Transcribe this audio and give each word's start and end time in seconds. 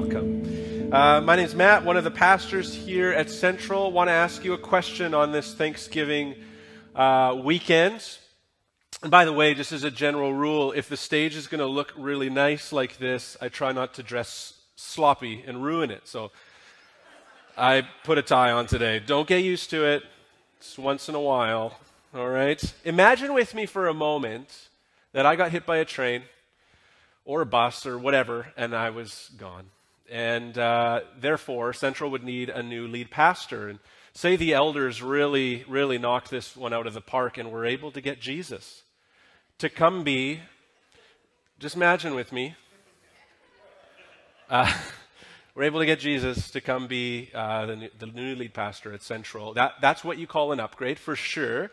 welcome. 0.00 0.92
Uh, 0.92 1.20
my 1.20 1.34
name 1.34 1.44
is 1.44 1.56
Matt, 1.56 1.84
one 1.84 1.96
of 1.96 2.04
the 2.04 2.10
pastors 2.10 2.72
here 2.72 3.10
at 3.10 3.28
Central. 3.28 3.90
Want 3.90 4.06
to 4.06 4.12
ask 4.12 4.44
you 4.44 4.52
a 4.52 4.58
question 4.58 5.12
on 5.12 5.32
this 5.32 5.54
Thanksgiving 5.54 6.36
uh, 6.94 7.36
weekend. 7.42 8.18
And 9.02 9.10
by 9.10 9.24
the 9.24 9.32
way, 9.32 9.54
just 9.54 9.72
as 9.72 9.82
a 9.82 9.90
general 9.90 10.32
rule, 10.32 10.70
if 10.70 10.88
the 10.88 10.96
stage 10.96 11.34
is 11.34 11.48
going 11.48 11.58
to 11.58 11.66
look 11.66 11.92
really 11.96 12.30
nice 12.30 12.72
like 12.72 12.98
this, 12.98 13.36
I 13.40 13.48
try 13.48 13.72
not 13.72 13.94
to 13.94 14.04
dress 14.04 14.52
sloppy 14.76 15.42
and 15.44 15.64
ruin 15.64 15.90
it. 15.90 16.06
So 16.06 16.30
I 17.56 17.82
put 18.04 18.16
a 18.18 18.22
tie 18.22 18.52
on 18.52 18.68
today. 18.68 19.00
Don't 19.00 19.26
get 19.26 19.38
used 19.38 19.68
to 19.70 19.84
it. 19.84 20.04
It's 20.58 20.78
once 20.78 21.08
in 21.08 21.16
a 21.16 21.20
while. 21.20 21.76
All 22.14 22.28
right? 22.28 22.62
Imagine 22.84 23.34
with 23.34 23.52
me 23.52 23.66
for 23.66 23.88
a 23.88 23.94
moment 23.94 24.68
that 25.10 25.26
I 25.26 25.34
got 25.34 25.50
hit 25.50 25.66
by 25.66 25.78
a 25.78 25.84
train 25.84 26.22
or 27.24 27.40
a 27.40 27.46
bus 27.46 27.84
or 27.84 27.98
whatever, 27.98 28.52
and 28.56 28.76
I 28.76 28.90
was 28.90 29.32
gone. 29.36 29.70
And 30.10 30.56
uh, 30.56 31.00
therefore, 31.18 31.72
Central 31.72 32.10
would 32.10 32.24
need 32.24 32.48
a 32.48 32.62
new 32.62 32.86
lead 32.88 33.10
pastor. 33.10 33.68
And 33.68 33.78
say 34.12 34.36
the 34.36 34.54
elders 34.54 35.02
really, 35.02 35.64
really 35.68 35.98
knocked 35.98 36.30
this 36.30 36.56
one 36.56 36.72
out 36.72 36.86
of 36.86 36.94
the 36.94 37.00
park 37.00 37.38
and 37.38 37.52
were 37.52 37.66
able 37.66 37.90
to 37.92 38.00
get 38.00 38.20
Jesus 38.20 38.82
to 39.58 39.68
come 39.68 40.04
be, 40.04 40.40
just 41.58 41.74
imagine 41.74 42.14
with 42.14 42.32
me, 42.32 42.54
uh, 44.48 44.72
we're 45.54 45.64
able 45.64 45.80
to 45.80 45.86
get 45.86 45.98
Jesus 45.98 46.50
to 46.52 46.60
come 46.60 46.86
be 46.86 47.30
uh, 47.34 47.66
the, 47.66 47.76
new, 47.76 47.88
the, 47.98 48.06
new, 48.06 48.34
lead 48.36 48.54
pastor 48.54 48.92
at 48.92 49.02
Central. 49.02 49.54
That, 49.54 49.74
that's 49.80 50.04
what 50.04 50.16
you 50.18 50.26
call 50.26 50.52
an 50.52 50.60
upgrade 50.60 50.98
for 50.98 51.16
sure. 51.16 51.70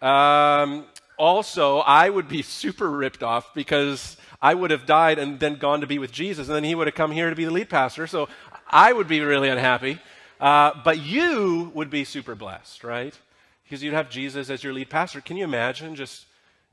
Um, 0.00 0.86
also, 1.18 1.78
I 1.78 2.08
would 2.08 2.28
be 2.28 2.42
super 2.60 2.90
ripped 2.90 3.22
off 3.22 3.54
because 3.54 4.16
I 4.40 4.54
would 4.54 4.70
have 4.70 4.86
died 4.86 5.18
and 5.18 5.40
then 5.40 5.56
gone 5.56 5.80
to 5.80 5.86
be 5.86 5.98
with 5.98 6.12
Jesus, 6.12 6.48
and 6.48 6.56
then 6.56 6.64
he 6.64 6.74
would 6.74 6.86
have 6.86 6.94
come 6.94 7.12
here 7.12 7.30
to 7.30 7.36
be 7.36 7.44
the 7.44 7.50
lead 7.50 7.68
pastor. 7.68 8.06
So 8.06 8.28
I 8.68 8.92
would 8.92 9.08
be 9.08 9.20
really 9.20 9.48
unhappy. 9.48 9.98
Uh, 10.38 10.72
but 10.84 10.98
you 10.98 11.72
would 11.74 11.88
be 11.88 12.04
super 12.04 12.34
blessed, 12.34 12.84
right? 12.84 13.18
Because 13.64 13.82
you'd 13.82 13.94
have 13.94 14.10
Jesus 14.10 14.50
as 14.50 14.62
your 14.62 14.74
lead 14.74 14.90
pastor. 14.90 15.20
Can 15.20 15.36
you 15.36 15.44
imagine 15.44 15.94
just 15.94 16.26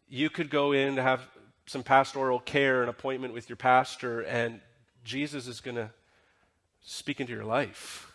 you 0.09 0.29
could 0.29 0.49
go 0.49 0.73
in 0.73 0.97
to 0.97 1.01
have 1.01 1.21
some 1.65 1.83
pastoral 1.83 2.39
care, 2.39 2.83
an 2.83 2.89
appointment 2.89 3.33
with 3.33 3.49
your 3.49 3.55
pastor, 3.55 4.21
and 4.21 4.59
Jesus 5.03 5.47
is 5.47 5.61
going 5.61 5.75
to 5.75 5.89
speak 6.81 7.21
into 7.21 7.33
your 7.33 7.45
life. 7.45 8.11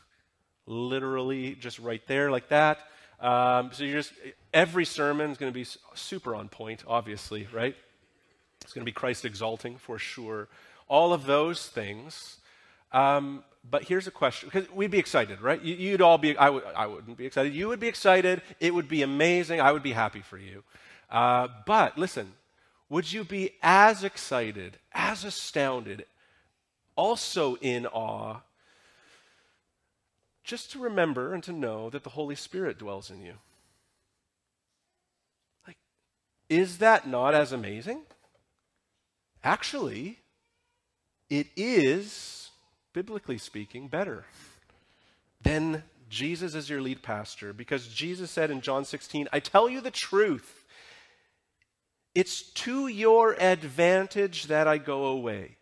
Literally, 0.66 1.54
just 1.54 1.78
right 1.78 2.06
there, 2.06 2.30
like 2.30 2.48
that. 2.48 2.78
Um, 3.20 3.70
so 3.72 3.84
you're 3.84 3.98
just, 3.98 4.12
every 4.54 4.84
sermon 4.84 5.30
is 5.30 5.38
going 5.38 5.52
to 5.52 5.58
be 5.58 5.66
super 5.94 6.34
on 6.34 6.48
point, 6.48 6.84
obviously, 6.86 7.48
right? 7.52 7.74
It's 8.62 8.72
going 8.72 8.82
to 8.82 8.88
be 8.88 8.92
Christ 8.92 9.24
exalting 9.24 9.76
for 9.76 9.98
sure. 9.98 10.48
All 10.88 11.12
of 11.12 11.26
those 11.26 11.66
things. 11.66 12.38
Um, 12.92 13.42
but 13.68 13.84
here's 13.84 14.06
a 14.06 14.10
question 14.10 14.48
because 14.52 14.70
we'd 14.72 14.90
be 14.90 14.98
excited, 14.98 15.40
right? 15.40 15.60
You, 15.62 15.92
would 15.92 16.00
all 16.00 16.18
be, 16.18 16.36
I, 16.36 16.46
w- 16.46 16.64
I 16.76 16.86
wouldn't 16.86 17.16
be 17.16 17.26
excited. 17.26 17.54
You 17.54 17.68
would 17.68 17.80
be 17.80 17.88
excited. 17.88 18.40
It 18.60 18.72
would 18.72 18.88
be 18.88 19.02
amazing. 19.02 19.60
I 19.60 19.72
would 19.72 19.82
be 19.82 19.92
happy 19.92 20.20
for 20.20 20.38
you. 20.38 20.62
Uh, 21.10 21.48
but 21.66 21.98
listen, 21.98 22.32
would 22.88 23.12
you 23.12 23.24
be 23.24 23.52
as 23.62 24.04
excited, 24.04 24.78
as 24.92 25.24
astounded, 25.24 26.06
also 26.96 27.56
in 27.56 27.86
awe, 27.86 28.40
just 30.48 30.72
to 30.72 30.78
remember 30.78 31.34
and 31.34 31.44
to 31.44 31.52
know 31.52 31.90
that 31.90 32.04
the 32.04 32.10
Holy 32.10 32.34
Spirit 32.34 32.78
dwells 32.78 33.10
in 33.10 33.20
you? 33.20 33.34
Like, 35.66 35.76
is 36.48 36.78
that 36.78 37.06
not 37.06 37.34
as 37.34 37.52
amazing? 37.52 38.00
Actually, 39.44 40.20
it 41.28 41.48
is, 41.54 42.50
biblically 42.94 43.36
speaking, 43.36 43.88
better 43.88 44.24
than 45.42 45.82
Jesus 46.08 46.54
as 46.54 46.70
your 46.70 46.80
lead 46.80 47.02
pastor 47.02 47.52
because 47.52 47.86
Jesus 47.86 48.30
said 48.30 48.50
in 48.50 48.62
John 48.62 48.86
16, 48.86 49.28
I 49.30 49.40
tell 49.40 49.68
you 49.68 49.82
the 49.82 49.90
truth. 49.90 50.64
It's 52.14 52.50
to 52.52 52.88
your 52.88 53.36
advantage 53.38 54.46
that 54.46 54.66
I 54.66 54.78
go 54.78 55.04
away. 55.04 55.57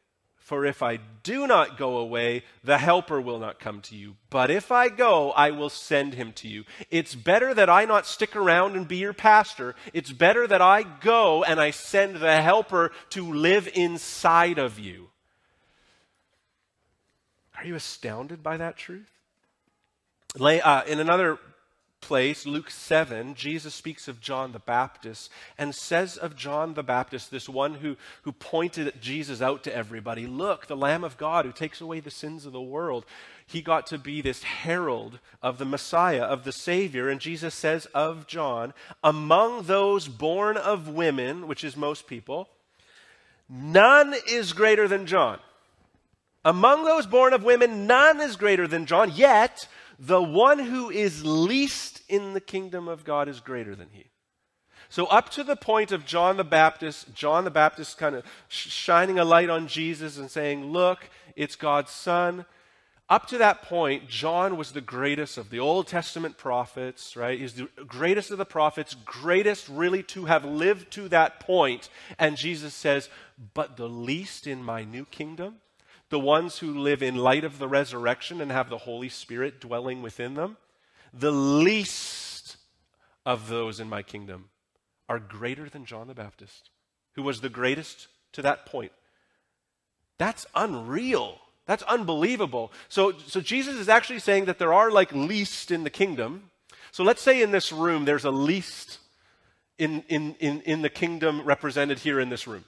For 0.46 0.64
if 0.64 0.80
I 0.80 1.00
do 1.24 1.48
not 1.48 1.76
go 1.76 1.96
away, 1.96 2.44
the 2.62 2.78
Helper 2.78 3.20
will 3.20 3.40
not 3.40 3.58
come 3.58 3.80
to 3.80 3.96
you. 3.96 4.14
But 4.30 4.48
if 4.48 4.70
I 4.70 4.88
go, 4.88 5.32
I 5.32 5.50
will 5.50 5.70
send 5.70 6.14
him 6.14 6.30
to 6.34 6.46
you. 6.46 6.62
It's 6.88 7.16
better 7.16 7.52
that 7.52 7.68
I 7.68 7.84
not 7.84 8.06
stick 8.06 8.36
around 8.36 8.76
and 8.76 8.86
be 8.86 8.98
your 8.98 9.12
pastor. 9.12 9.74
It's 9.92 10.12
better 10.12 10.46
that 10.46 10.62
I 10.62 10.84
go 10.84 11.42
and 11.42 11.58
I 11.58 11.72
send 11.72 12.18
the 12.18 12.42
Helper 12.42 12.92
to 13.10 13.32
live 13.32 13.68
inside 13.74 14.60
of 14.60 14.78
you. 14.78 15.08
Are 17.58 17.66
you 17.66 17.74
astounded 17.74 18.44
by 18.44 18.56
that 18.56 18.76
truth? 18.76 19.10
Uh, 20.40 20.82
in 20.86 21.00
another 21.00 21.40
place, 22.00 22.46
Luke 22.46 22.70
7, 22.70 23.34
Jesus 23.34 23.74
speaks 23.74 24.08
of 24.08 24.20
John 24.20 24.52
the 24.52 24.58
Baptist 24.58 25.30
and 25.58 25.74
says 25.74 26.16
of 26.16 26.36
John 26.36 26.74
the 26.74 26.82
Baptist, 26.82 27.30
this 27.30 27.48
one 27.48 27.74
who, 27.74 27.96
who 28.22 28.32
pointed 28.32 29.00
Jesus 29.00 29.42
out 29.42 29.64
to 29.64 29.74
everybody 29.74 30.26
look, 30.26 30.66
the 30.66 30.76
Lamb 30.76 31.04
of 31.04 31.16
God 31.16 31.44
who 31.44 31.52
takes 31.52 31.80
away 31.80 32.00
the 32.00 32.10
sins 32.10 32.46
of 32.46 32.52
the 32.52 32.60
world. 32.60 33.04
He 33.46 33.62
got 33.62 33.86
to 33.88 33.98
be 33.98 34.20
this 34.20 34.42
herald 34.42 35.18
of 35.42 35.58
the 35.58 35.64
Messiah, 35.64 36.22
of 36.22 36.44
the 36.44 36.52
Savior. 36.52 37.08
And 37.08 37.20
Jesus 37.20 37.54
says 37.54 37.86
of 37.86 38.26
John, 38.26 38.72
among 39.02 39.62
those 39.62 40.08
born 40.08 40.56
of 40.56 40.88
women, 40.88 41.46
which 41.46 41.64
is 41.64 41.76
most 41.76 42.06
people, 42.06 42.48
none 43.48 44.14
is 44.28 44.52
greater 44.52 44.88
than 44.88 45.06
John. 45.06 45.38
Among 46.44 46.84
those 46.84 47.06
born 47.06 47.32
of 47.32 47.42
women, 47.42 47.88
none 47.88 48.20
is 48.20 48.36
greater 48.36 48.68
than 48.68 48.86
John, 48.86 49.10
yet 49.12 49.66
the 49.98 50.22
one 50.22 50.58
who 50.58 50.90
is 50.90 51.24
least 51.24 52.02
in 52.08 52.34
the 52.34 52.40
kingdom 52.40 52.88
of 52.88 53.04
God 53.04 53.28
is 53.28 53.40
greater 53.40 53.74
than 53.74 53.88
he. 53.92 54.06
So, 54.88 55.06
up 55.06 55.30
to 55.30 55.42
the 55.42 55.56
point 55.56 55.90
of 55.90 56.04
John 56.04 56.36
the 56.36 56.44
Baptist, 56.44 57.12
John 57.14 57.44
the 57.44 57.50
Baptist 57.50 57.98
kind 57.98 58.14
of 58.14 58.24
shining 58.48 59.18
a 59.18 59.24
light 59.24 59.50
on 59.50 59.66
Jesus 59.66 60.16
and 60.18 60.30
saying, 60.30 60.66
Look, 60.66 61.08
it's 61.34 61.56
God's 61.56 61.90
Son. 61.90 62.46
Up 63.08 63.28
to 63.28 63.38
that 63.38 63.62
point, 63.62 64.08
John 64.08 64.56
was 64.56 64.72
the 64.72 64.80
greatest 64.80 65.38
of 65.38 65.50
the 65.50 65.60
Old 65.60 65.86
Testament 65.86 66.38
prophets, 66.38 67.16
right? 67.16 67.38
He's 67.38 67.54
the 67.54 67.68
greatest 67.86 68.32
of 68.32 68.38
the 68.38 68.44
prophets, 68.44 68.94
greatest 69.04 69.68
really 69.68 70.02
to 70.04 70.24
have 70.24 70.44
lived 70.44 70.90
to 70.92 71.08
that 71.10 71.38
point. 71.38 71.88
And 72.18 72.36
Jesus 72.36 72.74
says, 72.74 73.08
But 73.54 73.76
the 73.76 73.88
least 73.88 74.48
in 74.48 74.62
my 74.62 74.82
new 74.82 75.04
kingdom 75.04 75.56
the 76.08 76.20
ones 76.20 76.58
who 76.58 76.78
live 76.78 77.02
in 77.02 77.16
light 77.16 77.44
of 77.44 77.58
the 77.58 77.68
resurrection 77.68 78.40
and 78.40 78.50
have 78.50 78.70
the 78.70 78.78
Holy 78.78 79.08
Spirit 79.08 79.60
dwelling 79.60 80.02
within 80.02 80.34
them, 80.34 80.56
the 81.12 81.32
least 81.32 82.56
of 83.24 83.48
those 83.48 83.80
in 83.80 83.88
my 83.88 84.02
kingdom 84.02 84.50
are 85.08 85.18
greater 85.18 85.68
than 85.68 85.84
John 85.84 86.08
the 86.08 86.14
Baptist, 86.14 86.70
who 87.14 87.22
was 87.22 87.40
the 87.40 87.48
greatest 87.48 88.08
to 88.32 88.42
that 88.42 88.66
point. 88.66 88.92
That's 90.18 90.46
unreal. 90.54 91.38
That's 91.66 91.82
unbelievable. 91.84 92.72
So, 92.88 93.12
so 93.26 93.40
Jesus 93.40 93.76
is 93.76 93.88
actually 93.88 94.20
saying 94.20 94.44
that 94.46 94.58
there 94.58 94.72
are 94.72 94.90
like 94.90 95.12
least 95.12 95.70
in 95.70 95.84
the 95.84 95.90
kingdom. 95.90 96.50
So 96.92 97.02
let's 97.02 97.22
say 97.22 97.42
in 97.42 97.50
this 97.50 97.72
room 97.72 98.04
there's 98.04 98.24
a 98.24 98.30
least 98.30 98.98
in, 99.78 100.04
in, 100.08 100.34
in, 100.38 100.60
in 100.62 100.82
the 100.82 100.88
kingdom 100.88 101.42
represented 101.42 101.98
here 101.98 102.20
in 102.20 102.28
this 102.30 102.46
room. 102.46 102.64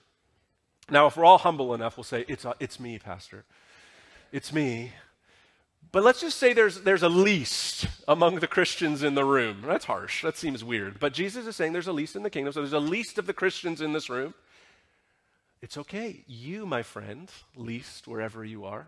Now, 0.91 1.07
if 1.07 1.17
we're 1.17 1.25
all 1.25 1.39
humble 1.39 1.75
enough, 1.75 1.97
we'll 1.97 2.05
say, 2.05 2.25
It's, 2.29 2.45
uh, 2.45 2.55
it's 2.61 2.81
me, 2.81 2.99
Pastor. 2.99 3.45
It's 4.33 4.53
me. 4.53 4.93
But 5.91 6.05
let's 6.05 6.21
just 6.21 6.39
say 6.39 6.53
there's, 6.53 6.83
there's 6.83 7.03
a 7.03 7.09
least 7.09 7.87
among 8.07 8.41
the 8.41 8.47
Christians 8.47 9.03
in 9.03 9.15
the 9.15 9.25
room. 9.25 9.63
That's 9.67 9.87
harsh. 9.87 10.23
That 10.23 10.37
seems 10.37 10.63
weird. 10.63 11.01
But 11.01 11.15
Jesus 11.15 11.47
is 11.47 11.57
saying 11.57 11.73
there's 11.73 11.87
a 11.87 11.93
least 11.93 12.15
in 12.15 12.23
the 12.23 12.31
kingdom. 12.31 12.53
So 12.53 12.61
there's 12.61 12.73
a 12.75 12.79
least 12.79 13.19
of 13.19 13.27
the 13.27 13.33
Christians 13.33 13.81
in 13.81 13.93
this 13.93 14.11
room. 14.11 14.35
It's 15.63 15.79
okay. 15.79 16.25
You, 16.27 16.67
my 16.67 16.83
friend, 16.83 17.31
least 17.57 18.07
wherever 18.07 18.45
you 18.45 18.65
are, 18.67 18.87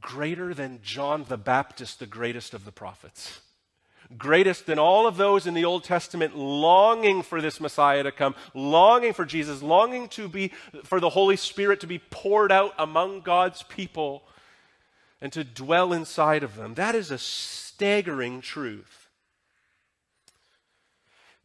greater 0.00 0.54
than 0.54 0.80
John 0.82 1.24
the 1.28 1.36
Baptist, 1.36 1.98
the 1.98 2.06
greatest 2.06 2.54
of 2.54 2.64
the 2.64 2.72
prophets 2.72 3.40
greatest 4.16 4.66
than 4.66 4.78
all 4.78 5.06
of 5.06 5.16
those 5.16 5.46
in 5.46 5.54
the 5.54 5.64
Old 5.64 5.84
Testament, 5.84 6.36
longing 6.36 7.22
for 7.22 7.40
this 7.40 7.60
Messiah 7.60 8.02
to 8.02 8.12
come, 8.12 8.34
longing 8.54 9.12
for 9.12 9.24
Jesus, 9.24 9.62
longing 9.62 10.08
to 10.08 10.28
be, 10.28 10.52
for 10.84 11.00
the 11.00 11.10
Holy 11.10 11.36
Spirit 11.36 11.80
to 11.80 11.86
be 11.86 11.98
poured 11.98 12.52
out 12.52 12.74
among 12.78 13.20
God's 13.20 13.62
people 13.62 14.22
and 15.20 15.32
to 15.32 15.44
dwell 15.44 15.92
inside 15.92 16.42
of 16.42 16.56
them. 16.56 16.74
That 16.74 16.94
is 16.94 17.10
a 17.10 17.18
staggering 17.18 18.40
truth. 18.40 19.08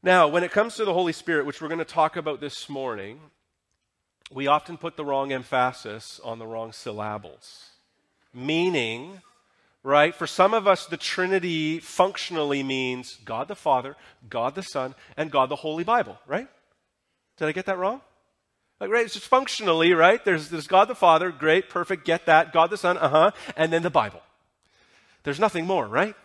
Now, 0.01 0.27
when 0.27 0.43
it 0.43 0.51
comes 0.51 0.75
to 0.75 0.85
the 0.85 0.93
Holy 0.93 1.13
Spirit, 1.13 1.45
which 1.45 1.61
we're 1.61 1.67
going 1.67 1.79
to 1.79 1.85
talk 1.85 2.15
about 2.15 2.39
this 2.39 2.69
morning, 2.69 3.19
we 4.31 4.47
often 4.47 4.77
put 4.77 4.95
the 4.95 5.03
wrong 5.03 5.31
emphasis 5.31 6.19
on 6.23 6.39
the 6.39 6.47
wrong 6.47 6.71
syllables, 6.71 7.71
meaning 8.33 9.21
right? 9.83 10.13
For 10.13 10.27
some 10.27 10.53
of 10.53 10.67
us, 10.67 10.85
the 10.85 10.97
Trinity 10.97 11.79
functionally 11.79 12.63
means 12.63 13.17
God 13.25 13.47
the 13.47 13.55
Father, 13.55 13.95
God 14.29 14.55
the 14.55 14.63
Son, 14.63 14.95
and 15.15 15.31
God 15.31 15.49
the 15.49 15.55
Holy 15.55 15.83
Bible, 15.83 16.17
right? 16.27 16.47
Did 17.37 17.47
I 17.47 17.51
get 17.51 17.65
that 17.67 17.77
wrong? 17.77 18.01
Like, 18.79 18.91
right? 18.91 19.05
It's 19.05 19.13
just 19.13 19.27
functionally, 19.27 19.93
right? 19.93 20.23
There's, 20.23 20.49
there's 20.49 20.67
God 20.67 20.87
the 20.87 20.95
Father, 20.95 21.31
great, 21.31 21.69
perfect, 21.69 22.05
get 22.05 22.25
that. 22.25 22.53
God 22.53 22.69
the 22.69 22.77
Son, 22.77 22.97
uh 22.97 23.09
huh. 23.09 23.31
And 23.57 23.73
then 23.73 23.83
the 23.83 23.89
Bible. 23.89 24.21
There's 25.23 25.39
nothing 25.39 25.65
more, 25.65 25.87
right? 25.87 26.15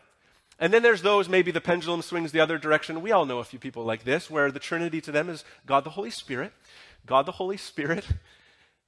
And 0.58 0.72
then 0.72 0.82
there's 0.82 1.02
those, 1.02 1.28
maybe 1.28 1.50
the 1.50 1.60
pendulum 1.60 2.00
swings 2.00 2.30
the 2.30 2.40
other 2.40 2.58
direction. 2.58 3.02
We 3.02 3.10
all 3.10 3.26
know 3.26 3.40
a 3.40 3.44
few 3.44 3.58
people 3.58 3.84
like 3.84 4.04
this, 4.04 4.30
where 4.30 4.52
the 4.52 4.60
Trinity 4.60 5.00
to 5.00 5.12
them 5.12 5.28
is 5.28 5.44
God 5.66 5.82
the 5.82 5.90
Holy 5.90 6.10
Spirit, 6.10 6.52
God 7.06 7.26
the 7.26 7.32
Holy 7.32 7.56
Spirit, 7.56 8.06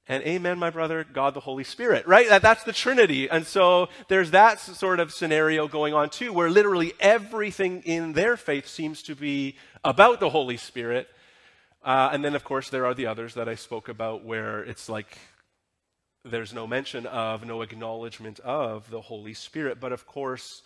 and 0.09 0.23
amen, 0.23 0.57
my 0.57 0.69
brother, 0.69 1.05
God 1.11 1.33
the 1.33 1.41
Holy 1.41 1.65
Spirit, 1.65 2.07
right? 2.07 2.29
That, 2.29 2.41
that's 2.41 2.63
the 2.63 2.71
Trinity. 2.71 3.29
And 3.29 3.45
so 3.45 3.89
there's 4.07 4.31
that 4.31 4.59
sort 4.59 4.99
of 4.99 5.11
scenario 5.11 5.67
going 5.67 5.93
on 5.93 6.09
too, 6.09 6.31
where 6.31 6.49
literally 6.49 6.93
everything 6.99 7.81
in 7.83 8.13
their 8.13 8.37
faith 8.37 8.67
seems 8.67 9.03
to 9.03 9.15
be 9.15 9.55
about 9.83 10.19
the 10.19 10.29
Holy 10.29 10.57
Spirit. 10.57 11.09
Uh, 11.83 12.09
and 12.11 12.23
then, 12.23 12.35
of 12.35 12.43
course, 12.43 12.69
there 12.69 12.85
are 12.85 12.93
the 12.93 13.07
others 13.07 13.33
that 13.33 13.49
I 13.49 13.55
spoke 13.55 13.89
about 13.89 14.23
where 14.23 14.63
it's 14.63 14.87
like 14.87 15.17
there's 16.23 16.53
no 16.53 16.67
mention 16.67 17.05
of, 17.05 17.45
no 17.45 17.61
acknowledgement 17.61 18.39
of 18.41 18.89
the 18.89 19.01
Holy 19.01 19.33
Spirit. 19.33 19.79
But 19.79 19.91
of 19.91 20.05
course, 20.07 20.63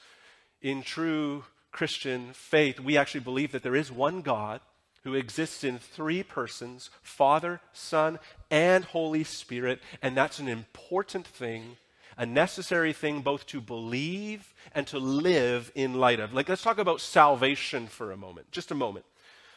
in 0.61 0.83
true 0.83 1.43
Christian 1.71 2.33
faith, 2.33 2.79
we 2.79 2.97
actually 2.97 3.21
believe 3.21 3.51
that 3.53 3.63
there 3.63 3.75
is 3.75 3.91
one 3.91 4.21
God 4.21 4.61
who 5.03 5.13
exists 5.15 5.63
in 5.63 5.79
three 5.79 6.23
persons 6.23 6.89
Father, 7.01 7.61
Son, 7.73 8.19
and 8.49 8.85
Holy 8.85 9.23
Spirit. 9.23 9.81
And 10.01 10.15
that's 10.15 10.39
an 10.39 10.47
important 10.47 11.25
thing, 11.25 11.77
a 12.17 12.25
necessary 12.25 12.93
thing 12.93 13.21
both 13.21 13.45
to 13.47 13.61
believe 13.61 14.53
and 14.73 14.85
to 14.87 14.99
live 14.99 15.71
in 15.75 15.95
light 15.95 16.19
of. 16.19 16.33
Like, 16.33 16.49
let's 16.49 16.63
talk 16.63 16.77
about 16.77 17.01
salvation 17.01 17.87
for 17.87 18.11
a 18.11 18.17
moment, 18.17 18.51
just 18.51 18.71
a 18.71 18.75
moment. 18.75 19.05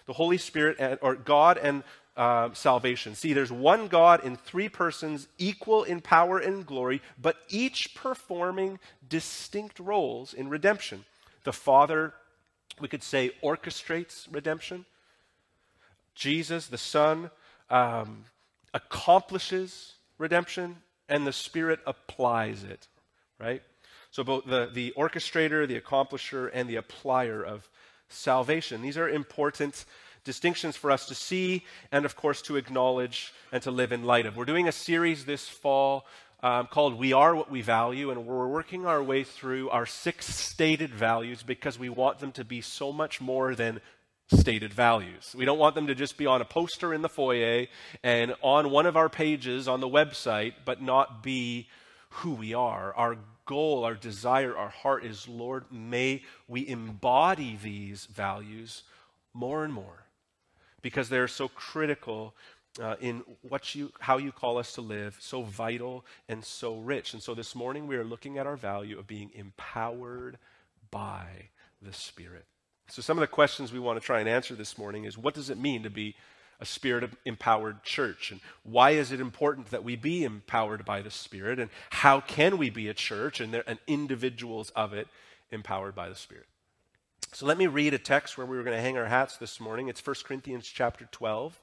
The 0.06 0.12
Holy 0.14 0.38
Spirit, 0.38 0.76
and, 0.78 0.98
or 1.00 1.14
God 1.14 1.58
and 1.58 1.82
uh, 2.16 2.50
salvation. 2.52 3.14
See, 3.14 3.32
there's 3.32 3.50
one 3.50 3.88
God 3.88 4.24
in 4.24 4.36
three 4.36 4.68
persons, 4.68 5.26
equal 5.38 5.82
in 5.82 6.00
power 6.00 6.38
and 6.38 6.64
glory, 6.64 7.02
but 7.20 7.36
each 7.48 7.94
performing 7.94 8.78
distinct 9.08 9.80
roles 9.80 10.32
in 10.32 10.48
redemption. 10.48 11.04
The 11.44 11.52
Father, 11.52 12.14
we 12.80 12.88
could 12.88 13.02
say, 13.02 13.32
orchestrates 13.42 14.28
redemption. 14.30 14.84
Jesus, 16.14 16.66
the 16.66 16.78
Son, 16.78 17.30
um, 17.70 18.24
accomplishes 18.72 19.94
redemption, 20.18 20.76
and 21.08 21.26
the 21.26 21.32
Spirit 21.32 21.80
applies 21.86 22.64
it, 22.64 22.88
right? 23.38 23.62
So 24.10 24.22
both 24.22 24.46
the, 24.46 24.70
the 24.72 24.92
orchestrator, 24.96 25.66
the 25.66 25.80
accomplisher, 25.80 26.50
and 26.52 26.68
the 26.68 26.76
applier 26.76 27.44
of 27.44 27.68
salvation. 28.08 28.80
These 28.82 28.96
are 28.96 29.08
important 29.08 29.84
distinctions 30.24 30.76
for 30.76 30.90
us 30.90 31.06
to 31.06 31.14
see 31.14 31.64
and, 31.92 32.04
of 32.04 32.16
course, 32.16 32.40
to 32.42 32.56
acknowledge 32.56 33.32
and 33.52 33.62
to 33.62 33.70
live 33.70 33.92
in 33.92 34.04
light 34.04 34.26
of. 34.26 34.36
We're 34.36 34.44
doing 34.44 34.68
a 34.68 34.72
series 34.72 35.24
this 35.24 35.48
fall 35.48 36.06
um, 36.42 36.66
called 36.66 36.98
We 36.98 37.12
Are 37.12 37.34
What 37.34 37.50
We 37.50 37.62
Value, 37.62 38.10
and 38.10 38.26
we're 38.26 38.46
working 38.46 38.86
our 38.86 39.02
way 39.02 39.24
through 39.24 39.70
our 39.70 39.86
six 39.86 40.26
stated 40.26 40.94
values 40.94 41.42
because 41.42 41.78
we 41.78 41.88
want 41.88 42.18
them 42.18 42.32
to 42.32 42.44
be 42.44 42.60
so 42.60 42.92
much 42.92 43.20
more 43.20 43.54
than 43.54 43.80
stated 44.32 44.72
values. 44.72 45.34
We 45.36 45.44
don't 45.44 45.58
want 45.58 45.74
them 45.74 45.86
to 45.88 45.94
just 45.94 46.16
be 46.16 46.26
on 46.26 46.40
a 46.40 46.44
poster 46.44 46.94
in 46.94 47.02
the 47.02 47.08
foyer 47.08 47.66
and 48.02 48.34
on 48.42 48.70
one 48.70 48.86
of 48.86 48.96
our 48.96 49.08
pages 49.08 49.68
on 49.68 49.80
the 49.80 49.88
website, 49.88 50.54
but 50.64 50.82
not 50.82 51.22
be 51.22 51.68
who 52.08 52.32
we 52.32 52.54
are. 52.54 52.94
Our 52.94 53.18
goal, 53.46 53.84
our 53.84 53.94
desire, 53.94 54.56
our 54.56 54.70
heart 54.70 55.04
is, 55.04 55.28
Lord, 55.28 55.64
may 55.70 56.22
we 56.48 56.66
embody 56.66 57.58
these 57.62 58.06
values 58.06 58.84
more 59.34 59.64
and 59.64 59.72
more 59.72 60.04
because 60.80 61.08
they're 61.08 61.28
so 61.28 61.48
critical 61.48 62.34
uh, 62.80 62.96
in 63.00 63.22
what 63.42 63.74
you, 63.74 63.92
how 64.00 64.18
you 64.18 64.32
call 64.32 64.58
us 64.58 64.72
to 64.72 64.80
live, 64.80 65.16
so 65.20 65.42
vital 65.42 66.04
and 66.28 66.44
so 66.44 66.76
rich. 66.78 67.12
And 67.12 67.22
so 67.22 67.34
this 67.34 67.54
morning 67.54 67.86
we 67.86 67.96
are 67.96 68.04
looking 68.04 68.38
at 68.38 68.46
our 68.46 68.56
value 68.56 68.98
of 68.98 69.06
being 69.06 69.30
empowered 69.34 70.38
by 70.90 71.26
the 71.80 71.92
Spirit. 71.92 72.46
So, 72.88 73.02
some 73.02 73.16
of 73.16 73.22
the 73.22 73.26
questions 73.26 73.72
we 73.72 73.78
want 73.78 74.00
to 74.00 74.04
try 74.04 74.20
and 74.20 74.28
answer 74.28 74.54
this 74.54 74.76
morning 74.76 75.04
is 75.04 75.16
what 75.16 75.34
does 75.34 75.50
it 75.50 75.58
mean 75.58 75.82
to 75.84 75.90
be 75.90 76.14
a 76.60 76.66
spirit 76.66 77.10
empowered 77.24 77.82
church? 77.82 78.30
And 78.30 78.40
why 78.62 78.90
is 78.90 79.10
it 79.10 79.20
important 79.20 79.70
that 79.70 79.84
we 79.84 79.96
be 79.96 80.24
empowered 80.24 80.84
by 80.84 81.02
the 81.02 81.10
Spirit? 81.10 81.58
And 81.58 81.70
how 81.90 82.20
can 82.20 82.58
we 82.58 82.70
be 82.70 82.88
a 82.88 82.94
church 82.94 83.40
and, 83.40 83.52
there, 83.52 83.64
and 83.66 83.78
individuals 83.86 84.70
of 84.70 84.92
it 84.92 85.08
empowered 85.50 85.94
by 85.94 86.08
the 86.08 86.14
Spirit? 86.14 86.46
So, 87.32 87.46
let 87.46 87.58
me 87.58 87.66
read 87.66 87.94
a 87.94 87.98
text 87.98 88.36
where 88.36 88.46
we 88.46 88.56
were 88.56 88.62
going 88.62 88.76
to 88.76 88.82
hang 88.82 88.98
our 88.98 89.06
hats 89.06 89.38
this 89.38 89.60
morning. 89.60 89.88
It's 89.88 90.04
1 90.04 90.16
Corinthians 90.24 90.66
chapter 90.66 91.08
12. 91.10 91.58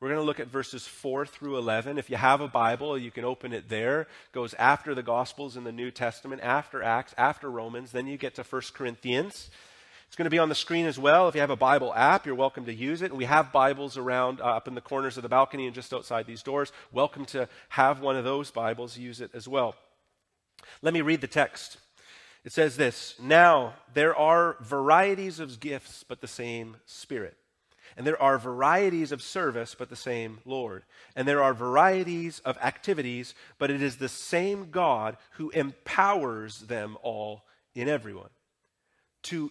We're 0.00 0.08
going 0.08 0.20
to 0.20 0.26
look 0.26 0.40
at 0.40 0.48
verses 0.48 0.86
4 0.86 1.24
through 1.24 1.56
11. 1.56 1.96
If 1.96 2.10
you 2.10 2.16
have 2.16 2.42
a 2.42 2.48
Bible, 2.48 2.98
you 2.98 3.10
can 3.10 3.24
open 3.24 3.54
it 3.54 3.70
there. 3.70 4.02
It 4.02 4.08
goes 4.32 4.52
after 4.54 4.94
the 4.94 5.02
Gospels 5.02 5.56
in 5.56 5.64
the 5.64 5.72
New 5.72 5.90
Testament, 5.90 6.42
after 6.42 6.82
Acts, 6.82 7.14
after 7.16 7.50
Romans. 7.50 7.92
Then 7.92 8.06
you 8.06 8.18
get 8.18 8.34
to 8.34 8.42
1 8.42 8.62
Corinthians. 8.74 9.48
It's 10.16 10.18
going 10.18 10.24
to 10.24 10.30
be 10.30 10.38
on 10.38 10.48
the 10.48 10.54
screen 10.54 10.86
as 10.86 10.98
well. 10.98 11.28
If 11.28 11.34
you 11.34 11.42
have 11.42 11.50
a 11.50 11.56
Bible 11.56 11.92
app, 11.92 12.24
you're 12.24 12.34
welcome 12.34 12.64
to 12.64 12.72
use 12.72 13.02
it. 13.02 13.10
And 13.10 13.18
we 13.18 13.26
have 13.26 13.52
Bibles 13.52 13.98
around 13.98 14.40
uh, 14.40 14.44
up 14.44 14.66
in 14.66 14.74
the 14.74 14.80
corners 14.80 15.18
of 15.18 15.22
the 15.22 15.28
balcony 15.28 15.66
and 15.66 15.74
just 15.74 15.92
outside 15.92 16.26
these 16.26 16.42
doors. 16.42 16.72
Welcome 16.90 17.26
to 17.26 17.50
have 17.68 18.00
one 18.00 18.16
of 18.16 18.24
those 18.24 18.50
Bibles, 18.50 18.96
use 18.96 19.20
it 19.20 19.30
as 19.34 19.46
well. 19.46 19.74
Let 20.80 20.94
me 20.94 21.02
read 21.02 21.20
the 21.20 21.26
text. 21.26 21.76
It 22.46 22.52
says 22.52 22.78
this 22.78 23.16
Now 23.20 23.74
there 23.92 24.16
are 24.16 24.56
varieties 24.62 25.38
of 25.38 25.60
gifts, 25.60 26.02
but 26.02 26.22
the 26.22 26.26
same 26.26 26.78
Spirit. 26.86 27.36
And 27.94 28.06
there 28.06 28.22
are 28.22 28.38
varieties 28.38 29.12
of 29.12 29.20
service, 29.20 29.76
but 29.78 29.90
the 29.90 29.96
same 29.96 30.38
Lord. 30.46 30.84
And 31.14 31.28
there 31.28 31.42
are 31.42 31.52
varieties 31.52 32.38
of 32.38 32.56
activities, 32.62 33.34
but 33.58 33.70
it 33.70 33.82
is 33.82 33.98
the 33.98 34.08
same 34.08 34.70
God 34.70 35.18
who 35.32 35.50
empowers 35.50 36.60
them 36.60 36.96
all 37.02 37.42
in 37.74 37.86
everyone. 37.86 38.30
To 39.24 39.50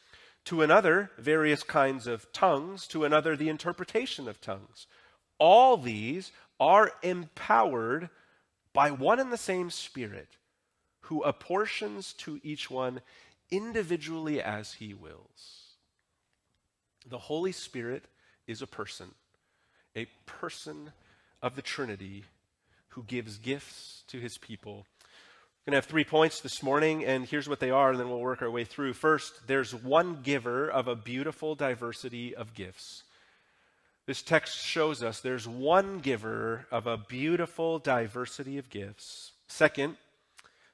to 0.45 0.61
another, 0.61 1.11
various 1.17 1.63
kinds 1.63 2.07
of 2.07 2.31
tongues, 2.33 2.87
to 2.87 3.05
another, 3.05 3.35
the 3.35 3.49
interpretation 3.49 4.27
of 4.27 4.41
tongues. 4.41 4.87
All 5.37 5.77
these 5.77 6.31
are 6.59 6.91
empowered 7.01 8.09
by 8.73 8.91
one 8.91 9.19
and 9.19 9.31
the 9.31 9.37
same 9.37 9.69
Spirit, 9.69 10.29
who 11.01 11.23
apportions 11.23 12.13
to 12.13 12.39
each 12.43 12.69
one 12.69 13.01
individually 13.49 14.41
as 14.41 14.73
he 14.73 14.93
wills. 14.93 15.75
The 17.07 17.17
Holy 17.17 17.51
Spirit 17.51 18.05
is 18.47 18.61
a 18.61 18.67
person, 18.67 19.11
a 19.95 20.07
person 20.25 20.91
of 21.41 21.55
the 21.55 21.61
Trinity 21.61 22.23
who 22.89 23.03
gives 23.03 23.37
gifts 23.37 24.03
to 24.07 24.19
his 24.19 24.37
people 24.37 24.85
we're 25.61 25.73
going 25.73 25.81
to 25.81 25.85
have 25.85 25.91
three 25.91 26.03
points 26.03 26.41
this 26.41 26.63
morning, 26.63 27.05
and 27.05 27.23
here's 27.23 27.47
what 27.47 27.59
they 27.59 27.69
are, 27.69 27.91
and 27.91 27.99
then 27.99 28.09
we'll 28.09 28.19
work 28.19 28.41
our 28.41 28.49
way 28.49 28.63
through. 28.63 28.93
First, 28.93 29.45
there's 29.45 29.75
one 29.75 30.23
giver 30.23 30.67
of 30.67 30.87
a 30.87 30.95
beautiful 30.95 31.53
diversity 31.53 32.35
of 32.35 32.55
gifts. 32.55 33.03
This 34.07 34.23
text 34.23 34.65
shows 34.65 35.03
us 35.03 35.19
there's 35.19 35.47
one 35.47 35.99
giver 35.99 36.65
of 36.71 36.87
a 36.87 36.97
beautiful 36.97 37.77
diversity 37.77 38.57
of 38.57 38.71
gifts. 38.71 39.33
Second, 39.47 39.97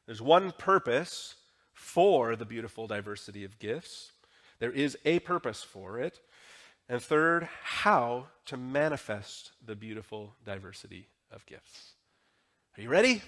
there's 0.05 0.21
one 0.21 0.53
purpose 0.53 1.35
for 1.73 2.37
the 2.37 2.45
beautiful 2.45 2.87
diversity 2.87 3.43
of 3.43 3.59
gifts. 3.59 4.13
There 4.59 4.71
is 4.71 4.97
a 5.03 5.19
purpose 5.19 5.63
for 5.63 5.99
it. 5.99 6.21
And 6.87 7.01
third, 7.01 7.49
how 7.61 8.27
to 8.45 8.55
manifest 8.55 9.51
the 9.65 9.75
beautiful 9.75 10.33
diversity 10.45 11.09
of 11.29 11.45
gifts. 11.45 11.91
Are 12.77 12.81
you 12.81 12.87
ready? 12.87 13.21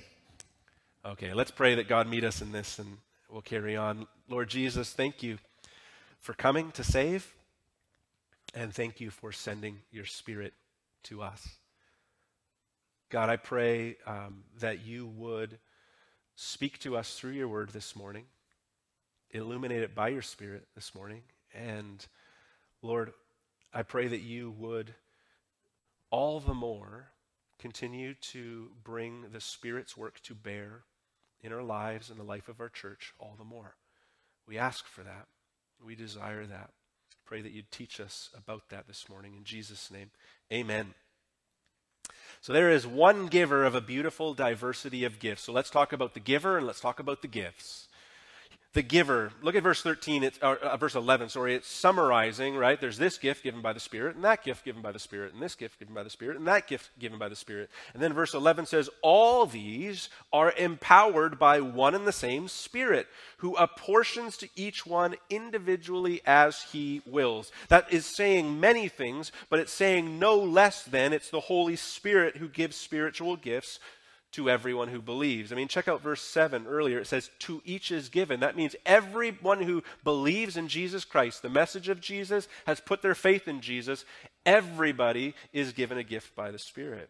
Okay, 1.06 1.34
let's 1.34 1.50
pray 1.50 1.76
that 1.76 1.88
God 1.88 2.10
meet 2.10 2.26
us 2.26 2.42
in 2.42 2.52
this 2.52 2.78
and 2.78 2.98
we'll 3.32 3.42
carry 3.42 3.78
on. 3.78 4.06
Lord 4.28 4.50
Jesus, 4.50 4.92
thank 4.92 5.24
you 5.24 5.38
for 6.20 6.34
coming 6.34 6.72
to 6.72 6.84
save, 6.84 7.34
and 8.54 8.74
thank 8.74 9.00
you 9.00 9.10
for 9.10 9.32
sending 9.32 9.80
your 9.94 10.04
Spirit 10.04 10.54
to 11.04 11.22
us. 11.22 11.56
God, 13.10 13.30
I 13.30 13.38
pray 13.38 13.96
um, 14.06 14.44
that 14.60 14.86
you 14.86 15.08
would 15.08 15.58
speak 16.36 16.80
to 16.80 16.98
us 16.98 17.18
through 17.18 17.32
your 17.32 17.48
word 17.48 17.70
this 17.70 17.96
morning, 17.96 18.26
illuminate 19.32 19.82
it 19.84 19.96
by 19.96 20.10
your 20.10 20.22
Spirit 20.22 20.68
this 20.76 20.94
morning, 20.94 21.22
and 21.56 22.06
Lord, 22.82 23.14
I 23.74 23.84
pray 23.84 24.10
that 24.10 24.22
you 24.22 24.52
would 24.60 24.94
all 26.12 26.42
the 26.42 26.54
more 26.54 27.08
continue 27.58 28.16
to 28.16 28.72
bring 28.84 29.28
the 29.32 29.40
Spirit's 29.40 29.96
work 29.96 30.20
to 30.24 30.36
bear 30.36 30.84
in 31.42 31.54
our 31.54 31.64
lives 31.64 32.10
and 32.10 32.20
the 32.20 32.24
life 32.24 32.50
of 32.50 32.60
our 32.60 32.70
church 32.70 33.14
all 33.20 33.36
the 33.38 33.44
more. 33.44 33.76
We 34.48 34.58
ask 34.58 34.86
for 34.88 35.04
that. 35.04 35.28
We 35.86 35.96
desire 35.96 36.46
that. 36.46 36.72
Pray 37.26 37.42
that 37.42 37.52
you'd 37.52 37.72
teach 37.72 38.00
us 38.00 38.30
about 38.36 38.70
that 38.70 38.88
this 38.88 39.08
morning. 39.08 39.36
In 39.38 39.44
Jesus' 39.44 39.92
name, 39.92 40.12
amen. 40.52 40.94
So 42.42 42.54
there 42.54 42.72
is 42.72 42.88
one 42.88 43.28
giver 43.28 43.66
of 43.66 43.76
a 43.76 43.82
beautiful 43.82 44.34
diversity 44.34 45.04
of 45.04 45.20
gifts. 45.20 45.44
So 45.44 45.52
let's 45.54 45.70
talk 45.70 45.94
about 45.94 46.14
the 46.14 46.20
giver 46.20 46.58
and 46.58 46.66
let's 46.66 46.80
talk 46.80 47.00
about 47.00 47.22
the 47.22 47.28
gifts 47.28 47.89
the 48.74 48.82
giver. 48.84 49.32
Look 49.42 49.56
at 49.56 49.64
verse 49.64 49.82
13, 49.82 50.24
it's, 50.24 50.38
or, 50.44 50.58
uh, 50.58 50.78
verse 50.78 50.94
11, 50.94 51.30
sorry. 51.30 51.56
It's 51.56 51.68
summarizing, 51.68 52.56
right? 52.56 52.80
There's 52.80 53.00
this 53.00 53.18
gift 53.18 53.44
given 53.44 53.62
by 53.62 53.74
the 53.74 53.80
Spirit, 53.80 54.16
and 54.16 54.24
that 54.24 54.44
gift 54.44 54.64
given 54.64 54.84
by 54.84 54.92
the 54.92 55.00
Spirit, 55.00 55.34
and 55.34 55.42
this 55.42 55.56
gift 55.56 55.80
given 55.80 55.96
by 55.96 56.04
the 56.04 56.10
Spirit, 56.10 56.38
and 56.38 56.48
that 56.48 56.68
gift 56.68 56.92
given 57.00 57.18
by 57.18 57.30
the 57.30 57.36
Spirit. 57.36 57.72
And 57.94 58.04
then 58.04 58.14
verse 58.14 58.36
11 58.36 58.68
says, 58.68 58.88
All 59.02 59.48
these 59.48 60.10
are 60.32 60.52
empowered 60.52 61.40
by 61.40 61.62
one 61.62 61.96
and 61.96 62.06
the 62.06 62.12
same 62.12 62.48
Spirit, 62.48 63.08
who 63.38 63.56
apportions 63.56 64.38
to 64.38 64.50
each 64.56 64.86
one 64.86 65.16
individually 65.32 66.22
as 66.26 66.62
he 66.72 67.02
wills. 67.08 67.52
That 67.70 67.92
is 67.92 68.06
saying 68.06 68.60
many 68.60 68.88
things, 68.88 69.32
but 69.50 69.60
it's 69.60 69.74
saying 69.74 70.20
no 70.20 70.38
less 70.38 70.84
than 70.84 71.12
it's 71.12 71.32
the 71.32 71.40
Holy 71.40 71.76
Spirit 71.76 72.38
who 72.38 72.48
gives 72.48 72.76
spiritual 72.76 73.36
gifts 73.36 73.80
to 74.32 74.50
everyone 74.50 74.90
who 74.90 75.02
believes. 75.02 75.52
I 75.52 75.56
mean, 75.56 75.68
check 75.68 75.88
out 75.88 76.04
verse 76.04 76.22
7 76.22 76.68
earlier. 76.68 77.00
It 77.00 77.08
says, 77.08 77.32
To 77.40 77.62
each 77.66 77.92
is 77.92 78.10
given. 78.10 78.40
That 78.42 78.56
means 78.56 78.76
everyone 78.86 79.64
who 79.64 79.84
believes 80.04 80.56
in 80.56 80.68
Jesus 80.68 81.04
Christ, 81.04 81.42
the 81.42 81.50
message 81.50 81.90
of 81.90 82.02
Jesus, 82.02 82.48
has 82.68 82.80
put 82.80 83.02
their 83.02 83.16
faith 83.16 83.48
in 83.48 83.62
Jesus, 83.62 84.06
everybody 84.46 85.34
is 85.52 85.74
given 85.74 85.98
a 85.98 86.04
gift 86.04 86.36
by 86.36 86.52
the 86.52 86.60
Spirit. 86.60 87.10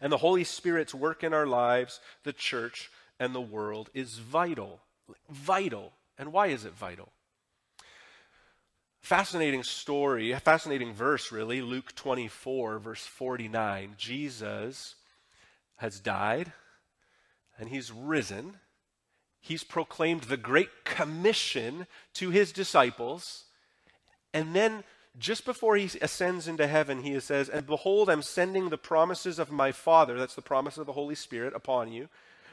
And 0.00 0.12
the 0.12 0.18
Holy 0.18 0.44
Spirit's 0.44 0.94
work 0.94 1.24
in 1.24 1.34
our 1.34 1.46
lives, 1.46 2.00
the 2.22 2.32
church, 2.32 2.90
and 3.18 3.34
the 3.34 3.40
world 3.40 3.90
is 3.92 4.18
vital. 4.18 4.80
Vital. 5.28 5.92
And 6.16 6.32
why 6.32 6.48
is 6.48 6.64
it 6.64 6.72
vital? 6.72 7.12
Fascinating 9.00 9.62
story, 9.62 10.30
a 10.30 10.38
fascinating 10.38 10.92
verse, 10.92 11.32
really. 11.32 11.62
Luke 11.62 11.94
24, 11.94 12.78
verse 12.78 13.04
49. 13.06 13.94
Jesus 13.96 14.94
has 15.80 15.98
died 15.98 16.52
and 17.58 17.70
he's 17.70 17.90
risen. 17.90 18.56
He's 19.40 19.64
proclaimed 19.64 20.24
the 20.24 20.36
Great 20.36 20.84
Commission 20.84 21.86
to 22.14 22.28
his 22.28 22.52
disciples. 22.52 23.44
And 24.34 24.54
then, 24.54 24.84
just 25.18 25.46
before 25.46 25.76
he 25.76 25.90
ascends 26.02 26.46
into 26.46 26.66
heaven, 26.66 27.02
he 27.02 27.18
says, 27.20 27.48
And 27.48 27.66
behold, 27.66 28.10
I'm 28.10 28.20
sending 28.20 28.68
the 28.68 28.78
promises 28.78 29.38
of 29.38 29.50
my 29.50 29.72
Father, 29.72 30.18
that's 30.18 30.34
the 30.34 30.42
promise 30.42 30.76
of 30.76 30.84
the 30.84 30.92
Holy 30.92 31.14
Spirit, 31.14 31.54
upon 31.54 31.90
you. 31.90 32.08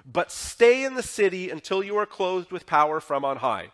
But 0.05 0.31
stay 0.31 0.85
in 0.85 0.95
the 0.95 1.03
city 1.03 1.49
until 1.49 1.83
you 1.83 1.97
are 1.97 2.05
clothed 2.05 2.51
with 2.51 2.65
power 2.65 3.01
from 3.01 3.25
on 3.25 3.37
high. 3.37 3.71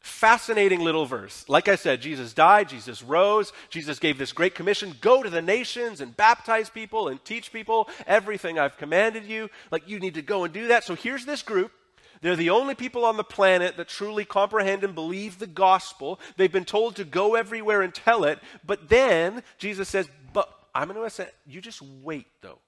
Fascinating 0.00 0.80
little 0.80 1.04
verse. 1.04 1.44
Like 1.48 1.68
I 1.68 1.74
said, 1.74 2.00
Jesus 2.00 2.32
died, 2.32 2.68
Jesus 2.68 3.02
rose, 3.02 3.52
Jesus 3.70 3.98
gave 3.98 4.18
this 4.18 4.32
great 4.32 4.54
commission 4.54 4.94
go 5.00 5.22
to 5.22 5.30
the 5.30 5.42
nations 5.42 6.00
and 6.00 6.16
baptize 6.16 6.70
people 6.70 7.08
and 7.08 7.22
teach 7.24 7.52
people 7.52 7.88
everything 8.06 8.58
I've 8.58 8.76
commanded 8.76 9.24
you. 9.24 9.50
Like, 9.70 9.88
you 9.88 9.98
need 9.98 10.14
to 10.14 10.22
go 10.22 10.44
and 10.44 10.54
do 10.54 10.68
that. 10.68 10.84
So 10.84 10.94
here's 10.94 11.26
this 11.26 11.42
group. 11.42 11.72
They're 12.22 12.36
the 12.36 12.50
only 12.50 12.74
people 12.74 13.04
on 13.04 13.16
the 13.16 13.24
planet 13.24 13.76
that 13.76 13.88
truly 13.88 14.24
comprehend 14.24 14.84
and 14.84 14.94
believe 14.94 15.38
the 15.38 15.46
gospel. 15.46 16.18
They've 16.36 16.50
been 16.50 16.64
told 16.64 16.96
to 16.96 17.04
go 17.04 17.34
everywhere 17.34 17.82
and 17.82 17.94
tell 17.94 18.24
it. 18.24 18.38
But 18.64 18.88
then 18.88 19.42
Jesus 19.58 19.88
says, 19.88 20.08
But 20.32 20.48
I'm 20.74 20.88
going 20.88 21.02
to 21.02 21.10
say, 21.10 21.28
you 21.46 21.60
just 21.60 21.82
wait, 21.82 22.26
though. 22.42 22.58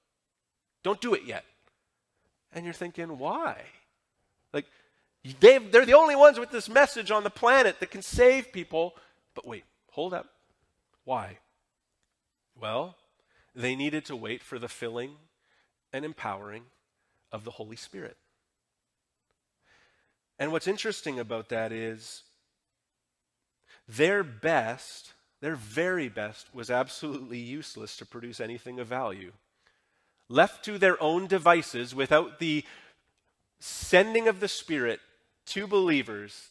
Don't 0.82 1.00
do 1.00 1.14
it 1.14 1.24
yet. 1.26 1.44
And 2.52 2.64
you're 2.64 2.74
thinking, 2.74 3.18
why? 3.18 3.62
They 5.40 5.58
they're 5.58 5.86
the 5.86 5.94
only 5.94 6.16
ones 6.16 6.38
with 6.38 6.50
this 6.50 6.68
message 6.68 7.10
on 7.10 7.24
the 7.24 7.30
planet 7.30 7.80
that 7.80 7.90
can 7.90 8.02
save 8.02 8.52
people. 8.52 8.94
But 9.34 9.46
wait, 9.46 9.64
hold 9.90 10.14
up. 10.14 10.26
Why? 11.04 11.38
Well, 12.60 12.96
they 13.54 13.74
needed 13.74 14.04
to 14.06 14.16
wait 14.16 14.42
for 14.42 14.58
the 14.58 14.68
filling 14.68 15.12
and 15.92 16.04
empowering 16.04 16.64
of 17.32 17.44
the 17.44 17.52
Holy 17.52 17.76
Spirit. 17.76 18.16
And 20.38 20.52
what's 20.52 20.68
interesting 20.68 21.18
about 21.18 21.48
that 21.48 21.72
is 21.72 22.22
their 23.88 24.22
best, 24.22 25.14
their 25.40 25.56
very 25.56 26.08
best, 26.08 26.54
was 26.54 26.70
absolutely 26.70 27.38
useless 27.38 27.96
to 27.96 28.06
produce 28.06 28.40
anything 28.40 28.78
of 28.78 28.86
value. 28.86 29.32
Left 30.28 30.64
to 30.66 30.78
their 30.78 31.02
own 31.02 31.26
devices 31.26 31.94
without 31.94 32.38
the 32.38 32.64
sending 33.58 34.28
of 34.28 34.40
the 34.40 34.48
Spirit 34.48 35.00
to 35.48 35.66
believers 35.66 36.48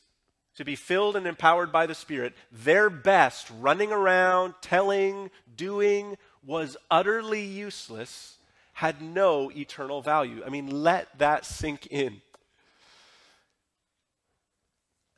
to 0.58 0.66
be 0.66 0.76
filled 0.76 1.16
and 1.16 1.28
empowered 1.28 1.72
by 1.72 1.86
the 1.86 1.96
Spirit, 1.96 2.34
their 2.52 2.90
best 2.90 3.50
running 3.60 3.92
around, 3.92 4.56
telling, 4.60 5.30
doing 5.56 6.18
was 6.44 6.76
utterly 6.90 7.46
useless, 7.46 8.38
had 8.74 9.02
no 9.02 9.52
eternal 9.52 10.02
value. 10.02 10.42
I 10.46 10.50
mean, 10.50 10.84
let 10.84 11.16
that 11.20 11.46
sink 11.46 11.88
in. 11.88 12.22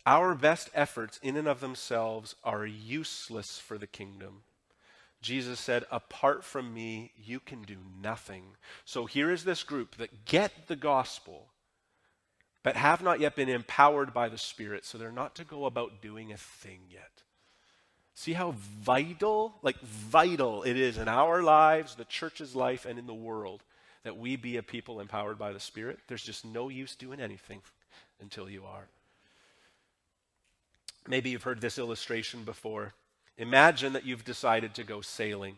Our 0.06 0.36
best 0.36 0.70
efforts, 0.74 1.20
in 1.24 1.38
and 1.38 1.48
of 1.48 1.62
themselves, 1.62 2.36
are 2.44 2.66
useless 2.66 3.60
for 3.60 3.78
the 3.78 3.88
kingdom. 3.88 4.42
Jesus 5.22 5.60
said, 5.60 5.86
Apart 5.92 6.44
from 6.44 6.74
me, 6.74 7.12
you 7.16 7.40
can 7.40 7.62
do 7.64 7.78
nothing. 8.02 8.44
So 8.86 9.06
here 9.06 9.32
is 9.32 9.44
this 9.44 9.64
group 9.64 9.96
that 9.98 10.26
get 10.26 10.68
the 10.68 10.76
gospel 10.76 11.48
but 12.70 12.76
have 12.76 13.02
not 13.02 13.20
yet 13.20 13.36
been 13.36 13.50
empowered 13.50 14.14
by 14.14 14.30
the 14.30 14.38
Spirit, 14.38 14.86
so 14.86 15.00
they're 15.00 15.12
not 15.12 15.34
to 15.34 15.44
go 15.44 15.66
about 15.66 16.04
doing 16.04 16.32
a 16.32 16.38
thing 16.38 16.82
yet. 16.88 17.24
See 18.14 18.34
how 18.34 18.54
vital, 18.82 19.56
like 19.64 19.80
vital 19.82 20.62
it 20.62 20.78
is 20.78 21.00
in 21.00 21.08
our 21.08 21.42
lives, 21.42 21.96
the 21.96 22.06
church's 22.06 22.56
life, 22.56 22.86
and 22.86 23.00
in 23.00 23.08
the 23.08 23.14
world 23.16 23.64
that 24.04 24.18
we 24.18 24.36
be 24.36 24.58
a 24.58 24.62
people 24.62 25.00
empowered 25.00 25.40
by 25.40 25.52
the 25.52 25.60
Spirit? 25.60 25.98
There's 26.08 26.22
just 26.22 26.46
no 26.46 26.70
use 26.70 26.94
doing 26.96 27.20
anything 27.20 27.62
until 28.22 28.48
you 28.48 28.66
are. 28.66 28.88
Maybe 31.08 31.32
you've 31.32 31.42
heard 31.42 31.62
this 31.62 31.80
illustration 31.80 32.44
before. 32.44 32.94
Imagine 33.36 33.94
that 33.94 34.06
you've 34.06 34.26
decided 34.26 34.76
to 34.76 34.84
go 34.84 35.02
sailing. 35.02 35.56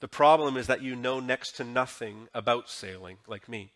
The 0.00 0.06
problem 0.08 0.58
is 0.58 0.66
that 0.66 0.82
you 0.82 0.96
know 0.96 1.18
next 1.18 1.52
to 1.52 1.64
nothing 1.64 2.28
about 2.34 2.68
sailing, 2.68 3.16
like 3.26 3.48
me. 3.48 3.72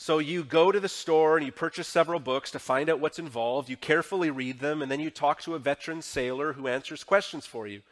So 0.00 0.20
you 0.20 0.44
go 0.44 0.70
to 0.70 0.78
the 0.78 0.88
store 0.88 1.36
and 1.36 1.44
you 1.44 1.50
purchase 1.50 1.88
several 1.88 2.20
books 2.20 2.52
to 2.52 2.60
find 2.60 2.88
out 2.88 3.00
what's 3.00 3.18
involved. 3.18 3.68
You 3.68 3.76
carefully 3.76 4.30
read 4.30 4.60
them, 4.60 4.80
and 4.80 4.90
then 4.90 5.00
you 5.00 5.10
talk 5.10 5.42
to 5.42 5.56
a 5.56 5.58
veteran 5.58 6.02
sailor 6.02 6.52
who 6.52 6.68
answers 6.68 7.02
questions 7.02 7.46
for 7.46 7.66
you. 7.66 7.82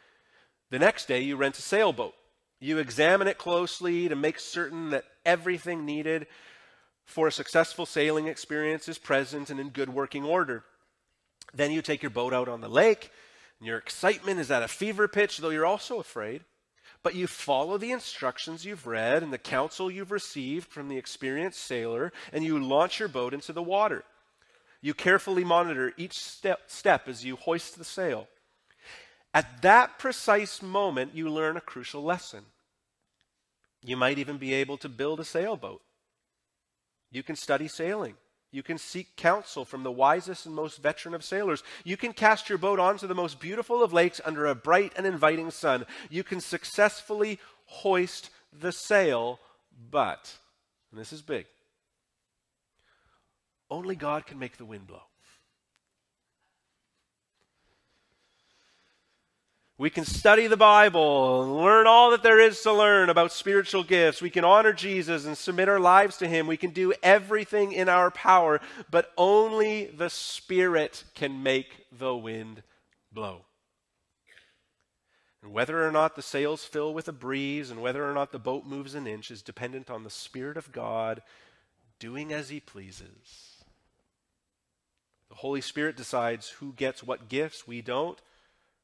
The 0.69 0.79
next 0.79 1.09
day, 1.09 1.19
you 1.21 1.35
rent 1.35 1.59
a 1.59 1.61
sailboat. 1.61 2.13
You 2.61 2.77
examine 2.77 3.27
it 3.27 3.37
closely 3.37 4.07
to 4.07 4.15
make 4.15 4.39
certain 4.39 4.89
that 4.91 5.03
everything 5.25 5.85
needed 5.85 6.27
for 7.03 7.27
a 7.27 7.31
successful 7.31 7.85
sailing 7.85 8.27
experience 8.27 8.87
is 8.87 8.97
present 8.97 9.49
and 9.49 9.59
in 9.59 9.69
good 9.69 9.89
working 9.89 10.23
order. 10.23 10.63
Then 11.53 11.71
you 11.71 11.81
take 11.81 12.01
your 12.01 12.09
boat 12.09 12.33
out 12.33 12.47
on 12.47 12.61
the 12.61 12.69
lake, 12.69 13.11
and 13.59 13.67
your 13.67 13.77
excitement 13.77 14.39
is 14.39 14.49
at 14.49 14.63
a 14.63 14.69
fever 14.69 15.09
pitch, 15.09 15.39
though 15.39 15.49
you're 15.49 15.65
also 15.65 15.99
afraid 15.99 16.43
but 17.07 17.15
you 17.15 17.25
follow 17.25 17.77
the 17.77 17.93
instructions 17.93 18.65
you've 18.65 18.85
read 18.85 19.23
and 19.23 19.31
the 19.31 19.37
counsel 19.37 19.89
you've 19.89 20.11
received 20.11 20.67
from 20.67 20.89
the 20.89 20.97
experienced 20.97 21.61
sailor, 21.61 22.11
and 22.33 22.43
you 22.43 22.61
launch 22.61 22.99
your 22.99 23.07
boat 23.07 23.33
into 23.33 23.53
the 23.53 23.63
water. 23.63 24.03
You 24.81 24.93
carefully 24.93 25.45
monitor 25.45 25.93
each 25.95 26.19
step, 26.19 26.63
step 26.67 27.07
as 27.07 27.23
you 27.23 27.37
hoist 27.37 27.77
the 27.77 27.85
sail. 27.85 28.27
At 29.33 29.61
that 29.61 29.97
precise 29.97 30.61
moment, 30.61 31.15
you 31.15 31.29
learn 31.29 31.55
a 31.55 31.61
crucial 31.61 32.03
lesson. 32.03 32.43
You 33.81 33.95
might 33.95 34.19
even 34.19 34.37
be 34.37 34.53
able 34.53 34.75
to 34.79 34.89
build 34.89 35.21
a 35.21 35.23
sailboat. 35.23 35.81
You 37.09 37.23
can 37.23 37.37
study 37.37 37.69
sailing. 37.69 38.15
You 38.51 38.63
can 38.63 38.77
seek 38.77 39.15
counsel 39.17 39.65
from 39.65 39.83
the 39.83 39.91
wisest 39.91 40.45
and 40.45 40.55
most 40.55 40.81
veteran 40.81 41.13
of 41.13 41.23
sailors. 41.23 41.63
You 41.83 41.97
can 41.97 42.13
cast 42.13 42.49
your 42.49 42.57
boat 42.57 42.79
onto 42.79 43.05
the 43.05 43.15
most 43.15 43.39
beautiful 43.39 43.83
of 43.83 43.93
lakes 43.93 44.21
under 44.23 44.45
a 44.45 44.55
bright 44.55 44.93
and 44.95 45.05
inviting 45.05 45.51
sun. 45.51 45.85
You 46.09 46.23
can 46.23 46.39
successfully 46.39 47.39
hoist 47.65 48.29
the 48.57 48.71
sail, 48.71 49.39
but, 49.91 50.33
and 50.91 50.99
this 50.99 51.11
is 51.11 51.21
big, 51.21 51.45
only 53.69 53.95
God 53.95 54.25
can 54.25 54.39
make 54.39 54.57
the 54.57 54.65
wind 54.65 54.87
blow. 54.87 55.01
We 59.79 59.91
can 59.91 60.05
study 60.05 60.47
the 60.47 60.57
Bible 60.57 61.43
and 61.43 61.55
learn 61.55 61.85
all 61.85 62.09
that 62.09 62.23
there 62.23 62.39
is 62.39 62.59
to 62.63 62.73
learn 62.73 63.09
about 63.09 63.31
spiritual 63.31 63.83
gifts. 63.83 64.23
We 64.23 64.31
can 64.31 64.43
honor 64.43 64.73
Jesus 64.73 65.25
and 65.25 65.37
submit 65.37 65.69
our 65.69 65.79
lives 65.79 66.17
to 66.17 66.27
Him. 66.27 66.47
We 66.47 66.57
can 66.57 66.71
do 66.71 66.93
everything 67.03 67.73
in 67.73 67.87
our 67.87 68.09
power, 68.09 68.59
but 68.89 69.11
only 69.17 69.85
the 69.85 70.09
Spirit 70.09 71.03
can 71.13 71.43
make 71.43 71.85
the 71.95 72.15
wind 72.15 72.63
blow. 73.11 73.45
And 75.43 75.53
whether 75.53 75.87
or 75.87 75.91
not 75.91 76.15
the 76.15 76.23
sails 76.23 76.65
fill 76.65 76.91
with 76.91 77.07
a 77.07 77.13
breeze 77.13 77.69
and 77.69 77.79
whether 77.79 78.09
or 78.09 78.15
not 78.15 78.31
the 78.31 78.39
boat 78.39 78.65
moves 78.65 78.95
an 78.95 79.05
inch 79.05 79.29
is 79.29 79.43
dependent 79.43 79.91
on 79.91 80.03
the 80.03 80.09
Spirit 80.09 80.57
of 80.57 80.71
God 80.71 81.21
doing 81.99 82.33
as 82.33 82.49
he 82.49 82.59
pleases. 82.59 83.63
The 85.29 85.35
Holy 85.35 85.61
Spirit 85.61 85.95
decides 85.95 86.49
who 86.49 86.73
gets 86.73 87.03
what 87.03 87.29
gifts. 87.29 87.67
We 87.67 87.83
don't. 87.83 88.19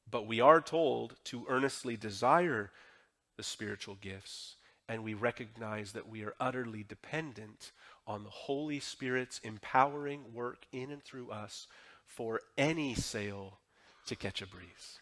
But 0.09 0.27
we 0.27 0.39
are 0.39 0.61
told 0.61 1.15
to 1.25 1.45
earnestly 1.49 1.97
desire 1.97 2.71
the 3.37 3.43
spiritual 3.43 3.95
gifts. 3.95 4.55
And 4.87 5.03
we 5.03 5.13
recognize 5.13 5.93
that 5.93 6.09
we 6.09 6.23
are 6.23 6.35
utterly 6.39 6.83
dependent 6.83 7.71
on 8.05 8.23
the 8.23 8.29
Holy 8.29 8.79
Spirit's 8.79 9.39
empowering 9.39 10.33
work 10.33 10.65
in 10.71 10.91
and 10.91 11.03
through 11.03 11.31
us 11.31 11.67
for 12.05 12.41
any 12.57 12.93
sail 12.93 13.59
to 14.07 14.15
catch 14.15 14.41
a 14.41 14.47
breeze. 14.47 14.99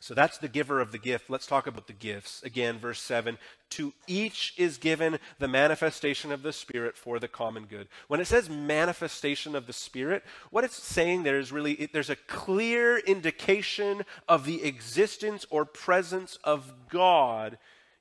So 0.00 0.14
that's 0.14 0.38
the 0.38 0.48
giver 0.48 0.80
of 0.80 0.92
the 0.92 0.98
gift. 0.98 1.28
Let's 1.28 1.46
talk 1.46 1.66
about 1.66 1.88
the 1.88 1.92
gifts. 1.92 2.42
Again, 2.44 2.78
verse 2.78 3.00
7 3.00 3.36
To 3.70 3.92
each 4.06 4.54
is 4.56 4.78
given 4.78 5.18
the 5.40 5.48
manifestation 5.48 6.30
of 6.30 6.42
the 6.42 6.52
Spirit 6.52 6.96
for 6.96 7.18
the 7.18 7.26
common 7.26 7.64
good. 7.64 7.88
When 8.06 8.20
it 8.20 8.26
says 8.26 8.48
manifestation 8.48 9.56
of 9.56 9.66
the 9.66 9.72
Spirit, 9.72 10.22
what 10.50 10.62
it's 10.62 10.80
saying 10.80 11.24
there 11.24 11.38
is 11.38 11.50
really, 11.50 11.72
it, 11.72 11.92
there's 11.92 12.10
a 12.10 12.16
clear 12.16 12.98
indication 12.98 14.04
of 14.28 14.44
the 14.44 14.62
existence 14.62 15.44
or 15.50 15.64
presence 15.64 16.38
of 16.44 16.72
God 16.88 17.58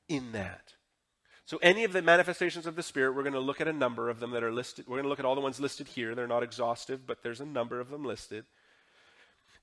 in 0.08 0.34
that. 0.34 0.74
So, 1.46 1.58
any 1.64 1.84
of 1.84 1.94
the 1.94 2.02
manifestations 2.02 2.68
of 2.68 2.76
the 2.76 2.84
Spirit, 2.84 3.16
we're 3.16 3.24
going 3.24 3.34
to 3.34 3.40
look 3.40 3.62
at 3.62 3.68
a 3.68 3.74
number 3.74 4.10
of 4.10 4.20
them 4.20 4.32
that 4.32 4.44
are 4.44 4.52
listed. 4.52 4.86
We're 4.86 4.98
going 4.98 5.04
to 5.04 5.10
look 5.10 5.20
at 5.20 5.26
all 5.26 5.34
the 5.34 5.42
ones 5.42 5.60
listed 5.60 5.88
here. 5.88 6.14
They're 6.14 6.28
not 6.28 6.44
exhaustive, 6.44 7.08
but 7.08 7.24
there's 7.24 7.42
a 7.42 7.46
number 7.46 7.80
of 7.80 7.90
them 7.90 8.04
listed. 8.06 8.46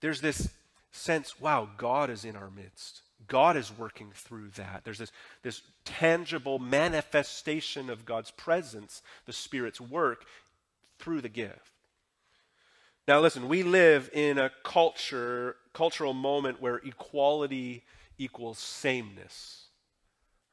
There's 0.01 0.21
this 0.21 0.49
sense, 0.95 1.41
wow, 1.41 1.69
God 1.77 2.11
is 2.11 2.25
in 2.25 2.37
our 2.37 2.51
midst. 2.51 3.03
God 3.27 3.57
is 3.57 3.73
working 3.77 4.11
through 4.15 4.51
that. 4.57 4.83
There's 4.85 4.99
this, 4.99 5.13
this 5.43 5.63
tangible 5.85 6.59
manifestation 6.59 7.89
of 7.91 8.05
God's 8.05 8.31
presence, 8.31 9.03
the 9.27 9.33
Spirit's 9.33 9.81
work 9.81 10.25
through 10.99 11.21
the 11.21 11.29
gift. 11.29 11.71
Now, 13.07 13.21
listen, 13.21 13.49
we 13.49 13.63
live 13.63 14.11
in 14.13 14.39
a 14.39 14.51
culture, 14.63 15.57
cultural 15.73 16.15
moment 16.15 16.61
where 16.61 16.77
equality 16.77 17.85
equals 18.17 18.59
sameness, 18.59 19.67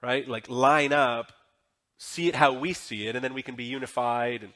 right? 0.02 0.28
Like 0.28 0.50
line 0.50 0.92
up, 0.92 1.32
see 1.98 2.28
it 2.28 2.36
how 2.36 2.52
we 2.54 2.74
see 2.74 3.08
it, 3.08 3.16
and 3.16 3.24
then 3.24 3.34
we 3.34 3.42
can 3.42 3.56
be 3.56 3.64
unified 3.64 4.44
and, 4.44 4.54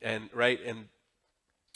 and 0.00 0.30
right, 0.32 0.60
and 0.64 0.86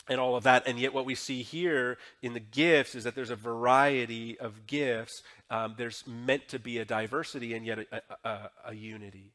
and 0.09 0.21
all 0.21 0.37
of 0.37 0.45
that. 0.45 0.67
And 0.67 0.79
yet, 0.79 0.95
what 0.95 1.05
we 1.05 1.15
see 1.15 1.43
here 1.43 1.99
in 2.23 2.33
the 2.33 2.41
gifts 2.41 2.95
is 2.95 3.05
that 3.05 3.15
there's 3.15 3.31
a 3.31 3.37
variety 3.37 4.39
of 4.39 4.67
gifts. 4.67 5.23
Um, 5.51 5.75
there's 5.77 6.05
meant 6.07 6.49
to 6.49 6.59
be 6.59 6.79
a 6.79 6.85
diversity 6.85 7.55
and 7.55 7.67
yet 7.67 7.79
a, 7.79 8.03
a, 8.25 8.51
a, 8.67 8.75
unity. 8.75 9.33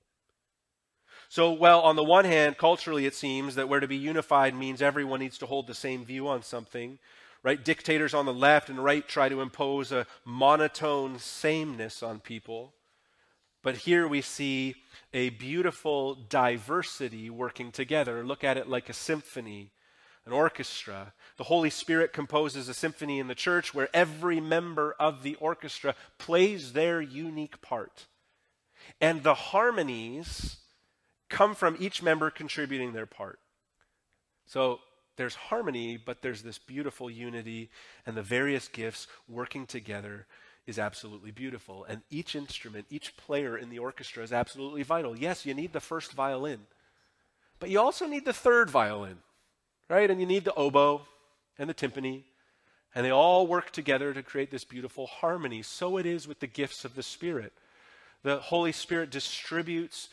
So, 1.29 1.51
well, 1.53 1.81
on 1.81 1.95
the 1.95 2.03
one 2.03 2.25
hand, 2.25 2.57
culturally, 2.57 3.05
it 3.05 3.15
seems 3.15 3.55
that 3.55 3.69
where 3.69 3.79
to 3.79 3.87
be 3.87 3.95
unified 3.95 4.55
means 4.55 4.81
everyone 4.81 5.19
needs 5.19 5.37
to 5.39 5.45
hold 5.45 5.67
the 5.67 5.73
same 5.73 6.05
view 6.05 6.27
on 6.27 6.43
something. 6.43 6.99
Right? 7.41 7.63
Dictators 7.63 8.13
on 8.13 8.25
the 8.25 8.33
left 8.33 8.69
and 8.69 8.81
right 8.81 9.05
try 9.05 9.27
to 9.27 9.41
impose 9.41 9.91
a 9.91 10.07
monotone 10.23 11.19
sameness 11.19 12.01
on 12.01 12.19
people. 12.19 12.73
But 13.63 13.77
here 13.77 14.07
we 14.07 14.21
see 14.21 14.75
a 15.13 15.29
beautiful 15.29 16.15
diversity 16.15 17.29
working 17.29 17.71
together. 17.71 18.25
Look 18.25 18.43
at 18.43 18.57
it 18.57 18.69
like 18.69 18.89
a 18.89 18.93
symphony 18.93 19.71
an 20.25 20.31
orchestra. 20.31 21.13
The 21.37 21.45
Holy 21.45 21.69
Spirit 21.69 22.13
composes 22.13 22.69
a 22.69 22.73
symphony 22.73 23.19
in 23.19 23.27
the 23.27 23.35
church 23.35 23.73
where 23.73 23.89
every 23.93 24.39
member 24.39 24.95
of 24.99 25.23
the 25.23 25.35
orchestra 25.35 25.95
plays 26.17 26.73
their 26.73 27.01
unique 27.01 27.61
part. 27.61 28.07
And 29.01 29.23
the 29.23 29.33
harmonies 29.33 30.57
come 31.29 31.55
from 31.55 31.77
each 31.79 32.01
member 32.01 32.29
contributing 32.29 32.93
their 32.93 33.05
part. 33.05 33.39
So 34.45 34.79
there's 35.15 35.35
harmony, 35.35 35.97
but 35.97 36.21
there's 36.21 36.41
this 36.41 36.57
beautiful 36.57 37.09
unity, 37.09 37.69
and 38.05 38.15
the 38.15 38.21
various 38.21 38.67
gifts 38.67 39.07
working 39.27 39.65
together 39.65 40.27
is 40.65 40.79
absolutely 40.79 41.31
beautiful. 41.31 41.85
And 41.85 42.01
each 42.09 42.35
instrument, 42.35 42.85
each 42.89 43.17
player 43.17 43.57
in 43.57 43.69
the 43.69 43.79
orchestra 43.79 44.23
is 44.23 44.31
absolutely 44.31 44.83
vital. 44.83 45.17
Yes, 45.17 45.45
you 45.45 45.53
need 45.53 45.73
the 45.73 45.79
first 45.79 46.13
violin, 46.13 46.61
but 47.59 47.69
you 47.69 47.79
also 47.79 48.07
need 48.07 48.25
the 48.25 48.33
third 48.33 48.69
violin 48.69 49.17
right? 49.89 50.09
And 50.09 50.19
you 50.19 50.25
need 50.25 50.45
the 50.45 50.53
oboe 50.53 51.01
and 51.57 51.69
the 51.69 51.73
timpani, 51.73 52.23
and 52.95 53.05
they 53.05 53.11
all 53.11 53.47
work 53.47 53.71
together 53.71 54.13
to 54.13 54.23
create 54.23 54.51
this 54.51 54.63
beautiful 54.63 55.07
harmony. 55.07 55.61
So 55.61 55.97
it 55.97 56.05
is 56.05 56.27
with 56.27 56.39
the 56.39 56.47
gifts 56.47 56.85
of 56.85 56.95
the 56.95 57.03
Spirit. 57.03 57.53
The 58.23 58.37
Holy 58.37 58.71
Spirit 58.71 59.09
distributes 59.09 60.09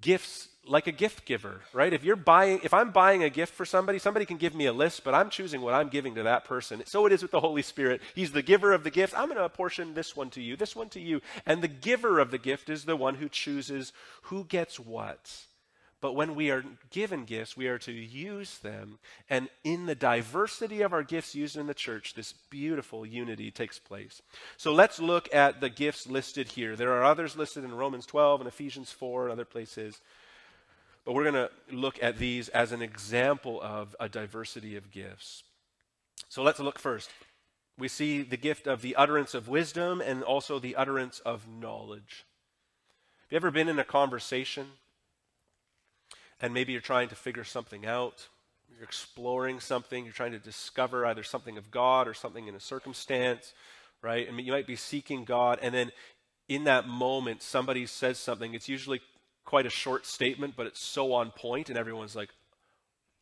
gifts 0.00 0.48
like 0.66 0.86
a 0.86 0.92
gift 0.92 1.26
giver, 1.26 1.60
right? 1.72 1.92
If 1.92 2.04
you're 2.04 2.16
buying, 2.16 2.60
if 2.62 2.72
I'm 2.72 2.90
buying 2.90 3.22
a 3.22 3.30
gift 3.30 3.54
for 3.54 3.64
somebody, 3.64 3.98
somebody 3.98 4.24
can 4.24 4.38
give 4.38 4.54
me 4.54 4.66
a 4.66 4.72
list, 4.72 5.04
but 5.04 5.14
I'm 5.14 5.30
choosing 5.30 5.60
what 5.60 5.74
I'm 5.74 5.88
giving 5.88 6.14
to 6.14 6.22
that 6.24 6.44
person. 6.44 6.82
So 6.86 7.06
it 7.06 7.12
is 7.12 7.22
with 7.22 7.30
the 7.30 7.40
Holy 7.40 7.62
Spirit. 7.62 8.00
He's 8.14 8.32
the 8.32 8.42
giver 8.42 8.72
of 8.72 8.82
the 8.82 8.90
gift. 8.90 9.14
I'm 9.16 9.26
going 9.26 9.36
to 9.36 9.44
apportion 9.44 9.94
this 9.94 10.16
one 10.16 10.30
to 10.30 10.40
you, 10.40 10.56
this 10.56 10.74
one 10.74 10.88
to 10.90 11.00
you. 11.00 11.20
And 11.46 11.62
the 11.62 11.68
giver 11.68 12.18
of 12.18 12.30
the 12.30 12.38
gift 12.38 12.68
is 12.68 12.84
the 12.84 12.96
one 12.96 13.16
who 13.16 13.28
chooses 13.28 13.92
who 14.22 14.44
gets 14.44 14.80
what. 14.80 15.44
But 16.04 16.16
when 16.16 16.34
we 16.34 16.50
are 16.50 16.62
given 16.90 17.24
gifts, 17.24 17.56
we 17.56 17.66
are 17.66 17.78
to 17.78 17.90
use 17.90 18.58
them. 18.58 18.98
And 19.30 19.48
in 19.64 19.86
the 19.86 19.94
diversity 19.94 20.82
of 20.82 20.92
our 20.92 21.02
gifts 21.02 21.34
used 21.34 21.56
in 21.56 21.66
the 21.66 21.72
church, 21.72 22.12
this 22.12 22.34
beautiful 22.50 23.06
unity 23.06 23.50
takes 23.50 23.78
place. 23.78 24.20
So 24.58 24.74
let's 24.74 25.00
look 25.00 25.34
at 25.34 25.62
the 25.62 25.70
gifts 25.70 26.06
listed 26.06 26.48
here. 26.48 26.76
There 26.76 26.92
are 26.92 27.04
others 27.04 27.38
listed 27.38 27.64
in 27.64 27.74
Romans 27.74 28.04
12 28.04 28.42
and 28.42 28.48
Ephesians 28.48 28.92
4 28.92 29.22
and 29.22 29.32
other 29.32 29.46
places. 29.46 30.02
But 31.06 31.14
we're 31.14 31.30
going 31.30 31.48
to 31.48 31.50
look 31.74 31.98
at 32.02 32.18
these 32.18 32.50
as 32.50 32.72
an 32.72 32.82
example 32.82 33.58
of 33.62 33.96
a 33.98 34.06
diversity 34.06 34.76
of 34.76 34.90
gifts. 34.90 35.42
So 36.28 36.42
let's 36.42 36.60
look 36.60 36.78
first. 36.78 37.08
We 37.78 37.88
see 37.88 38.20
the 38.20 38.36
gift 38.36 38.66
of 38.66 38.82
the 38.82 38.94
utterance 38.96 39.32
of 39.32 39.48
wisdom 39.48 40.02
and 40.02 40.22
also 40.22 40.58
the 40.58 40.76
utterance 40.76 41.20
of 41.20 41.48
knowledge. 41.48 42.26
Have 43.22 43.32
you 43.32 43.36
ever 43.36 43.50
been 43.50 43.70
in 43.70 43.78
a 43.78 43.84
conversation? 43.84 44.66
And 46.44 46.52
maybe 46.52 46.72
you're 46.72 46.82
trying 46.82 47.08
to 47.08 47.14
figure 47.14 47.42
something 47.42 47.86
out. 47.86 48.28
You're 48.68 48.84
exploring 48.84 49.60
something. 49.60 50.04
You're 50.04 50.12
trying 50.12 50.32
to 50.32 50.38
discover 50.38 51.06
either 51.06 51.22
something 51.22 51.56
of 51.56 51.70
God 51.70 52.06
or 52.06 52.12
something 52.12 52.48
in 52.48 52.54
a 52.54 52.60
circumstance, 52.60 53.54
right? 54.02 54.28
I 54.28 54.30
mean, 54.30 54.44
you 54.44 54.52
might 54.52 54.66
be 54.66 54.76
seeking 54.76 55.24
God, 55.24 55.58
and 55.62 55.74
then 55.74 55.90
in 56.46 56.64
that 56.64 56.86
moment, 56.86 57.40
somebody 57.40 57.86
says 57.86 58.18
something. 58.18 58.52
It's 58.52 58.68
usually 58.68 59.00
quite 59.46 59.64
a 59.64 59.70
short 59.70 60.04
statement, 60.04 60.52
but 60.54 60.66
it's 60.66 60.80
so 60.80 61.14
on 61.14 61.30
point, 61.30 61.70
and 61.70 61.78
everyone's 61.78 62.14
like, 62.14 62.28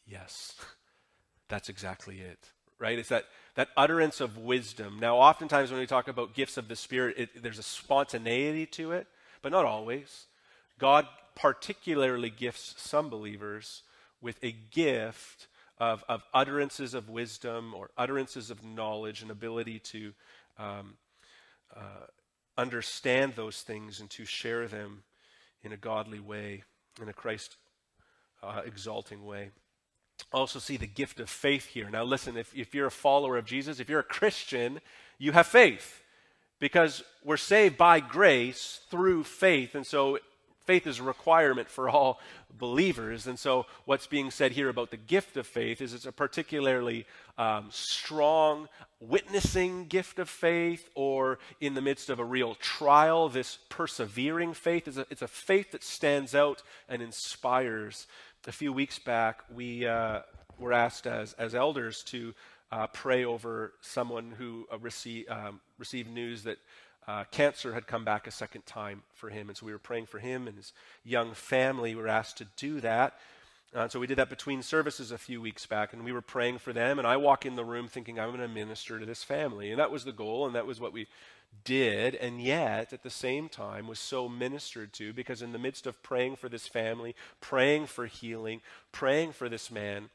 yes, 0.05 0.57
that's 1.49 1.69
exactly 1.69 2.19
it, 2.19 2.49
right? 2.81 2.99
It's 2.99 3.11
that, 3.11 3.27
that 3.55 3.69
utterance 3.77 4.21
of 4.21 4.37
wisdom. 4.37 4.99
Now, 4.99 5.19
oftentimes 5.19 5.71
when 5.71 5.79
we 5.79 5.87
talk 5.87 6.09
about 6.09 6.35
gifts 6.35 6.57
of 6.57 6.67
the 6.67 6.75
Spirit, 6.75 7.15
it, 7.17 7.41
there's 7.41 7.61
a 7.61 7.63
spontaneity 7.63 8.67
to 8.67 8.91
it, 8.91 9.07
but 9.43 9.53
not 9.53 9.65
always. 9.65 10.27
God 10.81 11.07
particularly 11.35 12.31
gifts 12.31 12.75
some 12.79 13.09
believers 13.09 13.83
with 14.21 14.39
a 14.43 14.53
gift 14.53 15.49
of, 15.79 16.05
of 16.09 16.23
utterances 16.33 16.95
of 16.95 17.09
wisdom 17.09 17.75
or 17.75 17.91
utterances 17.99 18.51
of 18.51 18.65
knowledge 18.65 19.23
and 19.23 19.31
ability 19.31 19.79
to 19.79 20.13
um, 20.59 20.95
uh, 21.77 22.07
understand 22.57 23.35
those 23.35 23.63
things 23.63 24.01
and 24.01 24.09
to 24.11 24.25
share 24.25 24.69
them 24.69 25.03
in 25.63 25.73
a 25.73 25.77
godly 25.77 26.21
way, 26.21 26.63
in 27.01 27.09
a 27.09 27.13
Christ 27.13 27.57
uh, 28.43 28.63
exalting 28.65 29.25
way. 29.25 29.51
Also, 30.33 30.59
see 30.59 30.77
the 30.77 30.87
gift 30.87 31.21
of 31.21 31.29
faith 31.29 31.67
here. 31.67 31.91
Now, 31.91 32.05
listen, 32.05 32.37
if, 32.37 32.55
if 32.55 32.75
you're 32.75 32.87
a 32.87 32.91
follower 32.91 33.37
of 33.37 33.45
Jesus, 33.45 33.81
if 33.81 33.89
you're 33.89 34.01
a 34.01 34.05
Christian, 34.05 34.81
you 35.19 35.33
have 35.33 35.47
faith 35.47 36.03
because 36.61 37.03
we're 37.25 37.37
saved 37.37 37.77
by 37.77 37.99
grace 37.99 38.81
through 38.89 39.25
faith. 39.25 39.75
And 39.75 39.87
so 39.87 40.19
faith 40.65 40.87
is 40.87 40.99
a 40.99 41.03
requirement 41.03 41.69
for 41.69 41.89
all 41.89 42.21
believers. 42.57 43.27
And 43.27 43.39
so, 43.39 43.67
what's 43.85 44.07
being 44.07 44.31
said 44.31 44.53
here 44.53 44.69
about 44.69 44.91
the 44.91 44.97
gift 44.97 45.37
of 45.37 45.47
faith 45.47 45.81
is 45.81 45.95
it's 45.95 46.07
a 46.07 46.13
particularly 46.13 47.07
um, 47.39 47.69
strong 47.71 48.69
witnessing 49.01 49.87
gift 49.87 50.19
of 50.19 50.29
faith, 50.29 50.89
or 50.95 51.39
in 51.61 51.75
the 51.75 51.81
midst 51.81 52.09
of 52.09 52.19
a 52.19 52.25
real 52.25 52.55
trial, 52.57 53.29
this 53.29 53.59
persevering 53.69 54.55
faith. 54.55 54.87
is 54.87 54.99
a, 54.99 55.07
it's 55.11 55.23
a 55.23 55.29
faith 55.29 55.73
that 55.73 55.83
stands 55.83 56.35
out 56.35 56.63
and 56.89 57.03
inspires. 57.03 58.07
A 58.47 58.53
few 58.53 58.73
weeks 58.73 58.99
back, 58.99 59.45
we 59.55 59.87
uh, 59.87 60.21
were 60.59 60.73
asked 60.73 61.07
as, 61.07 61.33
as 61.35 61.55
elders 61.55 62.03
to 62.05 62.35
uh, 62.71 62.87
pray 62.89 63.25
over 63.25 63.75
someone 63.81 64.33
who 64.39 64.67
uh, 64.73 64.77
um, 65.29 65.61
received 65.79 66.11
news 66.11 66.45
that 66.45 66.59
uh, 67.09 67.25
cancer 67.31 67.75
had 67.75 67.87
come 67.87 68.05
back 68.05 68.27
a 68.27 68.31
second 68.31 68.65
time 68.67 69.03
for 69.15 69.29
him. 69.29 69.49
And 69.49 69.57
so 69.57 69.67
we 69.67 69.73
were 69.73 69.79
praying 69.79 70.07
for 70.07 70.19
him 70.19 70.47
and 70.47 70.57
his 70.57 70.73
young 71.05 71.35
family. 71.35 71.95
We 71.95 72.03
were 72.03 72.09
asked 72.09 72.39
to 72.39 72.47
do 72.57 72.81
that. 72.81 73.19
Uh, 73.75 73.89
so 73.89 73.99
we 73.99 74.07
did 74.07 74.19
that 74.19 74.29
between 74.29 74.63
services 74.63 75.11
a 75.11 75.19
few 75.19 75.41
weeks 75.41 75.65
back, 75.65 75.95
and 75.95 76.05
we 76.05 76.13
were 76.13 76.21
praying 76.21 76.59
for 76.59 76.75
them. 76.75 76.99
And 76.99 77.09
I 77.09 77.17
walk 77.17 77.47
in 77.47 77.57
the 77.57 77.65
room 77.65 77.89
thinking 77.89 78.21
I'm 78.21 78.29
going 78.29 78.41
to 78.41 78.49
minister 78.49 78.99
to 78.99 79.07
this 79.07 79.25
family, 79.25 79.71
and 79.71 79.81
that 79.81 79.91
was 79.91 80.05
the 80.05 80.13
goal, 80.13 80.47
and 80.47 80.55
that 80.55 80.67
was 80.67 80.79
what 80.79 80.93
we 80.93 81.07
did. 81.65 82.15
And 82.15 82.41
yet, 82.43 82.93
at 82.93 83.03
the 83.03 83.11
same 83.11 83.49
time, 83.49 83.87
was 83.87 83.99
so 83.99 84.29
ministered 84.29 84.93
to 84.95 85.15
because 85.15 85.41
in 85.41 85.53
the 85.53 85.59
midst 85.59 85.87
of 85.87 86.03
praying 86.03 86.37
for 86.37 86.51
this 86.51 86.69
family, 86.69 87.15
praying 87.41 87.87
for 87.87 88.07
healing, 88.07 88.61
praying 88.93 89.33
for 89.33 89.49
this 89.49 89.71
man, 89.71 90.11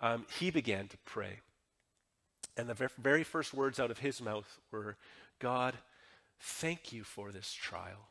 um, 0.00 0.24
he 0.38 0.52
began 0.52 0.86
to 0.86 0.96
pray. 1.04 1.40
And 2.56 2.68
the 2.68 2.90
very 2.96 3.24
first 3.24 3.52
words 3.52 3.80
out 3.80 3.90
of 3.90 3.98
his 3.98 4.20
mouth 4.20 4.60
were, 4.70 4.96
"God, 5.40 5.78
thank 6.40 6.92
you 6.92 7.04
for 7.04 7.30
this 7.32 7.52
trial." 7.52 8.10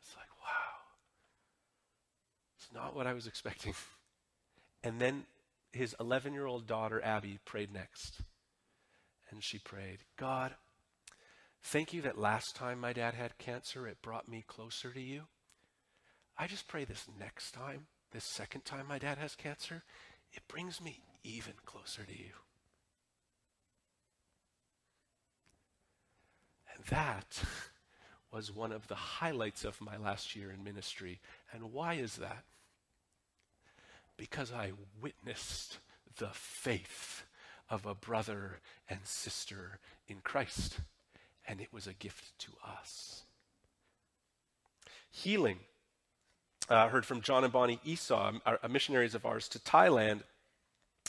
It's 0.00 0.16
like, 0.16 0.30
wow. 0.42 0.78
It's 2.56 2.68
not 2.72 2.94
what 2.94 3.06
I 3.06 3.12
was 3.14 3.26
expecting. 3.26 3.74
And 4.84 5.00
then 5.00 5.24
his 5.72 5.94
11 6.00 6.32
year 6.32 6.46
old 6.46 6.66
daughter, 6.66 7.02
Abby, 7.04 7.38
prayed 7.44 7.72
next. 7.72 8.22
And 9.30 9.42
she 9.42 9.58
prayed, 9.58 9.98
God, 10.16 10.54
thank 11.62 11.92
you 11.92 12.00
that 12.02 12.16
last 12.16 12.56
time 12.56 12.80
my 12.80 12.92
dad 12.92 13.14
had 13.14 13.38
cancer, 13.38 13.86
it 13.86 14.00
brought 14.00 14.28
me 14.28 14.44
closer 14.46 14.92
to 14.92 15.00
you. 15.00 15.22
I 16.38 16.46
just 16.46 16.68
pray 16.68 16.84
this 16.84 17.06
next 17.18 17.52
time, 17.52 17.86
this 18.12 18.24
second 18.24 18.64
time 18.64 18.86
my 18.88 18.98
dad 18.98 19.18
has 19.18 19.34
cancer, 19.34 19.82
it 20.32 20.46
brings 20.48 20.80
me 20.80 21.00
even 21.24 21.54
closer 21.66 22.04
to 22.04 22.12
you. 22.16 22.32
That 26.90 27.42
was 28.32 28.54
one 28.54 28.72
of 28.72 28.88
the 28.88 28.94
highlights 28.94 29.64
of 29.64 29.80
my 29.80 29.96
last 29.96 30.36
year 30.36 30.50
in 30.50 30.62
ministry. 30.62 31.20
And 31.52 31.72
why 31.72 31.94
is 31.94 32.16
that? 32.16 32.44
Because 34.16 34.52
I 34.52 34.72
witnessed 35.00 35.78
the 36.18 36.30
faith 36.32 37.24
of 37.70 37.86
a 37.86 37.94
brother 37.94 38.58
and 38.88 39.00
sister 39.04 39.78
in 40.08 40.18
Christ, 40.22 40.80
and 41.46 41.60
it 41.60 41.72
was 41.72 41.86
a 41.86 41.92
gift 41.92 42.38
to 42.40 42.52
us. 42.66 43.22
Healing. 45.10 45.60
Uh, 46.70 46.74
I 46.74 46.86
uh, 46.86 46.88
heard 46.88 47.06
from 47.06 47.22
John 47.22 47.44
and 47.44 47.52
Bonnie 47.52 47.80
Esau, 47.84 48.32
missionaries 48.68 49.14
of 49.14 49.24
ours, 49.24 49.48
to 49.48 49.58
Thailand, 49.58 50.20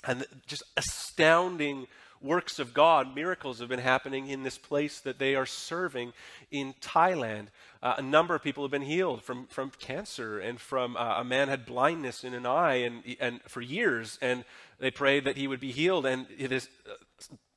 and 0.05 0.25
just 0.47 0.63
astounding 0.77 1.87
works 2.21 2.59
of 2.59 2.73
God, 2.73 3.15
miracles 3.15 3.59
have 3.59 3.69
been 3.69 3.79
happening 3.79 4.27
in 4.27 4.43
this 4.43 4.57
place 4.57 4.99
that 5.01 5.19
they 5.19 5.35
are 5.35 5.45
serving 5.45 6.13
in 6.51 6.73
Thailand. 6.81 7.47
Uh, 7.81 7.95
a 7.97 8.01
number 8.01 8.35
of 8.35 8.43
people 8.43 8.63
have 8.63 8.71
been 8.71 8.81
healed 8.81 9.23
from, 9.23 9.47
from 9.47 9.71
cancer 9.79 10.39
and 10.39 10.59
from 10.59 10.97
uh, 10.97 11.15
a 11.17 11.23
man 11.23 11.47
had 11.47 11.65
blindness 11.65 12.23
in 12.23 12.33
an 12.33 12.45
eye 12.45 12.75
and, 12.75 13.03
and 13.19 13.41
for 13.43 13.61
years, 13.61 14.19
and 14.21 14.43
they 14.79 14.91
prayed 14.91 15.23
that 15.25 15.37
he 15.37 15.47
would 15.47 15.59
be 15.59 15.71
healed, 15.71 16.05
and 16.05 16.27
his 16.27 16.67
uh, 16.89 16.93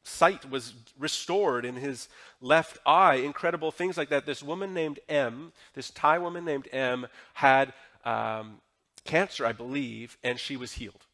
sight 0.05 0.49
was 0.51 0.75
restored 0.99 1.65
in 1.65 1.77
his 1.77 2.09
left 2.41 2.79
eye. 2.87 3.17
Incredible 3.17 3.71
things 3.71 3.97
like 3.97 4.11
that. 4.11 4.27
This 4.27 4.43
woman 4.43 4.75
named 4.75 5.01
M, 5.09 5.53
this 5.75 5.91
Thai 5.91 6.19
woman 6.19 6.45
named 6.45 6.69
M, 6.73 7.07
had 7.35 7.73
um, 8.05 8.61
cancer, 9.05 9.47
I 9.47 9.53
believe, 9.53 10.17
and 10.23 10.39
she 10.39 10.57
was 10.57 10.73
healed. 10.73 11.07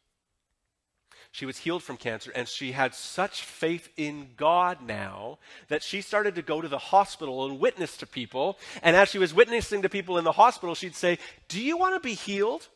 She 1.31 1.45
was 1.45 1.59
healed 1.59 1.83
from 1.83 1.97
cancer, 1.97 2.31
and 2.33 2.47
she 2.47 2.71
had 2.71 2.95
such 2.95 3.43
faith 3.43 3.89
in 3.95 4.29
God 4.35 4.81
now 4.81 5.37
that 5.67 5.83
she 5.83 6.01
started 6.01 6.35
to 6.35 6.41
go 6.41 6.59
to 6.59 6.67
the 6.67 6.79
hospital 6.79 7.45
and 7.45 7.59
witness 7.59 7.97
to 7.97 8.07
people. 8.07 8.57
And 8.81 8.95
as 8.95 9.09
she 9.09 9.19
was 9.19 9.33
witnessing 9.33 9.83
to 9.83 9.89
people 9.89 10.17
in 10.17 10.23
the 10.23 10.31
hospital, 10.31 10.73
she'd 10.73 10.95
say, 10.95 11.19
Do 11.47 11.61
you 11.61 11.77
want 11.77 11.95
to 11.95 12.05
be 12.05 12.15
healed? 12.15 12.67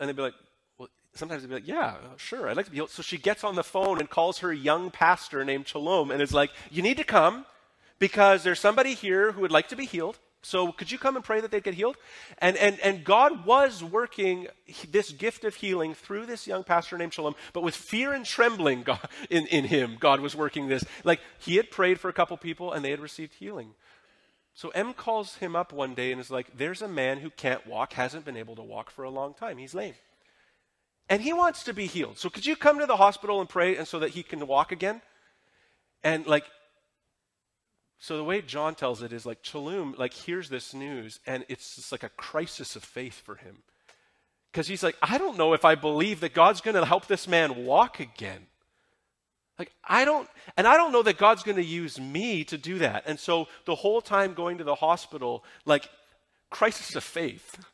And 0.00 0.08
they'd 0.08 0.16
be 0.16 0.22
like, 0.22 0.34
Well, 0.76 0.88
sometimes 1.14 1.42
they'd 1.42 1.48
be 1.48 1.54
like, 1.54 1.68
Yeah, 1.68 1.94
sure, 2.16 2.48
I'd 2.48 2.56
like 2.56 2.66
to 2.66 2.72
be 2.72 2.78
healed. 2.78 2.90
So 2.90 3.02
she 3.02 3.16
gets 3.16 3.44
on 3.44 3.54
the 3.54 3.64
phone 3.64 4.00
and 4.00 4.10
calls 4.10 4.38
her 4.38 4.52
young 4.52 4.90
pastor 4.90 5.44
named 5.44 5.68
Shalom 5.68 6.10
and 6.10 6.20
is 6.20 6.34
like, 6.34 6.50
You 6.70 6.82
need 6.82 6.96
to 6.96 7.04
come 7.04 7.46
because 8.00 8.42
there's 8.42 8.58
somebody 8.58 8.94
here 8.94 9.30
who 9.30 9.42
would 9.42 9.52
like 9.52 9.68
to 9.68 9.76
be 9.76 9.86
healed. 9.86 10.18
So 10.42 10.72
could 10.72 10.90
you 10.90 10.98
come 10.98 11.14
and 11.14 11.24
pray 11.24 11.40
that 11.40 11.52
they'd 11.52 11.62
get 11.62 11.74
healed? 11.74 11.96
And, 12.38 12.56
and, 12.56 12.78
and 12.80 13.04
God 13.04 13.46
was 13.46 13.82
working 13.82 14.48
this 14.90 15.12
gift 15.12 15.44
of 15.44 15.54
healing 15.54 15.94
through 15.94 16.26
this 16.26 16.48
young 16.48 16.64
pastor 16.64 16.98
named 16.98 17.14
Shalom, 17.14 17.36
but 17.52 17.62
with 17.62 17.76
fear 17.76 18.12
and 18.12 18.26
trembling 18.26 18.82
God, 18.84 19.08
in, 19.30 19.46
in 19.46 19.64
him, 19.64 19.96
God 20.00 20.20
was 20.20 20.34
working 20.34 20.68
this. 20.68 20.84
Like 21.04 21.20
he 21.38 21.56
had 21.56 21.70
prayed 21.70 22.00
for 22.00 22.08
a 22.08 22.12
couple 22.12 22.36
people 22.36 22.72
and 22.72 22.84
they 22.84 22.90
had 22.90 23.00
received 23.00 23.34
healing. 23.34 23.74
So 24.54 24.70
M 24.70 24.92
calls 24.94 25.36
him 25.36 25.56
up 25.56 25.72
one 25.72 25.94
day 25.94 26.12
and 26.12 26.20
is 26.20 26.30
like, 26.30 26.56
there's 26.56 26.82
a 26.82 26.88
man 26.88 27.18
who 27.18 27.30
can't 27.30 27.66
walk, 27.66 27.94
hasn't 27.94 28.24
been 28.24 28.36
able 28.36 28.56
to 28.56 28.62
walk 28.62 28.90
for 28.90 29.04
a 29.04 29.10
long 29.10 29.34
time. 29.34 29.58
He's 29.58 29.74
lame. 29.74 29.94
And 31.08 31.22
he 31.22 31.32
wants 31.32 31.64
to 31.64 31.72
be 31.72 31.86
healed. 31.86 32.18
So 32.18 32.28
could 32.28 32.46
you 32.46 32.56
come 32.56 32.78
to 32.80 32.86
the 32.86 32.96
hospital 32.96 33.40
and 33.40 33.48
pray 33.48 33.76
and 33.76 33.86
so 33.86 33.98
that 34.00 34.10
he 34.10 34.22
can 34.22 34.46
walk 34.46 34.72
again? 34.72 35.02
And 36.02 36.26
like 36.26 36.44
so 38.02 38.16
the 38.16 38.24
way 38.24 38.42
John 38.42 38.74
tells 38.74 39.00
it 39.00 39.12
is 39.12 39.24
like 39.24 39.44
Chalum, 39.44 39.96
like 39.96 40.12
hears 40.12 40.48
this 40.48 40.74
news, 40.74 41.20
and 41.24 41.44
it's 41.48 41.76
just 41.76 41.92
like 41.92 42.02
a 42.02 42.08
crisis 42.08 42.74
of 42.74 42.82
faith 42.82 43.22
for 43.24 43.36
him. 43.36 43.58
Because 44.50 44.66
he's 44.66 44.82
like, 44.82 44.96
I 45.00 45.18
don't 45.18 45.38
know 45.38 45.52
if 45.52 45.64
I 45.64 45.76
believe 45.76 46.18
that 46.18 46.34
God's 46.34 46.60
going 46.60 46.74
to 46.74 46.84
help 46.84 47.06
this 47.06 47.28
man 47.28 47.64
walk 47.64 48.00
again. 48.00 48.48
Like, 49.56 49.70
I 49.84 50.04
don't, 50.04 50.28
and 50.56 50.66
I 50.66 50.76
don't 50.76 50.90
know 50.90 51.04
that 51.04 51.16
God's 51.16 51.44
going 51.44 51.58
to 51.58 51.64
use 51.64 52.00
me 52.00 52.42
to 52.46 52.58
do 52.58 52.80
that. 52.80 53.04
And 53.06 53.20
so 53.20 53.46
the 53.66 53.76
whole 53.76 54.00
time 54.00 54.34
going 54.34 54.58
to 54.58 54.64
the 54.64 54.74
hospital, 54.74 55.44
like, 55.64 55.88
crisis 56.50 56.96
of 56.96 57.04
faith 57.04 57.64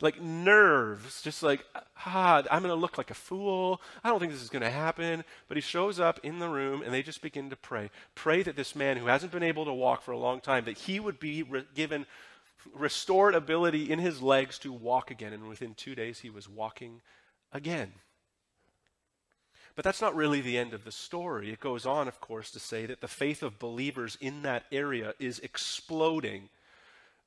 like 0.00 0.20
nerves, 0.20 1.22
just 1.22 1.42
like, 1.42 1.64
ah, 2.04 2.42
I'm 2.50 2.62
going 2.62 2.74
to 2.74 2.80
look 2.80 2.98
like 2.98 3.10
a 3.10 3.14
fool. 3.14 3.80
I 4.02 4.08
don't 4.08 4.18
think 4.18 4.32
this 4.32 4.42
is 4.42 4.50
going 4.50 4.62
to 4.62 4.70
happen. 4.70 5.24
But 5.48 5.56
he 5.56 5.60
shows 5.60 6.00
up 6.00 6.20
in 6.22 6.38
the 6.38 6.48
room 6.48 6.82
and 6.82 6.92
they 6.92 7.02
just 7.02 7.22
begin 7.22 7.50
to 7.50 7.56
pray. 7.56 7.90
Pray 8.14 8.42
that 8.42 8.56
this 8.56 8.74
man 8.74 8.96
who 8.96 9.06
hasn't 9.06 9.32
been 9.32 9.42
able 9.42 9.64
to 9.64 9.72
walk 9.72 10.02
for 10.02 10.12
a 10.12 10.18
long 10.18 10.40
time, 10.40 10.64
that 10.64 10.78
he 10.78 10.98
would 10.98 11.20
be 11.20 11.42
re- 11.42 11.64
given 11.74 12.06
restored 12.74 13.34
ability 13.34 13.90
in 13.90 13.98
his 13.98 14.20
legs 14.20 14.58
to 14.60 14.72
walk 14.72 15.10
again. 15.10 15.32
And 15.32 15.48
within 15.48 15.74
two 15.74 15.94
days, 15.94 16.20
he 16.20 16.30
was 16.30 16.48
walking 16.48 17.00
again. 17.52 17.92
But 19.76 19.84
that's 19.84 20.00
not 20.00 20.14
really 20.14 20.40
the 20.40 20.58
end 20.58 20.72
of 20.72 20.84
the 20.84 20.92
story. 20.92 21.50
It 21.50 21.60
goes 21.60 21.84
on, 21.84 22.06
of 22.06 22.20
course, 22.20 22.50
to 22.52 22.60
say 22.60 22.86
that 22.86 23.00
the 23.00 23.08
faith 23.08 23.42
of 23.42 23.58
believers 23.58 24.16
in 24.20 24.42
that 24.42 24.64
area 24.70 25.14
is 25.18 25.40
exploding 25.40 26.48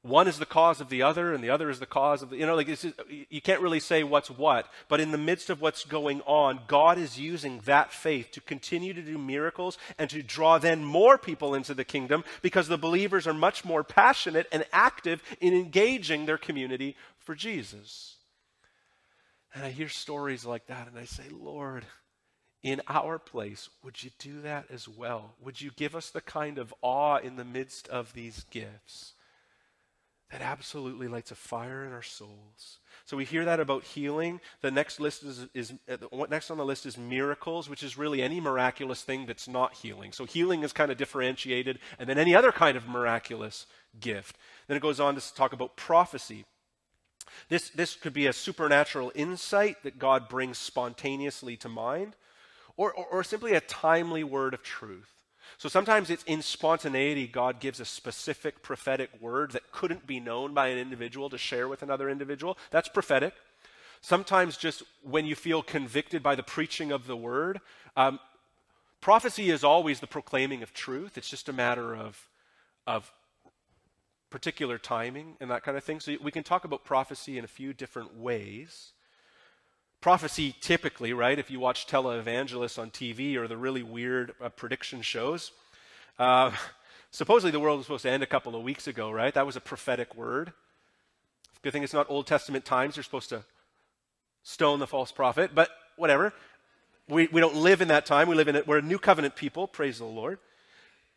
one 0.07 0.27
is 0.27 0.39
the 0.39 0.45
cause 0.45 0.81
of 0.81 0.89
the 0.89 1.01
other 1.01 1.33
and 1.33 1.43
the 1.43 1.49
other 1.49 1.69
is 1.69 1.79
the 1.79 1.85
cause 1.85 2.21
of 2.21 2.29
the, 2.29 2.37
you 2.37 2.45
know 2.45 2.55
like 2.55 2.67
just, 2.67 2.85
you 3.29 3.41
can't 3.41 3.61
really 3.61 3.79
say 3.79 4.03
what's 4.03 4.29
what 4.29 4.67
but 4.87 4.99
in 4.99 5.11
the 5.11 5.17
midst 5.17 5.49
of 5.49 5.61
what's 5.61 5.85
going 5.85 6.21
on 6.21 6.59
god 6.67 6.97
is 6.97 7.19
using 7.19 7.61
that 7.65 7.91
faith 7.91 8.31
to 8.31 8.41
continue 8.41 8.93
to 8.93 9.01
do 9.01 9.17
miracles 9.17 9.77
and 9.97 10.09
to 10.09 10.23
draw 10.23 10.57
then 10.57 10.83
more 10.83 11.17
people 11.17 11.53
into 11.53 11.73
the 11.73 11.83
kingdom 11.83 12.23
because 12.41 12.67
the 12.67 12.77
believers 12.77 13.27
are 13.27 13.33
much 13.33 13.65
more 13.65 13.83
passionate 13.83 14.47
and 14.51 14.65
active 14.71 15.21
in 15.39 15.53
engaging 15.53 16.25
their 16.25 16.37
community 16.37 16.95
for 17.19 17.35
jesus 17.35 18.15
and 19.53 19.63
i 19.65 19.69
hear 19.69 19.89
stories 19.89 20.45
like 20.45 20.67
that 20.67 20.87
and 20.87 20.97
i 20.97 21.05
say 21.05 21.25
lord 21.31 21.85
in 22.63 22.81
our 22.87 23.19
place, 23.19 23.69
would 23.83 24.03
you 24.03 24.09
do 24.19 24.41
that 24.41 24.65
as 24.69 24.87
well? 24.89 25.35
Would 25.41 25.61
you 25.61 25.71
give 25.75 25.95
us 25.95 26.09
the 26.09 26.21
kind 26.21 26.57
of 26.57 26.73
awe 26.81 27.17
in 27.17 27.35
the 27.35 27.45
midst 27.45 27.87
of 27.87 28.13
these 28.13 28.45
gifts? 28.49 29.13
That 30.31 30.41
absolutely 30.41 31.07
lights 31.07 31.31
a 31.31 31.35
fire 31.35 31.85
in 31.85 31.93
our 31.93 32.03
souls. 32.03 32.79
So 33.05 33.15
we 33.15 33.23
hear 33.23 33.45
that 33.45 33.61
about 33.61 33.83
healing. 33.83 34.41
The 34.61 34.71
next 34.71 34.99
list 34.99 35.23
is, 35.23 35.47
is 35.53 35.73
uh, 35.89 36.25
next 36.29 36.51
on 36.51 36.57
the 36.57 36.65
list 36.65 36.85
is 36.85 36.97
miracles, 36.97 37.69
which 37.69 37.81
is 37.81 37.97
really 37.97 38.21
any 38.21 38.41
miraculous 38.41 39.01
thing 39.01 39.25
that's 39.25 39.47
not 39.47 39.75
healing. 39.75 40.11
So 40.11 40.25
healing 40.25 40.63
is 40.63 40.73
kind 40.73 40.91
of 40.91 40.97
differentiated, 40.97 41.79
and 41.97 42.09
then 42.09 42.17
any 42.17 42.35
other 42.35 42.51
kind 42.51 42.75
of 42.75 42.87
miraculous 42.87 43.65
gift. 44.01 44.37
Then 44.67 44.75
it 44.75 44.81
goes 44.81 44.99
on 44.99 45.15
to 45.15 45.33
talk 45.33 45.53
about 45.53 45.77
prophecy. 45.77 46.43
This, 47.47 47.69
this 47.69 47.95
could 47.95 48.13
be 48.13 48.27
a 48.27 48.33
supernatural 48.33 49.13
insight 49.15 49.83
that 49.83 49.99
God 49.99 50.27
brings 50.27 50.57
spontaneously 50.57 51.55
to 51.57 51.69
mind, 51.69 52.17
or, 52.75 52.91
or, 52.91 53.05
or 53.05 53.23
simply 53.23 53.53
a 53.53 53.61
timely 53.61 54.23
word 54.23 54.53
of 54.53 54.63
truth. 54.63 55.16
So 55.57 55.69
sometimes 55.69 56.11
it's 56.11 56.23
in 56.23 56.43
spontaneity, 56.43 57.25
God 57.25 57.59
gives 57.59 57.79
a 57.79 57.85
specific 57.85 58.61
prophetic 58.61 59.09
word 59.19 59.51
that 59.51 59.71
couldn't 59.71 60.05
be 60.05 60.19
known 60.19 60.53
by 60.53 60.67
an 60.67 60.77
individual 60.77 61.29
to 61.31 61.37
share 61.37 61.67
with 61.67 61.81
another 61.81 62.09
individual. 62.09 62.57
That's 62.69 62.87
prophetic. 62.87 63.33
Sometimes 64.01 64.55
just 64.55 64.83
when 65.01 65.25
you 65.25 65.35
feel 65.35 65.63
convicted 65.63 66.21
by 66.21 66.35
the 66.35 66.43
preaching 66.43 66.91
of 66.91 67.07
the 67.07 67.17
word. 67.17 67.59
Um, 67.95 68.19
prophecy 69.01 69.49
is 69.49 69.63
always 69.63 69.99
the 69.99 70.07
proclaiming 70.07 70.61
of 70.61 70.73
truth, 70.73 71.17
it's 71.17 71.29
just 71.29 71.49
a 71.49 71.53
matter 71.53 71.95
of, 71.95 72.29
of 72.85 73.11
particular 74.29 74.77
timing 74.77 75.37
and 75.39 75.49
that 75.49 75.63
kind 75.63 75.75
of 75.75 75.83
thing. 75.83 75.99
So 75.99 76.15
we 76.21 76.31
can 76.31 76.43
talk 76.43 76.65
about 76.65 76.83
prophecy 76.83 77.39
in 77.39 77.43
a 77.43 77.47
few 77.47 77.73
different 77.73 78.15
ways. 78.15 78.91
Prophecy 80.07 80.55
typically, 80.61 81.11
right, 81.11 81.37
if 81.37 81.51
you 81.51 81.59
watch 81.59 81.85
televangelists 81.85 82.79
on 82.79 82.91
TV 82.91 83.35
or 83.35 83.45
the 83.49 83.57
really 83.57 83.83
weird 83.83 84.33
uh, 84.41 84.47
prediction 84.47 85.01
shows, 85.01 85.51
uh, 86.17 86.49
supposedly 87.11 87.51
the 87.51 87.59
world 87.59 87.79
was 87.79 87.87
supposed 87.87 88.03
to 88.03 88.09
end 88.09 88.23
a 88.23 88.25
couple 88.25 88.55
of 88.55 88.63
weeks 88.63 88.87
ago, 88.87 89.11
right? 89.11 89.33
That 89.33 89.45
was 89.45 89.57
a 89.57 89.59
prophetic 89.59 90.15
word. 90.15 90.53
Good 91.61 91.73
thing 91.73 91.83
it's 91.83 91.93
not 91.93 92.09
Old 92.09 92.25
Testament 92.25 92.63
times. 92.63 92.95
They're 92.95 93.03
supposed 93.03 93.27
to 93.31 93.43
stone 94.43 94.79
the 94.79 94.87
false 94.87 95.11
prophet, 95.11 95.51
but 95.53 95.71
whatever. 95.97 96.31
We, 97.09 97.27
we 97.27 97.41
don't 97.41 97.57
live 97.57 97.81
in 97.81 97.89
that 97.89 98.05
time. 98.05 98.29
We 98.29 98.35
live 98.35 98.47
in 98.47 98.55
it. 98.55 98.65
We're 98.65 98.77
a 98.77 98.81
new 98.81 98.99
covenant 98.99 99.35
people, 99.35 99.67
praise 99.67 99.97
the 99.97 100.05
Lord. 100.05 100.39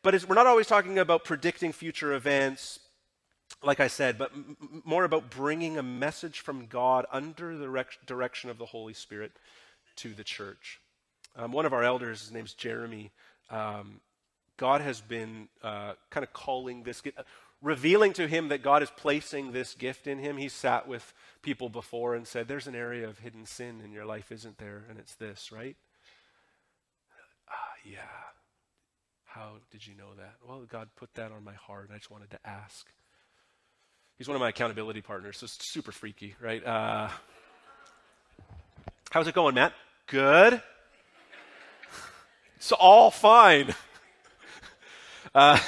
But 0.03 0.21
we're 0.29 0.35
not 0.35 0.49
always 0.49 0.67
talking 0.67 0.99
about 0.99 1.23
predicting 1.23 1.71
future 1.71 2.13
events, 2.13 2.81
like 3.63 3.81
I 3.81 3.89
said, 3.89 4.19
but 4.19 4.33
m- 4.33 4.83
more 4.85 5.05
about 5.05 5.31
bringing 5.31 5.77
a 5.79 5.83
message 5.83 6.41
from 6.41 6.67
God 6.67 7.07
under 7.13 7.57
the 7.57 7.69
rec- 7.69 8.07
direction 8.07 8.51
of 8.51 8.59
the 8.59 8.67
Holy 8.67 8.95
Spirit 8.95 9.33
to 9.97 10.15
the 10.15 10.25
church. 10.25 10.81
Um, 11.37 11.53
one 11.53 11.67
of 11.67 11.73
our 11.73 11.83
elders, 11.85 12.21
his 12.21 12.33
name's 12.33 12.55
Jeremy, 12.55 13.11
um, 13.51 14.01
God 14.57 14.81
has 14.81 15.01
been 15.01 15.49
uh, 15.63 15.95
kind 16.11 16.25
of 16.25 16.33
calling 16.33 16.83
this, 16.83 17.03
revealing 17.63 18.13
to 18.15 18.27
him 18.27 18.49
that 18.49 18.63
God 18.63 18.83
is 18.83 18.91
placing 18.91 19.53
this 19.53 19.75
gift 19.75 20.07
in 20.07 20.19
him. 20.19 20.37
He 20.37 20.49
sat 20.49 20.87
with 20.87 21.13
people 21.43 21.69
before 21.69 22.15
and 22.15 22.27
said, 22.27 22.49
There's 22.49 22.67
an 22.67 22.75
area 22.75 23.09
of 23.09 23.19
hidden 23.19 23.47
sin 23.47 23.81
in 23.85 23.93
your 23.93 24.05
life, 24.05 24.31
isn't 24.33 24.59
there? 24.59 24.85
And 24.89 24.99
it's 24.99 25.15
this, 25.15 25.51
right? 25.51 25.77
Ah, 27.49 27.73
yeah. 27.85 28.01
How 29.25 29.59
did 29.71 29.87
you 29.87 29.95
know 29.95 30.15
that? 30.19 30.35
Well, 30.47 30.67
God 30.69 30.89
put 30.97 31.15
that 31.15 31.33
on 31.33 31.45
my 31.45 31.55
heart, 31.55 31.91
I 31.93 31.97
just 31.97 32.11
wanted 32.11 32.31
to 32.31 32.39
ask. 32.45 32.87
He's 34.21 34.29
one 34.29 34.37
of 34.37 34.41
my 34.41 34.51
accountability 34.51 35.01
partners, 35.01 35.39
so 35.39 35.45
it's 35.45 35.57
super 35.73 35.93
freaky, 35.93 36.35
right? 36.43 36.63
Uh, 36.63 37.09
how's 39.09 39.27
it 39.27 39.35
going, 39.35 39.55
Matt? 39.55 39.73
Good. 40.09 40.61
It's 42.57 42.71
all 42.73 43.11
fine. 43.11 43.75
Uh, 45.33 45.61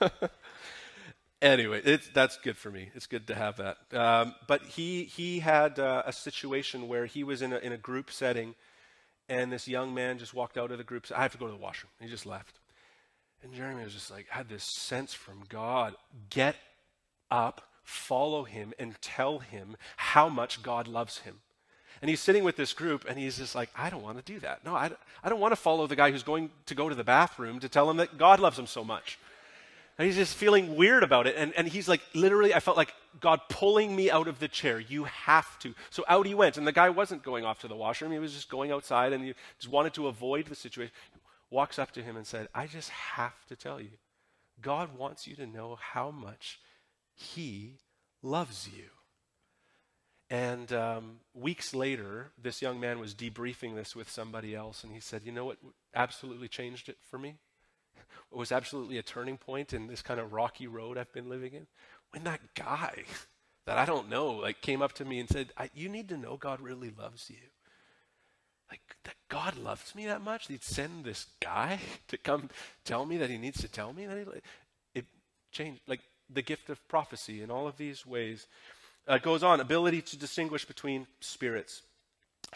anyway, 1.42 1.98
that's 2.14 2.36
good 2.36 2.56
for 2.56 2.70
me. 2.70 2.90
It's 2.94 3.06
good 3.06 3.26
to 3.26 3.34
have 3.34 3.56
that. 3.56 3.78
Um, 3.92 4.34
but 4.46 4.62
he 4.62 5.04
he 5.04 5.40
had 5.40 5.80
uh, 5.80 6.04
a 6.06 6.12
situation 6.12 6.86
where 6.86 7.06
he 7.06 7.24
was 7.24 7.42
in 7.42 7.52
a, 7.52 7.58
in 7.58 7.72
a 7.72 7.76
group 7.76 8.12
setting, 8.12 8.54
and 9.28 9.50
this 9.50 9.66
young 9.66 9.92
man 9.92 10.18
just 10.18 10.34
walked 10.34 10.56
out 10.56 10.70
of 10.70 10.78
the 10.78 10.84
group. 10.84 11.06
Said, 11.06 11.16
I 11.16 11.22
have 11.22 11.32
to 11.32 11.38
go 11.38 11.46
to 11.46 11.52
the 11.52 11.58
washroom. 11.58 11.90
He 12.00 12.06
just 12.06 12.26
left, 12.26 12.60
and 13.42 13.52
Jeremy 13.52 13.82
was 13.82 13.92
just 13.92 14.08
like 14.08 14.28
had 14.28 14.48
this 14.48 14.62
sense 14.62 15.14
from 15.14 15.42
God: 15.48 15.96
get 16.30 16.54
up, 17.28 17.67
follow 17.88 18.44
him, 18.44 18.74
and 18.78 19.00
tell 19.00 19.38
him 19.38 19.76
how 19.96 20.28
much 20.28 20.62
God 20.62 20.86
loves 20.86 21.18
him. 21.18 21.40
And 22.00 22.08
he's 22.08 22.20
sitting 22.20 22.44
with 22.44 22.56
this 22.56 22.72
group, 22.72 23.06
and 23.08 23.18
he's 23.18 23.38
just 23.38 23.54
like, 23.54 23.70
I 23.74 23.90
don't 23.90 24.02
want 24.02 24.24
to 24.24 24.32
do 24.32 24.38
that. 24.40 24.64
No, 24.64 24.74
I, 24.74 24.90
I 25.24 25.28
don't 25.28 25.40
want 25.40 25.52
to 25.52 25.56
follow 25.56 25.86
the 25.86 25.96
guy 25.96 26.10
who's 26.10 26.22
going 26.22 26.50
to 26.66 26.74
go 26.74 26.88
to 26.88 26.94
the 26.94 27.02
bathroom 27.02 27.60
to 27.60 27.68
tell 27.68 27.90
him 27.90 27.96
that 27.96 28.18
God 28.18 28.40
loves 28.40 28.58
him 28.58 28.66
so 28.66 28.84
much. 28.84 29.18
And 29.96 30.06
he's 30.06 30.16
just 30.16 30.36
feeling 30.36 30.76
weird 30.76 31.02
about 31.02 31.26
it. 31.26 31.34
And, 31.36 31.52
and 31.56 31.66
he's 31.66 31.88
like, 31.88 32.02
literally, 32.14 32.54
I 32.54 32.60
felt 32.60 32.76
like 32.76 32.94
God 33.20 33.40
pulling 33.48 33.96
me 33.96 34.12
out 34.12 34.28
of 34.28 34.38
the 34.38 34.46
chair. 34.46 34.78
You 34.78 35.04
have 35.04 35.58
to. 35.60 35.74
So 35.90 36.04
out 36.08 36.26
he 36.26 36.34
went. 36.34 36.56
And 36.56 36.64
the 36.64 36.72
guy 36.72 36.88
wasn't 36.90 37.24
going 37.24 37.44
off 37.44 37.58
to 37.60 37.68
the 37.68 37.74
washroom. 37.74 38.12
He 38.12 38.20
was 38.20 38.32
just 38.32 38.48
going 38.48 38.70
outside 38.70 39.12
and 39.12 39.24
he 39.24 39.34
just 39.58 39.72
wanted 39.72 39.94
to 39.94 40.06
avoid 40.06 40.46
the 40.46 40.54
situation. 40.54 40.94
Walks 41.50 41.80
up 41.80 41.90
to 41.92 42.02
him 42.02 42.16
and 42.16 42.24
said, 42.24 42.46
I 42.54 42.68
just 42.68 42.90
have 42.90 43.44
to 43.48 43.56
tell 43.56 43.80
you, 43.80 43.90
God 44.62 44.96
wants 44.96 45.26
you 45.26 45.34
to 45.34 45.46
know 45.46 45.78
how 45.80 46.12
much 46.12 46.60
he 47.18 47.78
loves 48.22 48.68
you. 48.68 48.84
And 50.30 50.72
um, 50.72 51.20
weeks 51.34 51.74
later, 51.74 52.30
this 52.40 52.60
young 52.62 52.78
man 52.78 52.98
was 52.98 53.14
debriefing 53.14 53.74
this 53.74 53.96
with 53.96 54.10
somebody 54.10 54.54
else, 54.54 54.84
and 54.84 54.92
he 54.92 55.00
said, 55.00 55.22
You 55.24 55.32
know 55.32 55.46
what 55.46 55.58
absolutely 55.94 56.48
changed 56.48 56.88
it 56.88 56.98
for 57.10 57.18
me? 57.18 57.36
What 58.30 58.38
was 58.38 58.52
absolutely 58.52 58.98
a 58.98 59.02
turning 59.02 59.38
point 59.38 59.72
in 59.72 59.86
this 59.86 60.02
kind 60.02 60.20
of 60.20 60.32
rocky 60.32 60.66
road 60.66 60.98
I've 60.98 61.12
been 61.12 61.30
living 61.30 61.54
in? 61.54 61.66
When 62.10 62.24
that 62.24 62.40
guy 62.54 63.04
that 63.66 63.78
I 63.78 63.86
don't 63.86 64.08
know 64.10 64.32
like 64.32 64.60
came 64.60 64.82
up 64.82 64.92
to 64.94 65.04
me 65.04 65.18
and 65.18 65.28
said, 65.28 65.48
You 65.74 65.88
need 65.88 66.08
to 66.10 66.18
know 66.18 66.36
God 66.36 66.60
really 66.60 66.92
loves 66.96 67.30
you. 67.30 67.36
Like, 68.70 68.80
that 69.04 69.14
God 69.30 69.56
loves 69.56 69.94
me 69.94 70.04
that 70.06 70.20
much? 70.20 70.48
He'd 70.48 70.62
send 70.62 71.04
this 71.04 71.26
guy 71.40 71.80
to 72.08 72.18
come 72.18 72.50
tell 72.84 73.06
me 73.06 73.16
that 73.16 73.30
he 73.30 73.38
needs 73.38 73.62
to 73.62 73.68
tell 73.68 73.94
me? 73.94 74.06
That 74.06 74.18
he, 74.18 74.24
it 75.00 75.06
changed, 75.52 75.80
like 75.86 76.00
the 76.32 76.42
gift 76.42 76.70
of 76.70 76.86
prophecy 76.88 77.42
in 77.42 77.50
all 77.50 77.66
of 77.66 77.76
these 77.76 78.06
ways. 78.06 78.46
Uh, 79.06 79.18
goes 79.18 79.42
on, 79.42 79.60
ability 79.60 80.02
to 80.02 80.18
distinguish 80.18 80.64
between 80.64 81.06
spirits. 81.20 81.82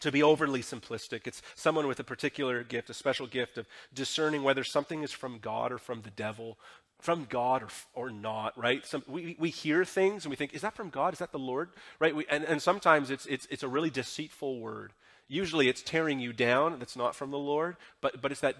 To 0.00 0.12
be 0.12 0.22
overly 0.22 0.62
simplistic, 0.62 1.26
it's 1.26 1.42
someone 1.54 1.86
with 1.86 2.00
a 2.00 2.04
particular 2.04 2.62
gift, 2.62 2.88
a 2.88 2.94
special 2.94 3.26
gift 3.26 3.58
of 3.58 3.66
discerning 3.92 4.42
whether 4.42 4.64
something 4.64 5.02
is 5.02 5.12
from 5.12 5.38
God 5.38 5.70
or 5.70 5.78
from 5.78 6.02
the 6.02 6.10
devil, 6.10 6.58
from 6.98 7.26
God 7.28 7.62
or, 7.62 7.68
or 7.94 8.10
not, 8.10 8.56
right? 8.56 8.86
Some, 8.86 9.02
we, 9.06 9.36
we 9.38 9.50
hear 9.50 9.84
things 9.84 10.24
and 10.24 10.30
we 10.30 10.36
think, 10.36 10.54
is 10.54 10.62
that 10.62 10.74
from 10.74 10.88
God? 10.88 11.12
Is 11.12 11.18
that 11.18 11.32
the 11.32 11.38
Lord? 11.38 11.70
Right? 11.98 12.14
We, 12.14 12.24
and, 12.30 12.44
and 12.44 12.62
sometimes 12.62 13.10
it's, 13.10 13.26
it's, 13.26 13.46
it's 13.50 13.62
a 13.62 13.68
really 13.68 13.90
deceitful 13.90 14.60
word. 14.60 14.92
Usually 15.28 15.68
it's 15.68 15.82
tearing 15.82 16.20
you 16.20 16.32
down, 16.32 16.78
that's 16.78 16.96
not 16.96 17.14
from 17.14 17.30
the 17.30 17.38
Lord, 17.38 17.76
but, 18.00 18.22
but 18.22 18.30
it's 18.32 18.40
that 18.40 18.56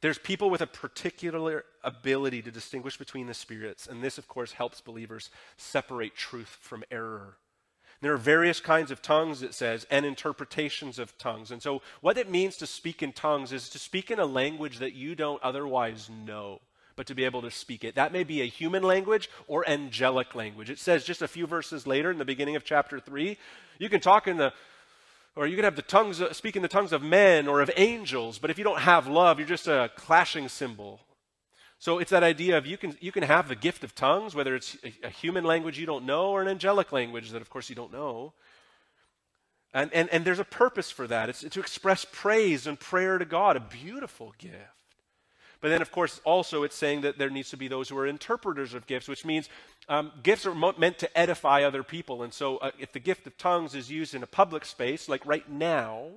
there's 0.00 0.18
people 0.18 0.48
with 0.50 0.60
a 0.60 0.66
particular 0.66 1.64
ability 1.82 2.42
to 2.42 2.50
distinguish 2.50 2.96
between 2.96 3.26
the 3.26 3.34
spirits, 3.34 3.86
and 3.86 4.02
this, 4.02 4.18
of 4.18 4.28
course, 4.28 4.52
helps 4.52 4.80
believers 4.80 5.30
separate 5.56 6.14
truth 6.14 6.56
from 6.60 6.84
error. 6.90 7.36
There 8.00 8.12
are 8.12 8.18
various 8.18 8.60
kinds 8.60 8.92
of 8.92 9.02
tongues, 9.02 9.42
it 9.42 9.54
says, 9.54 9.84
and 9.90 10.06
interpretations 10.06 11.00
of 11.00 11.18
tongues. 11.18 11.50
And 11.50 11.60
so, 11.60 11.82
what 12.00 12.16
it 12.16 12.30
means 12.30 12.56
to 12.58 12.66
speak 12.66 13.02
in 13.02 13.12
tongues 13.12 13.52
is 13.52 13.68
to 13.70 13.78
speak 13.78 14.12
in 14.12 14.20
a 14.20 14.26
language 14.26 14.78
that 14.78 14.92
you 14.92 15.16
don't 15.16 15.42
otherwise 15.42 16.08
know, 16.08 16.60
but 16.94 17.08
to 17.08 17.14
be 17.14 17.24
able 17.24 17.42
to 17.42 17.50
speak 17.50 17.82
it. 17.82 17.96
That 17.96 18.12
may 18.12 18.22
be 18.22 18.40
a 18.40 18.46
human 18.46 18.84
language 18.84 19.28
or 19.48 19.68
angelic 19.68 20.36
language. 20.36 20.70
It 20.70 20.78
says 20.78 21.04
just 21.04 21.22
a 21.22 21.28
few 21.28 21.48
verses 21.48 21.88
later 21.88 22.12
in 22.12 22.18
the 22.18 22.24
beginning 22.24 22.54
of 22.54 22.64
chapter 22.64 23.00
3, 23.00 23.36
you 23.80 23.88
can 23.88 24.00
talk 24.00 24.28
in 24.28 24.36
the 24.36 24.52
or 25.38 25.46
you 25.46 25.54
can 25.54 25.62
have 25.64 25.76
the 25.76 25.82
tongues, 25.82 26.20
speak 26.32 26.56
in 26.56 26.62
the 26.62 26.68
tongues 26.68 26.92
of 26.92 27.00
men 27.00 27.46
or 27.46 27.60
of 27.60 27.70
angels, 27.76 28.38
but 28.40 28.50
if 28.50 28.58
you 28.58 28.64
don't 28.64 28.80
have 28.80 29.06
love, 29.06 29.38
you're 29.38 29.46
just 29.46 29.68
a 29.68 29.88
clashing 29.94 30.48
cymbal. 30.48 30.98
So 31.78 32.00
it's 32.00 32.10
that 32.10 32.24
idea 32.24 32.58
of 32.58 32.66
you 32.66 32.76
can, 32.76 32.96
you 33.00 33.12
can 33.12 33.22
have 33.22 33.46
the 33.46 33.54
gift 33.54 33.84
of 33.84 33.94
tongues, 33.94 34.34
whether 34.34 34.56
it's 34.56 34.76
a, 34.82 35.06
a 35.06 35.10
human 35.10 35.44
language 35.44 35.78
you 35.78 35.86
don't 35.86 36.04
know 36.04 36.30
or 36.30 36.42
an 36.42 36.48
angelic 36.48 36.90
language 36.90 37.30
that, 37.30 37.40
of 37.40 37.50
course, 37.50 37.70
you 37.70 37.76
don't 37.76 37.92
know. 37.92 38.32
And, 39.72 39.92
and, 39.94 40.08
and 40.08 40.24
there's 40.24 40.40
a 40.40 40.44
purpose 40.44 40.90
for 40.90 41.06
that. 41.06 41.28
It's 41.28 41.42
to 41.48 41.60
express 41.60 42.04
praise 42.10 42.66
and 42.66 42.78
prayer 42.78 43.16
to 43.16 43.24
God, 43.24 43.56
a 43.56 43.60
beautiful 43.60 44.34
gift. 44.38 44.56
But 45.60 45.68
then, 45.68 45.82
of 45.82 45.92
course, 45.92 46.20
also 46.24 46.64
it's 46.64 46.74
saying 46.74 47.02
that 47.02 47.16
there 47.16 47.30
needs 47.30 47.50
to 47.50 47.56
be 47.56 47.68
those 47.68 47.88
who 47.88 47.98
are 47.98 48.08
interpreters 48.08 48.74
of 48.74 48.88
gifts, 48.88 49.06
which 49.06 49.24
means 49.24 49.48
um, 49.88 50.12
gifts 50.22 50.46
are 50.46 50.54
meant 50.54 50.98
to 50.98 51.18
edify 51.18 51.62
other 51.62 51.82
people. 51.82 52.22
And 52.22 52.32
so, 52.32 52.58
uh, 52.58 52.70
if 52.78 52.92
the 52.92 53.00
gift 53.00 53.26
of 53.26 53.36
tongues 53.38 53.74
is 53.74 53.90
used 53.90 54.14
in 54.14 54.22
a 54.22 54.26
public 54.26 54.64
space, 54.64 55.08
like 55.08 55.24
right 55.24 55.48
now, 55.50 56.08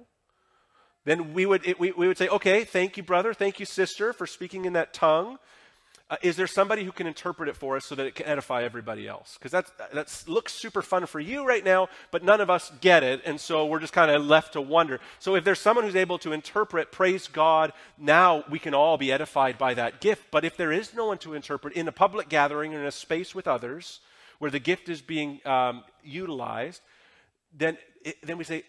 then 1.05 1.33
we 1.33 1.45
would, 1.45 1.65
it, 1.65 1.79
we, 1.79 1.91
we 1.91 2.07
would 2.07 2.17
say, 2.17 2.27
okay, 2.27 2.63
thank 2.63 2.97
you, 2.97 3.03
brother, 3.03 3.33
thank 3.33 3.59
you, 3.59 3.65
sister, 3.65 4.13
for 4.13 4.27
speaking 4.27 4.65
in 4.65 4.73
that 4.73 4.93
tongue. 4.93 5.39
Uh, 6.11 6.17
is 6.21 6.35
there 6.35 6.45
somebody 6.45 6.83
who 6.83 6.91
can 6.91 7.07
interpret 7.07 7.47
it 7.47 7.55
for 7.55 7.77
us 7.77 7.85
so 7.85 7.95
that 7.95 8.05
it 8.05 8.15
can 8.15 8.25
edify 8.25 8.63
everybody 8.63 9.07
else? 9.07 9.37
Because 9.39 9.53
that 9.53 9.65
that 9.93 10.23
looks 10.27 10.53
super 10.53 10.81
fun 10.81 11.05
for 11.05 11.21
you 11.21 11.47
right 11.47 11.63
now, 11.63 11.87
but 12.11 12.21
none 12.21 12.41
of 12.41 12.49
us 12.49 12.69
get 12.81 13.01
it, 13.01 13.21
and 13.23 13.39
so 13.39 13.65
we're 13.65 13.79
just 13.79 13.93
kind 13.93 14.11
of 14.11 14.25
left 14.25 14.51
to 14.53 14.61
wonder. 14.61 14.99
So 15.19 15.35
if 15.35 15.45
there's 15.45 15.61
someone 15.61 15.85
who's 15.85 15.95
able 15.95 16.17
to 16.19 16.33
interpret, 16.33 16.91
praise 16.91 17.29
God, 17.29 17.71
now 17.97 18.43
we 18.49 18.59
can 18.59 18.73
all 18.73 18.97
be 18.97 19.09
edified 19.09 19.57
by 19.57 19.73
that 19.75 20.01
gift. 20.01 20.25
But 20.31 20.43
if 20.43 20.57
there 20.57 20.73
is 20.73 20.93
no 20.93 21.05
one 21.05 21.17
to 21.19 21.33
interpret 21.33 21.75
in 21.75 21.87
a 21.87 21.93
public 21.93 22.27
gathering 22.27 22.75
or 22.75 22.81
in 22.81 22.85
a 22.85 22.91
space 22.91 23.33
with 23.33 23.47
others 23.47 24.01
where 24.39 24.51
the 24.51 24.59
gift 24.59 24.89
is 24.89 25.01
being 25.01 25.39
um, 25.45 25.85
utilized, 26.03 26.81
then 27.57 27.77
it, 28.03 28.17
then 28.21 28.37
we 28.37 28.43
say, 28.43 28.63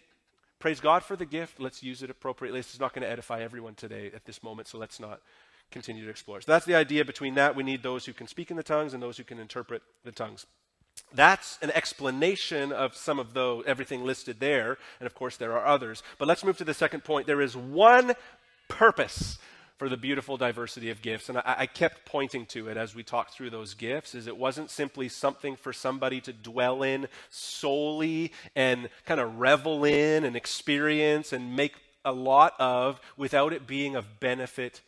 praise 0.61 0.79
God 0.79 1.03
for 1.03 1.17
the 1.17 1.27
gift. 1.27 1.59
Let's 1.59 1.83
use 1.83 2.05
it 2.05 2.11
appropriately. 2.11 2.61
This 2.61 2.73
is 2.73 2.79
not 2.79 2.93
going 2.93 3.03
to 3.03 3.11
edify 3.11 3.43
everyone 3.43 3.75
today 3.75 4.13
at 4.15 4.27
this 4.27 4.45
moment, 4.45 4.69
so 4.69 4.79
let's 4.79 5.01
not 5.01 5.21
continue 5.73 6.05
to 6.05 6.11
explore. 6.11 6.41
So 6.41 6.53
that's 6.53 6.67
the 6.67 6.75
idea 6.75 7.05
between 7.05 7.35
that. 7.35 7.57
We 7.57 7.63
need 7.63 7.83
those 7.83 8.07
who 8.07 8.13
can 8.13 8.27
speak 8.27 8.51
in 8.51 8.57
the 8.57 8.63
tongues 8.63 8.95
and 8.95 9.03
those 9.03 9.17
who 9.17 9.25
can 9.25 9.39
interpret 9.39 9.83
the 10.05 10.13
tongues. 10.13 10.47
That's 11.15 11.59
an 11.63 11.71
explanation 11.71 12.73
of 12.73 12.97
some 12.97 13.19
of 13.19 13.35
those, 13.35 13.65
everything 13.67 14.05
listed 14.05 14.41
there. 14.41 14.79
And 15.01 15.07
of 15.07 15.15
course, 15.15 15.37
there 15.37 15.53
are 15.53 15.67
others. 15.67 16.03
But 16.19 16.29
let's 16.29 16.45
move 16.45 16.59
to 16.59 16.65
the 16.65 16.75
second 16.75 17.05
point. 17.05 17.27
There 17.27 17.41
is 17.41 17.57
one 17.57 18.13
purpose 18.69 19.39
for 19.77 19.89
the 19.89 19.97
beautiful 19.97 20.37
diversity 20.37 20.91
of 20.91 21.03
gifts. 21.03 21.29
And 21.29 21.39
I, 21.39 21.55
I, 21.59 21.67
kept 21.67 22.05
pointing 22.05 22.47
to 22.47 22.69
it 22.69 22.77
as 22.77 22.95
we 22.95 23.03
talked 23.03 23.35
through 23.35 23.51
those 23.51 23.75
gifts, 23.75 24.15
is 24.15 24.29
it 24.29 24.37
wasn't 24.37 24.71
simply 24.71 25.09
something 25.09 25.57
for 25.57 25.73
somebody 25.73 26.21
to 26.21 26.33
dwell 26.33 26.85
in 26.85 27.09
solely 27.31 28.33
and 28.55 28.89
kind 29.07 29.21
of 29.21 29.41
revel 29.41 29.85
in 29.85 30.25
and 30.25 30.37
experience 30.37 31.33
and 31.33 31.57
make 31.57 31.75
a 32.05 32.13
lot 32.13 32.55
of 32.61 33.01
without 33.17 33.53
it 33.53 33.67
being 33.67 33.97
of 33.97 34.21
benefit 34.21 34.83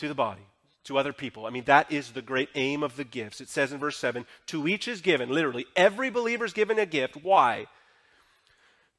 to 0.00 0.08
the 0.08 0.14
body, 0.14 0.42
to 0.84 0.98
other 0.98 1.12
people. 1.12 1.46
I 1.46 1.50
mean, 1.50 1.64
that 1.64 1.90
is 1.92 2.12
the 2.12 2.22
great 2.22 2.48
aim 2.54 2.82
of 2.82 2.96
the 2.96 3.04
gifts. 3.04 3.40
It 3.40 3.48
says 3.48 3.72
in 3.72 3.78
verse 3.78 3.96
7 3.96 4.26
to 4.46 4.66
each 4.66 4.88
is 4.88 5.00
given, 5.00 5.28
literally, 5.28 5.66
every 5.76 6.10
believer 6.10 6.44
is 6.44 6.52
given 6.52 6.78
a 6.78 6.86
gift. 6.86 7.16
Why? 7.22 7.66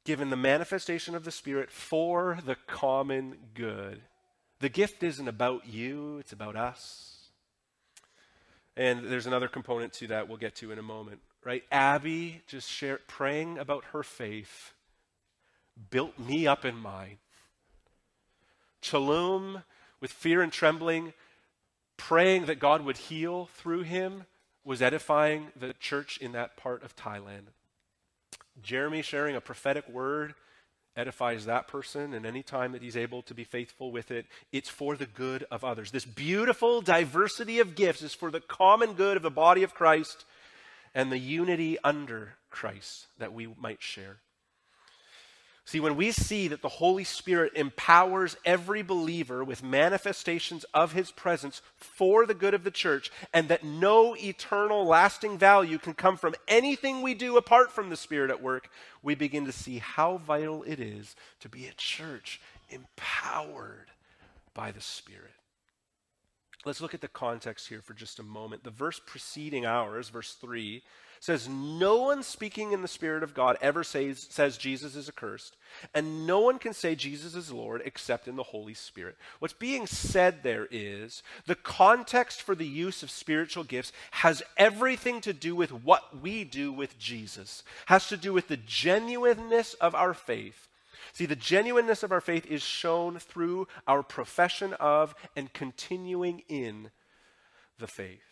Given 0.04 0.30
the 0.30 0.36
manifestation 0.36 1.14
of 1.14 1.24
the 1.24 1.30
Spirit 1.30 1.70
for 1.70 2.38
the 2.44 2.56
common 2.66 3.36
good. 3.54 4.02
The 4.60 4.68
gift 4.68 5.02
isn't 5.02 5.28
about 5.28 5.66
you, 5.66 6.18
it's 6.18 6.32
about 6.32 6.56
us. 6.56 7.08
And 8.76 9.04
there's 9.04 9.26
another 9.26 9.48
component 9.48 9.92
to 9.94 10.06
that 10.08 10.28
we'll 10.28 10.38
get 10.38 10.54
to 10.56 10.72
in 10.72 10.78
a 10.78 10.82
moment, 10.82 11.20
right? 11.44 11.62
Abby 11.70 12.42
just 12.46 12.70
shared, 12.70 13.00
praying 13.06 13.58
about 13.58 13.84
her 13.92 14.02
faith 14.02 14.72
built 15.90 16.18
me 16.18 16.46
up 16.46 16.64
in 16.64 16.76
mine. 16.76 17.18
Chalum, 18.82 19.62
with 20.02 20.10
fear 20.10 20.42
and 20.42 20.52
trembling, 20.52 21.14
praying 21.96 22.44
that 22.46 22.58
God 22.58 22.84
would 22.84 22.98
heal 22.98 23.48
through 23.54 23.82
him, 23.82 24.24
was 24.64 24.82
edifying 24.82 25.46
the 25.58 25.72
church 25.74 26.18
in 26.18 26.32
that 26.32 26.56
part 26.56 26.82
of 26.82 26.94
Thailand. 26.94 27.46
Jeremy 28.60 29.00
sharing 29.00 29.36
a 29.36 29.40
prophetic 29.40 29.88
word 29.88 30.34
edifies 30.94 31.46
that 31.46 31.68
person, 31.68 32.12
and 32.12 32.26
any 32.26 32.42
time 32.42 32.72
that 32.72 32.82
he's 32.82 32.96
able 32.96 33.22
to 33.22 33.32
be 33.32 33.44
faithful 33.44 33.90
with 33.90 34.10
it, 34.10 34.26
it's 34.52 34.68
for 34.68 34.94
the 34.96 35.06
good 35.06 35.46
of 35.50 35.64
others. 35.64 35.90
This 35.90 36.04
beautiful 36.04 36.82
diversity 36.82 37.60
of 37.60 37.74
gifts 37.74 38.02
is 38.02 38.12
for 38.12 38.30
the 38.30 38.40
common 38.40 38.92
good 38.92 39.16
of 39.16 39.22
the 39.22 39.30
body 39.30 39.62
of 39.62 39.72
Christ 39.72 40.26
and 40.94 41.10
the 41.10 41.18
unity 41.18 41.78
under 41.82 42.34
Christ 42.50 43.06
that 43.18 43.32
we 43.32 43.48
might 43.58 43.80
share. 43.80 44.18
See, 45.64 45.78
when 45.78 45.94
we 45.94 46.10
see 46.10 46.48
that 46.48 46.60
the 46.60 46.68
Holy 46.68 47.04
Spirit 47.04 47.52
empowers 47.54 48.36
every 48.44 48.82
believer 48.82 49.44
with 49.44 49.62
manifestations 49.62 50.64
of 50.74 50.92
his 50.92 51.12
presence 51.12 51.62
for 51.76 52.26
the 52.26 52.34
good 52.34 52.52
of 52.52 52.64
the 52.64 52.70
church, 52.70 53.12
and 53.32 53.48
that 53.48 53.62
no 53.62 54.16
eternal, 54.16 54.84
lasting 54.84 55.38
value 55.38 55.78
can 55.78 55.94
come 55.94 56.16
from 56.16 56.34
anything 56.48 57.00
we 57.00 57.14
do 57.14 57.36
apart 57.36 57.70
from 57.70 57.90
the 57.90 57.96
Spirit 57.96 58.30
at 58.30 58.42
work, 58.42 58.70
we 59.02 59.14
begin 59.14 59.44
to 59.46 59.52
see 59.52 59.78
how 59.78 60.16
vital 60.16 60.64
it 60.64 60.80
is 60.80 61.14
to 61.38 61.48
be 61.48 61.66
a 61.66 61.74
church 61.74 62.40
empowered 62.68 63.92
by 64.54 64.72
the 64.72 64.80
Spirit. 64.80 65.30
Let's 66.64 66.80
look 66.80 66.94
at 66.94 67.00
the 67.00 67.08
context 67.08 67.68
here 67.68 67.82
for 67.82 67.94
just 67.94 68.18
a 68.18 68.24
moment. 68.24 68.64
The 68.64 68.70
verse 68.70 69.00
preceding 69.04 69.64
ours, 69.64 70.08
verse 70.08 70.34
3, 70.34 70.82
says, 71.22 71.48
No 71.48 72.02
one 72.02 72.24
speaking 72.24 72.72
in 72.72 72.82
the 72.82 72.88
Spirit 72.88 73.22
of 73.22 73.32
God 73.32 73.56
ever 73.62 73.84
says, 73.84 74.26
says 74.28 74.58
Jesus 74.58 74.96
is 74.96 75.08
accursed, 75.08 75.56
and 75.94 76.26
no 76.26 76.40
one 76.40 76.58
can 76.58 76.74
say 76.74 76.96
Jesus 76.96 77.36
is 77.36 77.52
Lord 77.52 77.80
except 77.84 78.26
in 78.26 78.34
the 78.34 78.42
Holy 78.42 78.74
Spirit. 78.74 79.16
What's 79.38 79.54
being 79.54 79.86
said 79.86 80.42
there 80.42 80.66
is 80.72 81.22
the 81.46 81.54
context 81.54 82.42
for 82.42 82.56
the 82.56 82.66
use 82.66 83.04
of 83.04 83.10
spiritual 83.10 83.62
gifts 83.62 83.92
has 84.10 84.42
everything 84.56 85.20
to 85.20 85.32
do 85.32 85.54
with 85.54 85.70
what 85.70 86.20
we 86.20 86.42
do 86.42 86.72
with 86.72 86.98
Jesus, 86.98 87.62
has 87.86 88.08
to 88.08 88.16
do 88.16 88.32
with 88.32 88.48
the 88.48 88.56
genuineness 88.56 89.74
of 89.74 89.94
our 89.94 90.14
faith. 90.14 90.66
See, 91.12 91.26
the 91.26 91.36
genuineness 91.36 92.02
of 92.02 92.10
our 92.10 92.20
faith 92.20 92.46
is 92.46 92.62
shown 92.62 93.20
through 93.20 93.68
our 93.86 94.02
profession 94.02 94.72
of 94.74 95.14
and 95.36 95.52
continuing 95.52 96.42
in 96.48 96.90
the 97.78 97.86
faith. 97.86 98.31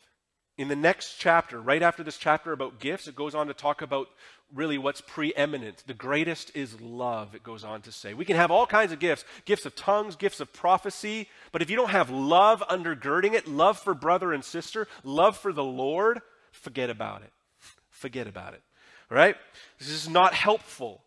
In 0.61 0.69
the 0.69 0.77
next 0.77 1.15
chapter, 1.19 1.59
right 1.59 1.83
after 1.83 2.03
this 2.03 2.19
chapter 2.19 2.53
about 2.53 2.81
gifts, 2.81 3.09
it 3.09 3.17
goes 3.17 3.35
on 3.35 3.47
to 3.47 3.55
talk 3.55 3.81
about 3.81 4.11
really 4.55 4.77
what's 4.77 5.01
preeminent. 5.01 5.83
The 5.87 5.95
greatest 5.95 6.55
is 6.55 6.79
love, 6.83 7.35
it 7.35 7.43
goes 7.43 7.65
on 7.65 7.81
to 7.81 7.93
say. 7.93 8.13
We 8.13 8.27
can 8.27 8.37
have 8.37 8.51
all 8.51 8.67
kinds 8.67 8.93
of 8.93 8.99
gifts 8.99 9.25
gifts 9.47 9.65
of 9.65 9.75
tongues, 9.75 10.17
gifts 10.17 10.39
of 10.39 10.53
prophecy, 10.53 11.31
but 11.51 11.63
if 11.63 11.71
you 11.71 11.77
don't 11.77 11.89
have 11.89 12.11
love 12.11 12.63
undergirding 12.69 13.33
it, 13.33 13.49
love 13.49 13.79
for 13.79 13.95
brother 13.95 14.35
and 14.35 14.45
sister, 14.45 14.87
love 15.03 15.39
for 15.39 15.51
the 15.51 15.65
Lord, 15.65 16.21
forget 16.53 16.91
about 16.91 17.23
it. 17.23 17.33
Forget 17.89 18.27
about 18.27 18.53
it. 18.53 18.61
All 19.11 19.17
right? 19.17 19.37
This 19.79 19.89
is 19.89 20.11
not 20.11 20.35
helpful. 20.35 21.01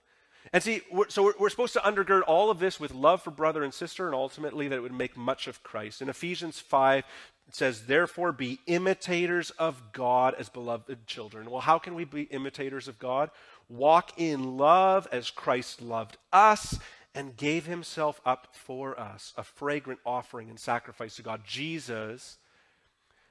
And 0.52 0.62
see, 0.62 0.82
we're, 0.92 1.10
so 1.10 1.24
we're, 1.24 1.34
we're, 1.40 1.50
supposed 1.50 1.74
to 1.74 1.80
undergird 1.80 2.22
all 2.28 2.50
of 2.50 2.60
this 2.60 2.80
with 2.80 2.94
love 2.94 3.22
for 3.22 3.32
brother 3.32 3.64
and 3.64 3.74
sister, 3.74 4.08
and 4.08 4.16
ultimately 4.16 4.68
that 4.68 4.76
it 4.76 4.82
would 4.82 4.94
make 4.94 5.16
much 5.16 5.48
of 5.48 5.64
Christ. 5.64 6.02
In 6.02 6.10
Ephesians 6.10 6.60
5, 6.60 7.04
it 7.48 7.56
says, 7.56 7.86
Therefore, 7.86 8.32
be 8.32 8.60
imitators 8.66 9.50
of 9.52 9.92
God 9.92 10.36
as 10.38 10.50
beloved 10.50 11.06
children. 11.06 11.50
Well, 11.50 11.62
how 11.62 11.78
can 11.78 11.96
we 11.96 12.06
be 12.06 12.24
imitators 12.24 12.88
of 12.88 13.00
God? 13.00 13.30
Walk 13.70 14.12
in 14.18 14.58
love 14.58 15.08
as 15.12 15.30
Christ 15.30 15.82
loved 15.82 16.18
us 16.32 16.80
and 17.16 17.38
gave 17.38 17.66
himself 17.66 18.20
up 18.26 18.48
for 18.52 19.00
us, 19.00 19.34
a 19.38 19.44
fragrant 19.44 20.00
offering 20.06 20.50
and 20.50 20.60
sacrifice 20.60 21.16
to 21.18 21.22
God. 21.22 21.42
Jesus 21.46 22.38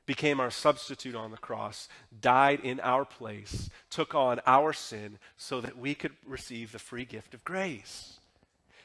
became 0.07 0.41
our 0.41 0.51
substitute 0.51 1.15
on 1.15 1.31
the 1.31 1.37
cross, 1.37 1.89
died 2.21 2.61
in 2.61 2.81
our 2.81 3.05
place, 3.05 3.71
took 3.91 4.15
on 4.15 4.41
our 4.47 4.73
sin 4.73 5.19
so 5.37 5.61
that 5.61 5.79
we 5.79 5.95
could 5.95 6.13
receive 6.27 6.73
the 6.73 6.79
free 6.79 7.05
gift 7.05 7.35
of 7.35 7.45
grace. 7.45 8.19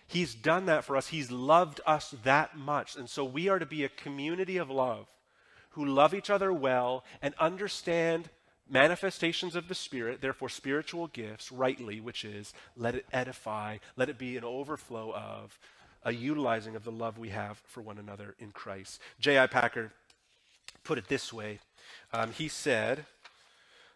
He's 0.07 0.33
done 0.33 0.67
that 0.67 0.85
for 0.85 0.95
us. 0.95 1.07
He's 1.07 1.31
loved 1.31 1.81
us 1.85 2.15
that 2.23 2.57
much. 2.57 2.95
And 2.95 3.09
so 3.09 3.25
we 3.25 3.49
are 3.49 3.59
to 3.59 3.65
be 3.65 3.83
a 3.83 3.89
community 3.89 4.57
of 4.57 4.69
love 4.69 5.07
who 5.77 5.85
love 5.85 6.15
each 6.15 6.31
other 6.31 6.51
well 6.51 7.03
and 7.21 7.35
understand 7.39 8.31
manifestations 8.67 9.55
of 9.55 9.67
the 9.67 9.75
Spirit, 9.75 10.21
therefore 10.21 10.49
spiritual 10.49 11.05
gifts, 11.05 11.51
rightly, 11.51 12.01
which 12.01 12.25
is 12.25 12.51
let 12.75 12.95
it 12.95 13.05
edify, 13.13 13.77
let 13.95 14.09
it 14.09 14.17
be 14.17 14.35
an 14.37 14.43
overflow 14.43 15.13
of 15.13 15.59
a 16.01 16.11
utilizing 16.11 16.75
of 16.75 16.83
the 16.83 16.91
love 16.91 17.19
we 17.19 17.29
have 17.29 17.61
for 17.67 17.81
one 17.81 17.99
another 17.99 18.33
in 18.39 18.51
Christ. 18.51 18.99
J.I. 19.19 19.45
Packer 19.45 19.91
put 20.83 20.97
it 20.97 21.07
this 21.09 21.31
way 21.31 21.59
um, 22.11 22.31
He 22.31 22.47
said, 22.47 23.05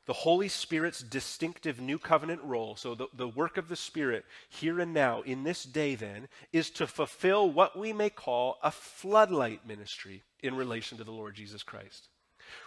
the 0.05 0.13
Holy 0.13 0.49
Spirit's 0.49 1.01
distinctive 1.01 1.81
new 1.81 1.97
covenant 1.97 2.43
role, 2.43 2.75
so 2.75 2.93
the, 2.93 3.07
the 3.11 3.27
work 3.27 3.57
of 3.57 3.69
the 3.69 3.75
Spirit 3.75 4.23
here 4.49 4.79
and 4.79 4.93
now, 4.93 5.21
in 5.21 5.43
this 5.43 5.63
day, 5.63 5.95
then, 5.95 6.27
is 6.53 6.69
to 6.71 6.85
fulfill 6.85 7.49
what 7.49 7.75
we 7.75 7.91
may 7.91 8.11
call 8.11 8.59
a 8.61 8.69
floodlight 8.69 9.65
ministry 9.67 10.21
in 10.41 10.55
relation 10.55 10.97
to 10.97 11.03
the 11.03 11.11
Lord 11.11 11.35
Jesus 11.35 11.63
Christ. 11.63 12.07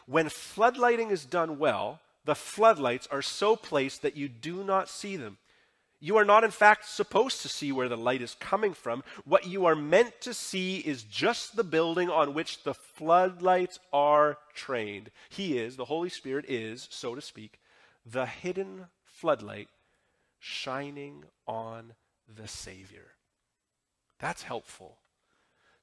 When 0.07 0.27
floodlighting 0.27 1.11
is 1.11 1.25
done 1.25 1.59
well, 1.59 2.01
the 2.25 2.35
floodlights 2.35 3.07
are 3.11 3.23
so 3.23 3.57
placed 3.57 4.03
that 4.03 4.17
you 4.17 4.29
do 4.29 4.65
not 4.65 4.89
see 4.89 5.17
them. 5.17 5.39
You 6.01 6.17
are 6.19 6.25
not, 6.25 6.45
in 6.45 6.51
fact, 6.51 6.87
supposed 6.87 7.41
to 7.43 7.49
see 7.49 7.73
where 7.73 7.89
the 7.89 7.97
light 7.97 8.21
is 8.21 8.37
coming 8.39 8.75
from. 8.75 9.03
What 9.25 9.47
you 9.47 9.65
are 9.65 9.75
meant 9.75 10.21
to 10.23 10.35
see 10.35 10.79
is 10.79 11.03
just 11.03 11.57
the 11.57 11.65
building 11.65 12.11
on 12.11 12.35
which 12.35 12.63
the 12.63 12.75
floodlights 12.75 13.79
are 13.93 14.37
trained. 14.55 15.11
He 15.31 15.59
is, 15.59 15.77
the 15.77 15.87
Holy 15.87 16.11
Spirit 16.11 16.45
is, 16.47 16.89
so 16.91 17.15
to 17.15 17.23
speak, 17.23 17.59
the 18.05 18.27
hidden 18.27 18.87
floodlight 19.05 19.69
shining 20.39 21.25
on 21.47 21.95
the 22.29 22.49
Savior. 22.49 23.13
That's 24.19 24.43
helpful. 24.43 24.99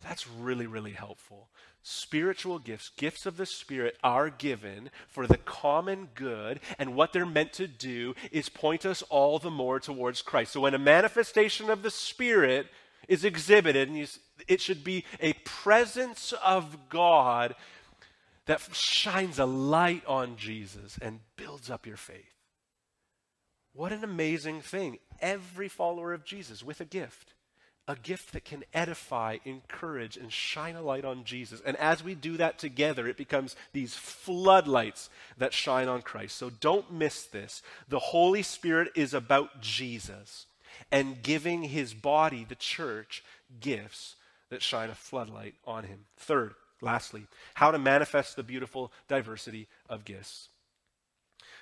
That's 0.04 0.28
really, 0.28 0.68
really 0.68 0.92
helpful. 0.92 1.50
Spiritual 1.84 2.60
gifts, 2.60 2.90
gifts 2.90 3.26
of 3.26 3.38
the 3.38 3.46
Spirit, 3.46 3.98
are 4.04 4.30
given 4.30 4.90
for 5.08 5.26
the 5.26 5.38
common 5.38 6.10
good, 6.14 6.60
and 6.78 6.96
what 6.96 7.14
they're 7.14 7.26
meant 7.26 7.54
to 7.54 7.68
do 7.68 8.16
is 8.32 8.50
point 8.50 8.86
us 8.86 9.02
all 9.04 9.40
the 9.40 9.50
more 9.50 9.80
towards 9.80 10.22
Christ. 10.22 10.54
So 10.54 10.62
when 10.62 10.74
a 10.74 10.80
manifestation 10.80 11.70
of 11.70 11.82
the 11.82 11.92
Spirit 11.92 12.68
is 13.08 13.26
exhibited, 13.26 13.88
and 13.88 13.98
you, 13.98 14.08
it 14.48 14.62
should 14.62 14.84
be 14.84 15.06
a 15.20 15.34
presence 15.34 16.34
of 16.44 16.90
God 16.90 17.56
that 18.46 18.62
shines 18.74 19.40
a 19.40 19.46
light 19.46 20.06
on 20.06 20.36
Jesus 20.36 20.98
and 21.02 21.20
builds 21.36 21.70
up 21.70 21.86
your 21.86 21.98
faith. 21.98 22.26
What 23.74 23.92
an 23.92 24.04
amazing 24.04 24.62
thing. 24.62 25.00
Every 25.20 25.68
follower 25.68 26.14
of 26.14 26.26
Jesus 26.26 26.64
with 26.64 26.82
a 26.82 26.86
gift 26.86 27.34
a 27.88 27.96
gift 27.96 28.34
that 28.34 28.46
can 28.46 28.64
edify, 28.74 29.38
encourage, 29.44 30.16
and 30.16 30.32
shine 30.32 30.76
a 30.76 30.82
light 30.82 31.04
on 31.04 31.24
Jesus. 31.24 31.62
And 31.66 31.76
as 31.78 32.04
we 32.04 32.16
do 32.16 32.38
that 32.38 32.58
together, 32.58 33.08
it 33.08 33.18
becomes 33.18 33.56
these 33.74 33.96
floodlights 33.96 35.10
that 35.38 35.54
shine 35.54 35.88
on 35.88 36.02
Christ. 36.02 36.38
So 36.38 36.50
don't 36.50 36.92
miss 36.94 37.24
this. 37.24 37.62
The 37.90 38.00
Holy 38.00 38.44
Spirit 38.44 38.92
is 38.96 39.14
about 39.14 39.62
Jesus 39.62 40.46
and 40.92 41.22
giving 41.22 41.64
his 41.64 41.94
body, 41.94 42.46
the 42.48 42.56
church, 42.56 43.24
gifts 43.60 44.16
that 44.50 44.62
shine 44.62 44.90
a 44.90 44.96
floodlight 44.96 45.56
on 45.66 45.84
him. 45.84 46.06
Third, 46.18 46.54
lastly, 46.82 47.26
how 47.56 47.72
to 47.72 47.80
manifest 47.80 48.36
the 48.36 48.44
beautiful 48.44 48.92
diversity 49.08 49.68
of 49.90 50.06
gifts. 50.06 50.50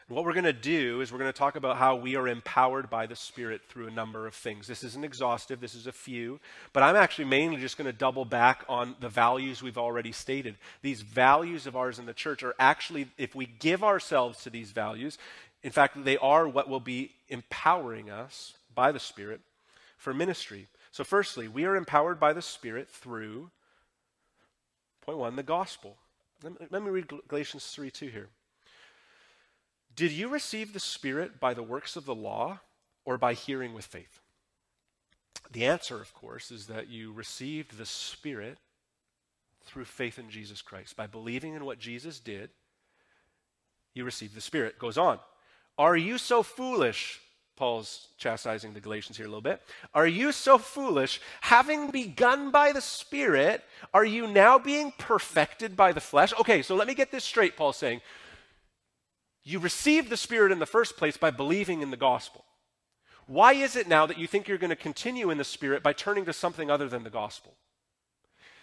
What 0.10 0.26
we're 0.26 0.34
going 0.34 0.46
to 0.46 0.54
do 0.54 1.02
is 1.02 1.12
we're 1.12 1.20
going 1.20 1.32
to 1.32 1.38
talk 1.38 1.56
about 1.56 1.78
how 1.78 1.96
we 1.96 2.16
are 2.16 2.28
empowered 2.28 2.90
by 2.90 3.06
the 3.06 3.16
Spirit 3.16 3.62
through 3.70 3.86
a 3.86 3.92
number 3.92 4.26
of 4.26 4.34
things. 4.34 4.66
This 4.66 4.84
isn't 4.84 5.06
exhaustive, 5.06 5.62
this 5.62 5.76
is 5.76 5.86
a 5.86 5.92
few, 5.92 6.40
but 6.74 6.82
I'm 6.82 6.96
actually 6.96 7.26
mainly 7.26 7.58
just 7.58 7.78
going 7.78 7.86
to 7.86 7.96
double 7.96 8.26
back 8.26 8.66
on 8.68 8.96
the 9.02 9.08
values 9.08 9.62
we've 9.62 9.78
already 9.78 10.12
stated. 10.12 10.56
These 10.82 11.04
values 11.04 11.68
of 11.68 11.76
ours 11.76 12.00
in 12.00 12.08
the 12.08 12.14
church 12.16 12.42
are 12.42 12.56
actually, 12.58 13.08
if 13.20 13.36
we 13.36 13.46
give 13.46 13.84
ourselves 13.84 14.42
to 14.44 14.50
these 14.50 14.72
values, 14.72 15.20
in 15.62 15.72
fact, 15.72 16.04
they 16.04 16.18
are 16.18 16.48
what 16.48 16.68
will 16.68 16.80
be 16.80 17.12
empowering 17.28 18.10
us 18.10 18.56
by 18.74 18.92
the 18.92 19.00
Spirit 19.00 19.42
for 20.00 20.12
ministry. 20.12 20.66
So, 20.92 21.04
firstly, 21.04 21.48
we 21.48 21.66
are 21.66 21.76
empowered 21.76 22.20
by 22.20 22.34
the 22.34 22.42
Spirit 22.42 22.90
through, 22.90 23.52
point 25.02 25.20
one, 25.20 25.36
the 25.36 25.44
gospel. 25.44 25.98
Let 26.42 26.60
me, 26.60 26.68
let 26.72 26.82
me 26.82 26.90
read 26.90 27.12
Galatians 27.28 27.68
3 27.68 27.92
2 27.92 28.08
here. 28.08 28.30
Did 30.00 30.14
you 30.14 30.30
receive 30.30 30.72
the 30.72 30.80
Spirit 30.80 31.42
by 31.42 31.54
the 31.54 31.62
works 31.62 31.98
of 31.98 32.06
the 32.06 32.16
law 32.16 32.62
or 33.04 33.18
by 33.18 33.34
hearing 33.34 33.74
with 33.74 33.84
faith? 33.84 34.22
The 35.52 35.66
answer, 35.66 36.00
of 36.00 36.14
course, 36.14 36.52
is 36.52 36.68
that 36.68 36.88
you 36.88 37.12
received 37.12 37.78
the 37.78 37.86
Spirit 37.86 38.60
through 39.66 39.84
faith 39.84 40.18
in 40.18 40.30
Jesus 40.30 40.62
Christ. 40.62 40.96
By 40.96 41.06
believing 41.06 41.54
in 41.54 41.66
what 41.66 41.80
Jesus 41.80 42.22
did, 42.22 42.50
you 43.94 44.06
received 44.06 44.36
the 44.36 44.40
Spirit. 44.40 44.80
Goes 44.80 44.98
on. 44.98 45.20
Are 45.78 45.98
you 45.98 46.18
so 46.18 46.44
foolish? 46.44 47.20
Paul's 47.58 48.08
chastising 48.18 48.74
the 48.74 48.80
Galatians 48.80 49.18
here 49.18 49.26
a 49.26 49.30
little 49.30 49.42
bit. 49.42 49.62
Are 49.94 50.08
you 50.08 50.32
so 50.32 50.58
foolish? 50.58 51.20
Having 51.42 51.92
begun 51.92 52.52
by 52.52 52.72
the 52.72 52.80
Spirit, 52.80 53.66
are 53.94 54.06
you 54.06 54.28
now 54.28 54.60
being 54.60 54.94
perfected 54.98 55.76
by 55.76 55.92
the 55.92 56.00
flesh? 56.00 56.32
Okay, 56.40 56.62
so 56.62 56.74
let 56.74 56.88
me 56.88 56.94
get 56.94 57.12
this 57.12 57.26
straight, 57.26 57.58
Paul's 57.58 57.76
saying. 57.76 58.00
You 59.50 59.58
received 59.58 60.12
the 60.12 60.18
Spirit 60.18 60.52
in 60.52 60.60
the 60.60 60.68
first 60.68 60.96
place 60.96 61.18
by 61.18 61.32
believing 61.32 61.82
in 61.82 61.90
the 61.90 61.98
gospel. 61.98 62.46
Why 63.26 63.54
is 63.54 63.76
it 63.76 63.88
now 63.88 64.06
that 64.06 64.20
you 64.20 64.28
think 64.28 64.48
you're 64.48 64.60
going 64.60 64.70
to 64.70 64.76
continue 64.76 65.32
in 65.32 65.40
the 65.40 65.44
Spirit 65.44 65.82
by 65.82 65.92
turning 65.92 66.26
to 66.26 66.34
something 66.34 66.70
other 66.70 66.88
than 66.88 67.04
the 67.04 67.10
gospel? 67.10 67.56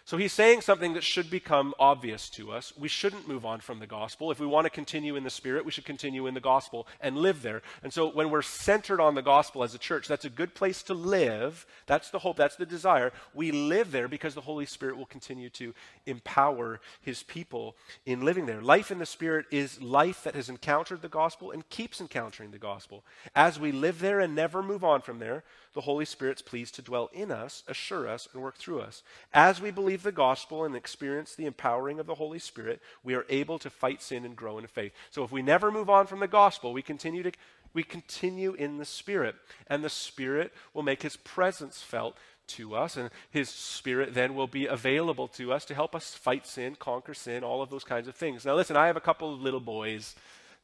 So 0.06 0.16
he's 0.16 0.32
saying 0.32 0.60
something 0.60 0.94
that 0.94 1.02
should 1.02 1.30
become 1.30 1.74
obvious 1.80 2.30
to 2.30 2.52
us. 2.52 2.72
We 2.78 2.86
shouldn't 2.86 3.26
move 3.26 3.44
on 3.44 3.58
from 3.58 3.80
the 3.80 3.88
gospel. 3.88 4.30
If 4.30 4.38
we 4.38 4.46
want 4.46 4.64
to 4.64 4.70
continue 4.70 5.16
in 5.16 5.24
the 5.24 5.30
Spirit, 5.30 5.64
we 5.64 5.72
should 5.72 5.84
continue 5.84 6.28
in 6.28 6.34
the 6.34 6.40
gospel 6.40 6.86
and 7.00 7.18
live 7.18 7.42
there. 7.42 7.60
And 7.82 7.92
so 7.92 8.08
when 8.10 8.30
we're 8.30 8.40
centered 8.40 9.00
on 9.00 9.16
the 9.16 9.22
gospel 9.22 9.64
as 9.64 9.74
a 9.74 9.78
church, 9.78 10.06
that's 10.06 10.24
a 10.24 10.30
good 10.30 10.54
place 10.54 10.84
to 10.84 10.94
live. 10.94 11.66
That's 11.86 12.10
the 12.10 12.20
hope, 12.20 12.36
that's 12.36 12.54
the 12.54 12.64
desire. 12.64 13.12
We 13.34 13.50
live 13.50 13.90
there 13.90 14.06
because 14.06 14.36
the 14.36 14.42
Holy 14.42 14.64
Spirit 14.64 14.96
will 14.96 15.06
continue 15.06 15.50
to 15.50 15.74
empower 16.06 16.80
his 17.00 17.24
people 17.24 17.74
in 18.04 18.24
living 18.24 18.46
there. 18.46 18.62
Life 18.62 18.92
in 18.92 19.00
the 19.00 19.06
Spirit 19.06 19.46
is 19.50 19.82
life 19.82 20.22
that 20.22 20.36
has 20.36 20.48
encountered 20.48 21.02
the 21.02 21.08
gospel 21.08 21.50
and 21.50 21.68
keeps 21.68 22.00
encountering 22.00 22.52
the 22.52 22.58
gospel. 22.58 23.02
As 23.34 23.58
we 23.58 23.72
live 23.72 23.98
there 23.98 24.20
and 24.20 24.36
never 24.36 24.62
move 24.62 24.84
on 24.84 25.02
from 25.02 25.18
there, 25.18 25.42
the 25.76 25.82
Holy 25.82 26.06
Spirit's 26.06 26.40
pleased 26.40 26.74
to 26.74 26.82
dwell 26.82 27.10
in 27.12 27.30
us, 27.30 27.62
assure 27.68 28.08
us, 28.08 28.26
and 28.32 28.42
work 28.42 28.56
through 28.56 28.80
us. 28.80 29.02
As 29.34 29.60
we 29.60 29.70
believe 29.70 30.02
the 30.02 30.10
gospel 30.10 30.64
and 30.64 30.74
experience 30.74 31.34
the 31.34 31.44
empowering 31.44 32.00
of 32.00 32.06
the 32.06 32.14
Holy 32.14 32.38
Spirit, 32.38 32.80
we 33.04 33.14
are 33.14 33.26
able 33.28 33.58
to 33.58 33.68
fight 33.68 34.00
sin 34.00 34.24
and 34.24 34.34
grow 34.34 34.56
in 34.56 34.66
faith. 34.66 34.92
So 35.10 35.22
if 35.22 35.30
we 35.30 35.42
never 35.42 35.70
move 35.70 35.90
on 35.90 36.06
from 36.06 36.20
the 36.20 36.26
gospel, 36.26 36.72
we 36.72 36.80
continue 36.80 37.22
to 37.22 37.32
we 37.74 37.82
continue 37.82 38.54
in 38.54 38.78
the 38.78 38.86
Spirit, 38.86 39.34
and 39.66 39.84
the 39.84 39.90
Spirit 39.90 40.50
will 40.72 40.82
make 40.82 41.02
his 41.02 41.18
presence 41.18 41.82
felt 41.82 42.16
to 42.46 42.74
us, 42.74 42.96
and 42.96 43.10
His 43.30 43.48
Spirit 43.48 44.14
then 44.14 44.34
will 44.34 44.46
be 44.46 44.66
available 44.66 45.28
to 45.28 45.52
us 45.52 45.64
to 45.66 45.74
help 45.74 45.94
us 45.94 46.14
fight 46.14 46.46
sin, 46.46 46.76
conquer 46.78 47.12
sin, 47.14 47.44
all 47.44 47.60
of 47.60 47.70
those 47.70 47.84
kinds 47.84 48.08
of 48.08 48.14
things. 48.14 48.44
Now, 48.44 48.54
listen, 48.54 48.76
I 48.76 48.86
have 48.86 48.96
a 48.96 49.00
couple 49.00 49.34
of 49.34 49.40
little 49.40 49.60
boys 49.60 50.14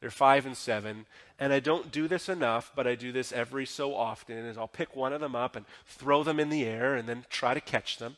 they're 0.03 0.11
five 0.11 0.45
and 0.45 0.57
seven. 0.57 1.05
And 1.39 1.53
I 1.53 1.61
don't 1.61 1.89
do 1.89 2.09
this 2.09 2.27
enough, 2.27 2.73
but 2.75 2.85
I 2.85 2.95
do 2.95 3.13
this 3.13 3.31
every 3.31 3.65
so 3.65 3.95
often. 3.95 4.35
Is 4.35 4.57
I'll 4.57 4.67
pick 4.67 4.97
one 4.97 5.13
of 5.13 5.21
them 5.21 5.33
up 5.33 5.55
and 5.55 5.65
throw 5.85 6.23
them 6.23 6.41
in 6.41 6.49
the 6.49 6.65
air 6.65 6.93
and 6.93 7.07
then 7.07 7.23
try 7.29 7.53
to 7.53 7.61
catch 7.61 7.99
them. 7.99 8.17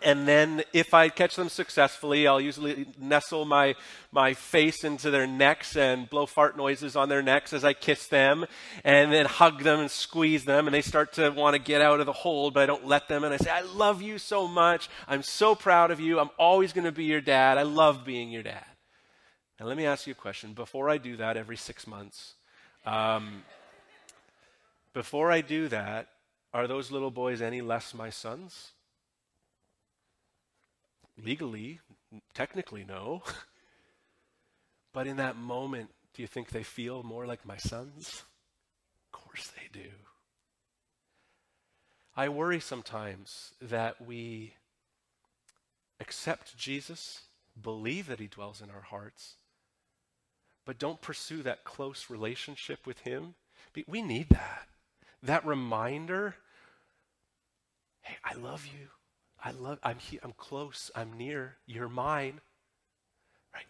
And 0.00 0.26
then 0.26 0.62
if 0.72 0.94
I 0.94 1.10
catch 1.10 1.36
them 1.36 1.50
successfully, 1.50 2.26
I'll 2.26 2.40
usually 2.40 2.86
nestle 2.98 3.44
my, 3.44 3.74
my 4.10 4.32
face 4.32 4.82
into 4.82 5.10
their 5.10 5.26
necks 5.26 5.76
and 5.76 6.08
blow 6.08 6.24
fart 6.24 6.56
noises 6.56 6.96
on 6.96 7.10
their 7.10 7.20
necks 7.20 7.52
as 7.52 7.62
I 7.62 7.74
kiss 7.74 8.06
them 8.06 8.46
and 8.84 9.12
then 9.12 9.26
hug 9.26 9.62
them 9.62 9.80
and 9.80 9.90
squeeze 9.90 10.46
them. 10.46 10.68
And 10.68 10.72
they 10.72 10.80
start 10.80 11.12
to 11.14 11.28
want 11.28 11.54
to 11.54 11.58
get 11.58 11.82
out 11.82 12.00
of 12.00 12.06
the 12.06 12.12
hold, 12.14 12.54
but 12.54 12.62
I 12.62 12.66
don't 12.66 12.86
let 12.86 13.08
them. 13.08 13.24
And 13.24 13.34
I 13.34 13.36
say, 13.36 13.50
I 13.50 13.60
love 13.60 14.00
you 14.00 14.16
so 14.16 14.48
much. 14.48 14.88
I'm 15.06 15.22
so 15.22 15.54
proud 15.54 15.90
of 15.90 16.00
you. 16.00 16.18
I'm 16.18 16.30
always 16.38 16.72
going 16.72 16.86
to 16.86 16.92
be 16.92 17.04
your 17.04 17.20
dad. 17.20 17.58
I 17.58 17.62
love 17.64 18.06
being 18.06 18.30
your 18.30 18.42
dad. 18.42 18.64
Now, 19.58 19.66
let 19.66 19.76
me 19.76 19.86
ask 19.86 20.06
you 20.06 20.12
a 20.12 20.16
question. 20.16 20.52
Before 20.52 20.88
I 20.88 20.98
do 20.98 21.16
that 21.16 21.36
every 21.36 21.56
six 21.56 21.86
months, 21.86 22.34
um, 22.86 23.42
before 24.92 25.32
I 25.32 25.40
do 25.40 25.68
that, 25.68 26.08
are 26.54 26.66
those 26.66 26.90
little 26.90 27.10
boys 27.10 27.42
any 27.42 27.60
less 27.60 27.92
my 27.92 28.10
sons? 28.10 28.70
Legally, 31.22 31.80
technically, 32.34 32.84
no. 32.84 33.22
but 34.92 35.06
in 35.06 35.16
that 35.16 35.36
moment, 35.36 35.90
do 36.14 36.22
you 36.22 36.28
think 36.28 36.50
they 36.50 36.62
feel 36.62 37.02
more 37.02 37.26
like 37.26 37.44
my 37.44 37.56
sons? 37.56 38.22
Of 39.06 39.20
course 39.20 39.48
they 39.48 39.68
do. 39.72 39.90
I 42.16 42.28
worry 42.28 42.60
sometimes 42.60 43.54
that 43.60 44.00
we 44.04 44.54
accept 46.00 46.56
Jesus, 46.56 47.22
believe 47.60 48.06
that 48.06 48.20
he 48.20 48.26
dwells 48.26 48.60
in 48.60 48.70
our 48.70 48.82
hearts, 48.82 49.34
but 50.68 50.78
don't 50.78 51.00
pursue 51.00 51.42
that 51.44 51.64
close 51.64 52.10
relationship 52.10 52.86
with 52.86 52.98
Him. 52.98 53.34
We 53.86 54.02
need 54.02 54.28
that. 54.28 54.68
That 55.22 55.46
reminder 55.46 56.34
hey, 58.02 58.16
I 58.22 58.34
love 58.34 58.66
you. 58.66 58.88
I 59.42 59.52
love, 59.52 59.78
I'm, 59.82 59.98
he, 59.98 60.18
I'm 60.22 60.34
close. 60.36 60.90
I'm 60.94 61.16
near. 61.16 61.56
You're 61.64 61.88
mine. 61.88 62.42
Right? 63.54 63.64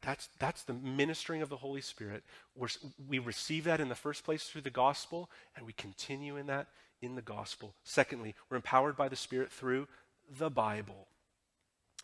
That's, 0.00 0.28
that's 0.38 0.62
the 0.62 0.74
ministering 0.74 1.42
of 1.42 1.48
the 1.48 1.56
Holy 1.56 1.80
Spirit. 1.80 2.22
We're, 2.54 2.68
we 3.08 3.18
receive 3.18 3.64
that 3.64 3.80
in 3.80 3.88
the 3.88 3.96
first 3.96 4.24
place 4.24 4.44
through 4.44 4.62
the 4.62 4.70
gospel, 4.70 5.30
and 5.56 5.66
we 5.66 5.72
continue 5.72 6.36
in 6.36 6.46
that 6.46 6.68
in 7.02 7.16
the 7.16 7.22
gospel. 7.22 7.74
Secondly, 7.82 8.36
we're 8.48 8.58
empowered 8.58 8.96
by 8.96 9.08
the 9.08 9.16
Spirit 9.16 9.50
through 9.50 9.88
the 10.30 10.50
Bible. 10.50 11.08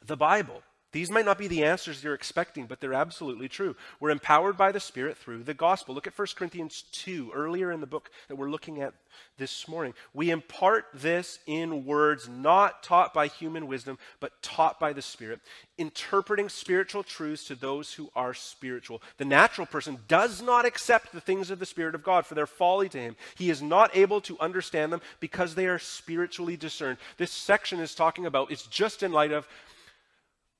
The 0.04 0.16
Bible. 0.16 0.62
These 0.92 1.10
might 1.10 1.24
not 1.24 1.38
be 1.38 1.46
the 1.46 1.64
answers 1.64 2.02
you're 2.02 2.14
expecting, 2.14 2.66
but 2.66 2.80
they're 2.80 2.94
absolutely 2.94 3.48
true. 3.48 3.76
We're 4.00 4.10
empowered 4.10 4.56
by 4.56 4.72
the 4.72 4.80
Spirit 4.80 5.16
through 5.16 5.44
the 5.44 5.54
gospel. 5.54 5.94
Look 5.94 6.08
at 6.08 6.18
1 6.18 6.28
Corinthians 6.34 6.84
2, 6.90 7.30
earlier 7.32 7.70
in 7.70 7.80
the 7.80 7.86
book 7.86 8.10
that 8.28 8.34
we're 8.34 8.50
looking 8.50 8.80
at 8.80 8.94
this 9.38 9.68
morning. 9.68 9.94
We 10.14 10.30
impart 10.30 10.86
this 10.92 11.38
in 11.46 11.84
words 11.84 12.28
not 12.28 12.82
taught 12.82 13.14
by 13.14 13.28
human 13.28 13.68
wisdom, 13.68 13.98
but 14.18 14.42
taught 14.42 14.80
by 14.80 14.92
the 14.92 15.02
Spirit, 15.02 15.40
interpreting 15.78 16.48
spiritual 16.48 17.04
truths 17.04 17.44
to 17.46 17.54
those 17.54 17.94
who 17.94 18.10
are 18.16 18.34
spiritual. 18.34 19.00
The 19.18 19.24
natural 19.24 19.68
person 19.68 19.98
does 20.08 20.42
not 20.42 20.64
accept 20.64 21.12
the 21.12 21.20
things 21.20 21.52
of 21.52 21.60
the 21.60 21.66
Spirit 21.66 21.94
of 21.94 22.02
God, 22.02 22.26
for 22.26 22.34
their 22.34 22.46
folly 22.46 22.88
to 22.88 22.98
him. 22.98 23.16
He 23.36 23.48
is 23.48 23.62
not 23.62 23.96
able 23.96 24.20
to 24.22 24.38
understand 24.40 24.92
them 24.92 25.02
because 25.20 25.54
they 25.54 25.66
are 25.66 25.78
spiritually 25.78 26.56
discerned. 26.56 26.98
This 27.16 27.30
section 27.30 27.78
is 27.78 27.94
talking 27.94 28.26
about, 28.26 28.50
it's 28.50 28.66
just 28.66 29.04
in 29.04 29.12
light 29.12 29.32
of 29.32 29.46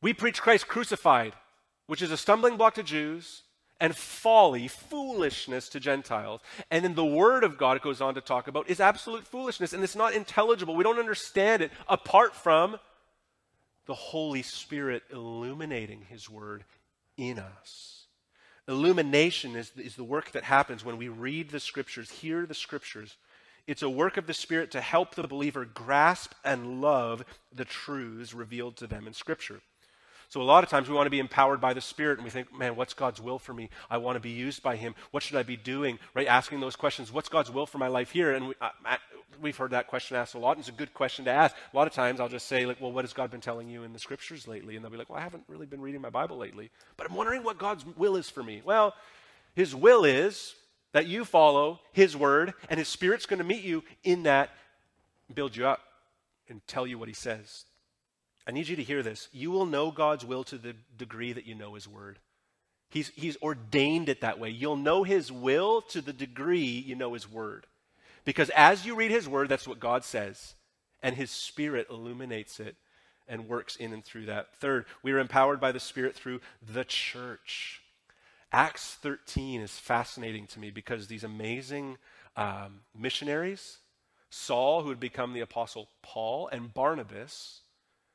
we 0.03 0.13
preach 0.13 0.41
Christ 0.41 0.69
crucified, 0.69 1.35
which 1.87 2.03
is 2.03 2.11
a 2.11 2.17
stumbling 2.17 2.57
block 2.57 2.75
to 2.75 2.83
Jews 2.83 3.43
and 3.81 3.97
folly, 3.97 4.69
foolishness 4.69 5.69
to 5.71 5.81
Gentiles. 5.81 6.43
And 6.71 6.85
then 6.85 6.95
the 6.95 7.05
Word 7.05 7.45
of 7.45 7.57
God, 7.57 7.77
it 7.77 7.83
goes 7.83 8.01
on 8.01 8.15
to 8.15 8.21
talk 8.21 8.47
about, 8.47 8.69
is 8.69 8.79
absolute 8.79 9.27
foolishness, 9.27 9.73
and 9.73 9.83
it's 9.83 9.97
not 9.97 10.13
intelligible. 10.13 10.77
We 10.77 10.85
don't 10.85 10.99
understand 10.99 11.63
it 11.63 11.73
apart 11.89 12.35
from 12.35 12.79
the 13.87 13.95
Holy 13.95 14.43
Spirit 14.43 15.03
illuminating 15.11 16.03
His 16.03 16.29
Word 16.29 16.65
in 17.17 17.39
us. 17.39 18.07
Illumination 18.69 19.57
is, 19.57 19.73
is 19.77 19.97
the 19.97 20.05
work 20.05 20.31
that 20.33 20.45
happens 20.45 20.85
when 20.85 20.99
we 20.99 21.09
read 21.09 21.51
the 21.51 21.59
Scriptures, 21.59 22.11
hear 22.11 22.47
the 22.47 22.55
Scriptures. 22.55 23.17
It's 23.67 23.83
a 23.83 23.91
work 23.91 24.17
of 24.17 24.27
the 24.27 24.35
Spirit 24.35 24.71
to 24.73 24.81
help 24.81 25.15
the 25.15 25.27
believer 25.27 25.65
grasp 25.65 26.33
and 26.45 26.81
love 26.81 27.25
the 27.53 27.65
truths 27.65 28.35
revealed 28.35 28.77
to 28.77 28.87
them 28.87 29.07
in 29.07 29.15
Scripture. 29.15 29.61
So 30.31 30.41
a 30.41 30.45
lot 30.45 30.63
of 30.63 30.71
times 30.71 30.89
we 30.89 30.95
want 30.95 31.07
to 31.07 31.11
be 31.11 31.19
empowered 31.19 31.61
by 31.61 31.75
the 31.75 31.81
Spirit 31.81 32.19
and 32.19 32.25
we 32.25 32.31
think, 32.31 32.57
man, 32.57 32.77
what's 32.77 32.95
God's 32.95 33.21
will 33.21 33.41
for 33.41 33.53
me? 33.53 33.69
I 33.91 33.99
want 33.99 34.15
to 34.15 34.21
be 34.21 34.31
used 34.31 34.63
by 34.63 34.77
Him. 34.77 34.95
What 35.11 35.25
should 35.25 35.37
I 35.37 35.43
be 35.43 35.57
doing? 35.57 35.99
Right? 36.15 36.29
Asking 36.29 36.61
those 36.61 36.77
questions. 36.77 37.11
What's 37.11 37.29
God's 37.29 37.51
will 37.51 37.67
for 37.67 37.79
my 37.79 37.89
life 37.89 38.13
here? 38.13 38.33
And 38.33 38.47
we, 38.47 38.55
uh, 38.61 38.69
have 39.45 39.57
heard 39.57 39.73
that 39.73 39.89
question 39.89 40.17
asked 40.17 40.35
a 40.35 40.39
lot. 40.39 40.53
And 40.53 40.61
it's 40.61 40.69
a 40.69 40.73
good 40.73 40.95
question 40.95 41.25
to 41.25 41.33
ask. 41.33 41.57
A 41.73 41.77
lot 41.77 41.89
of 41.89 41.93
times 41.93 42.21
I'll 42.21 42.29
just 42.29 42.47
say, 42.47 42.65
like, 42.65 42.81
well, 42.81 42.93
what 42.93 43.03
has 43.03 43.13
God 43.13 43.33
been 43.33 43.41
telling 43.41 43.69
you 43.69 43.83
in 43.83 43.93
the 43.93 43.99
scriptures 43.99 44.47
lately? 44.47 44.77
And 44.77 44.85
they'll 44.85 44.93
be 44.93 44.99
like, 44.99 45.11
well, 45.11 45.19
I 45.19 45.23
haven't 45.23 45.43
really 45.49 45.67
been 45.67 45.81
reading 45.81 46.01
my 46.01 46.11
Bible 46.11 46.37
lately, 46.37 46.71
but 46.97 47.09
I'm 47.09 47.17
wondering 47.17 47.43
what 47.43 47.59
God's 47.59 47.85
will 47.97 48.15
is 48.15 48.31
for 48.31 48.45
me. 48.45 48.63
Well, 48.65 48.95
His 49.57 49.75
will 49.75 50.05
is 50.05 50.55
that 50.93 51.09
you 51.09 51.25
follow 51.25 51.81
His 51.93 52.17
word, 52.17 52.55
and 52.69 52.79
His 52.79 52.87
Spirit's 52.87 53.27
going 53.27 53.39
to 53.39 53.45
meet 53.45 53.65
you 53.65 53.83
in 54.05 54.23
that, 54.23 54.51
build 55.35 55.57
you 55.57 55.67
up, 55.67 55.81
and 56.49 56.65
tell 56.69 56.87
you 56.87 56.99
what 57.01 57.09
He 57.09 57.15
says. 57.15 57.65
I 58.47 58.53
need 58.53 58.69
you 58.69 58.77
to 58.77 58.83
hear 58.83 59.03
this. 59.03 59.29
You 59.33 59.51
will 59.51 59.67
know 59.67 59.91
God's 59.91 60.25
will 60.25 60.45
to 60.45 60.59
the 60.59 60.75
degree 60.97 61.33
that 61.33 61.47
you 61.47 61.55
know 61.55 61.75
His 61.75 61.87
Word. 61.87 62.19
He's, 62.89 63.09
he's 63.11 63.37
ordained 63.41 64.09
it 64.09 64.23
that 64.23 64.39
way. 64.39 64.51
You'll 64.51 64.77
know 64.77 65.05
His 65.05 65.31
will 65.31 65.83
to 65.83 66.01
the 66.01 66.13
degree 66.13 66.85
you 66.87 66.95
know 66.95 67.15
His 67.15 67.31
Word. 67.31 67.67
Because 68.25 68.51
as 68.51 68.85
you 68.85 68.95
read 68.97 69.11
His 69.11 69.29
Word, 69.29 69.49
that's 69.49 69.69
what 69.69 69.81
God 69.81 70.05
says. 70.05 70.55
And 71.03 71.15
His 71.15 71.31
Spirit 71.31 71.87
illuminates 71.91 72.61
it 72.61 72.77
and 73.29 73.49
works 73.49 73.77
in 73.77 73.93
and 73.93 74.05
through 74.05 74.27
that. 74.27 74.55
Third, 74.57 74.87
we 75.03 75.13
are 75.13 75.19
empowered 75.19 75.61
by 75.61 75.73
the 75.73 75.81
Spirit 75.81 76.17
through 76.17 76.41
the 76.61 76.85
church. 76.85 77.81
Acts 78.53 78.97
13 79.01 79.61
is 79.61 79.79
fascinating 79.79 80.49
to 80.49 80.59
me 80.59 80.71
because 80.71 81.07
these 81.07 81.23
amazing 81.23 81.97
um, 82.37 82.81
missionaries, 82.99 83.79
Saul, 84.29 84.83
who 84.83 84.89
had 84.89 84.99
become 84.99 85.33
the 85.33 85.41
apostle 85.41 85.89
Paul, 86.03 86.49
and 86.49 86.75
Barnabas, 86.75 87.61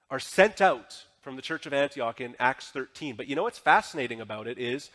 are 0.09 0.19
sent 0.19 0.61
out 0.61 1.05
from 1.21 1.35
the 1.35 1.41
church 1.41 1.65
of 1.65 1.73
Antioch 1.73 2.21
in 2.21 2.35
Acts 2.39 2.69
13. 2.69 3.15
But 3.15 3.27
you 3.27 3.35
know 3.35 3.43
what's 3.43 3.57
fascinating 3.57 4.21
about 4.21 4.47
it 4.47 4.57
is 4.57 4.89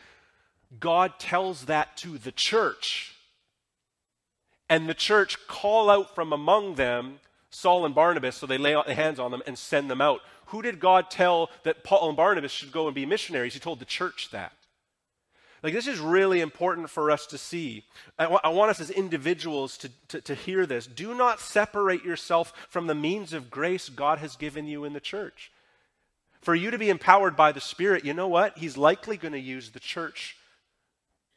God 0.79 1.19
tells 1.19 1.65
that 1.67 1.97
to 1.99 2.19
the 2.19 2.33
church. 2.33 3.17
And 4.69 4.89
the 4.89 4.95
church 4.95 5.47
call 5.49 5.91
out 5.91 6.15
from 6.15 6.33
among 6.33 6.77
them 6.77 7.19
Saul 7.51 7.85
and 7.85 7.95
Barnabas, 7.95 8.37
so 8.37 8.47
they 8.47 8.59
lay 8.59 8.81
hands 8.95 9.19
on 9.19 9.33
them 9.33 9.43
and 9.47 9.59
send 9.59 9.91
them 9.91 10.01
out. 10.01 10.21
Who 10.47 10.63
did 10.63 10.79
God 10.79 11.11
tell 11.11 11.51
that 11.65 11.83
Paul 11.83 12.09
and 12.09 12.17
Barnabas 12.17 12.53
should 12.53 12.71
go 12.71 12.87
and 12.87 12.95
be 12.95 13.07
missionaries? 13.07 13.55
He 13.55 13.61
told 13.61 13.81
the 13.81 13.85
church 13.85 14.31
that. 14.31 14.53
Like, 15.63 15.75
this 15.75 15.87
is 15.87 15.99
really 15.99 16.41
important 16.41 16.89
for 16.89 17.11
us 17.11 17.27
to 17.27 17.39
see. 17.39 17.85
I, 18.19 18.25
w- 18.25 18.41
I 18.43 18.49
want 18.49 18.71
us 18.71 18.81
as 18.81 18.91
individuals 18.91 19.77
to, 19.79 19.91
to, 20.09 20.21
to 20.23 20.35
hear 20.35 20.65
this. 20.67 20.87
Do 20.87 21.15
not 21.15 21.41
separate 21.41 22.05
yourself 22.05 22.53
from 22.69 22.87
the 22.87 22.95
means 22.95 23.33
of 23.33 23.51
grace 23.51 23.89
God 23.89 24.19
has 24.19 24.37
given 24.37 24.67
you 24.67 24.85
in 24.85 24.93
the 24.93 25.01
church. 25.01 25.53
For 26.41 26.55
you 26.55 26.71
to 26.71 26.79
be 26.79 26.89
empowered 26.89 27.37
by 27.37 27.53
the 27.53 27.61
Spirit, 27.61 28.05
you 28.05 28.15
know 28.15 28.29
what? 28.29 28.57
He's 28.57 28.79
likely 28.79 29.19
going 29.19 29.35
to 29.35 29.41
use 29.41 29.71
the 29.71 29.81
church 29.81 30.37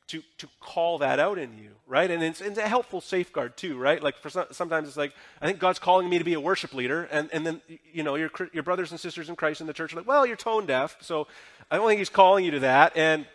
to, 0.08 0.22
to 0.38 0.48
call 0.60 1.00
that 1.00 1.20
out 1.20 1.38
in 1.38 1.58
you, 1.58 1.72
right? 1.88 2.10
And 2.10 2.22
it's, 2.22 2.40
it's 2.40 2.58
a 2.58 2.68
helpful 2.68 3.02
safeguard 3.02 3.58
too, 3.58 3.78
right? 3.78 4.02
Like 4.02 4.18
for 4.18 4.30
some, 4.30 4.46
sometimes 4.52 4.88
it's 4.88 4.98
like, 4.98 5.14
I 5.42 5.46
think 5.46 5.60
God's 5.60 5.80
calling 5.80 6.10
me 6.10 6.20
to 6.20 6.24
be 6.24 6.34
a 6.34 6.40
worship 6.40 6.74
leader, 6.74 7.08
and, 7.12 7.30
and 7.34 7.46
then, 7.46 7.62
you 7.92 8.04
know, 8.04 8.16
your, 8.16 8.30
your 8.52 8.64
brothers 8.64 8.92
and 8.92 9.00
sisters 9.00 9.30
in 9.30 9.36
Christ 9.36 9.62
in 9.62 9.68
the 9.68 9.74
church 9.74 9.94
are 9.94 9.98
like, 9.98 10.08
well, 10.08 10.26
you're 10.26 10.36
tone 10.36 10.66
deaf, 10.66 10.98
so 11.02 11.28
I 11.72 11.78
don't 11.78 11.88
think 11.88 12.00
he's 12.00 12.10
calling 12.10 12.46
you 12.46 12.52
to 12.52 12.60
that. 12.60 12.96
And 12.96 13.26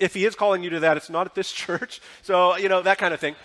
if 0.00 0.14
he 0.14 0.24
is 0.24 0.34
calling 0.34 0.64
you 0.64 0.70
to 0.70 0.80
that, 0.80 0.96
it's 0.96 1.10
not 1.10 1.26
at 1.26 1.34
this 1.34 1.52
church. 1.62 2.00
So, 2.22 2.56
you 2.56 2.68
know, 2.68 2.82
that 2.82 2.98
kind 2.98 3.14
of 3.14 3.20
thing 3.20 3.36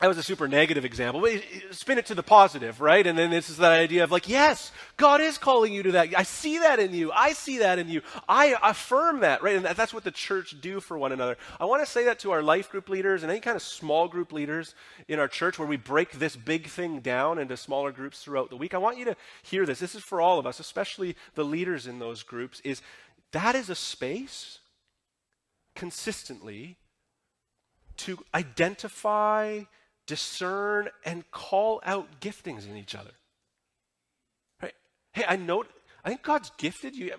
that 0.00 0.08
was 0.08 0.16
a 0.16 0.22
super 0.22 0.48
negative 0.48 0.86
example, 0.86 1.20
but 1.20 1.42
spin 1.72 1.98
it 1.98 2.06
to 2.06 2.14
the 2.14 2.22
positive, 2.22 2.80
right? 2.80 3.06
And 3.06 3.18
then 3.18 3.28
this 3.28 3.50
is 3.50 3.58
that 3.58 3.72
idea 3.72 4.02
of 4.02 4.10
like, 4.10 4.30
yes, 4.30 4.72
God 4.96 5.20
is 5.20 5.36
calling 5.36 5.74
you 5.74 5.82
to 5.82 5.92
that. 5.92 6.16
I 6.16 6.22
see 6.22 6.58
that 6.58 6.80
in 6.80 6.94
you. 6.94 7.12
I 7.12 7.34
see 7.34 7.58
that 7.58 7.78
in 7.78 7.86
you. 7.90 8.00
I 8.26 8.56
affirm 8.62 9.20
that, 9.20 9.42
right? 9.42 9.56
And 9.56 9.66
that's 9.66 9.92
what 9.92 10.04
the 10.04 10.10
church 10.10 10.58
do 10.58 10.80
for 10.80 10.96
one 10.96 11.12
another. 11.12 11.36
I 11.60 11.66
want 11.66 11.84
to 11.84 11.90
say 11.90 12.04
that 12.04 12.18
to 12.20 12.30
our 12.30 12.42
life 12.42 12.70
group 12.70 12.88
leaders 12.88 13.22
and 13.22 13.30
any 13.30 13.40
kind 13.40 13.56
of 13.56 13.62
small 13.62 14.08
group 14.08 14.32
leaders 14.32 14.74
in 15.06 15.18
our 15.18 15.28
church 15.28 15.58
where 15.58 15.68
we 15.68 15.76
break 15.76 16.12
this 16.12 16.34
big 16.34 16.68
thing 16.68 17.00
down 17.00 17.38
into 17.38 17.58
smaller 17.58 17.92
groups 17.92 18.22
throughout 18.22 18.48
the 18.48 18.56
week. 18.56 18.72
I 18.72 18.78
want 18.78 18.96
you 18.96 19.04
to 19.04 19.16
hear 19.42 19.66
this. 19.66 19.80
This 19.80 19.94
is 19.94 20.02
for 20.02 20.22
all 20.22 20.38
of 20.38 20.46
us, 20.46 20.60
especially 20.60 21.14
the 21.34 21.44
leaders 21.44 21.86
in 21.86 21.98
those 21.98 22.22
groups, 22.22 22.60
is 22.64 22.80
that 23.32 23.54
is 23.54 23.68
a 23.68 23.74
space 23.74 24.60
consistently 25.74 26.76
to 27.98 28.18
identify 28.34 29.62
discern 30.06 30.88
and 31.04 31.30
call 31.30 31.80
out 31.84 32.20
giftings 32.20 32.68
in 32.68 32.76
each 32.76 32.94
other. 32.94 33.12
Right? 34.62 34.74
Hey, 35.12 35.24
I 35.28 35.36
know, 35.36 35.64
I 36.04 36.08
think 36.08 36.22
God's 36.22 36.50
gifted 36.58 36.96
you. 36.96 37.12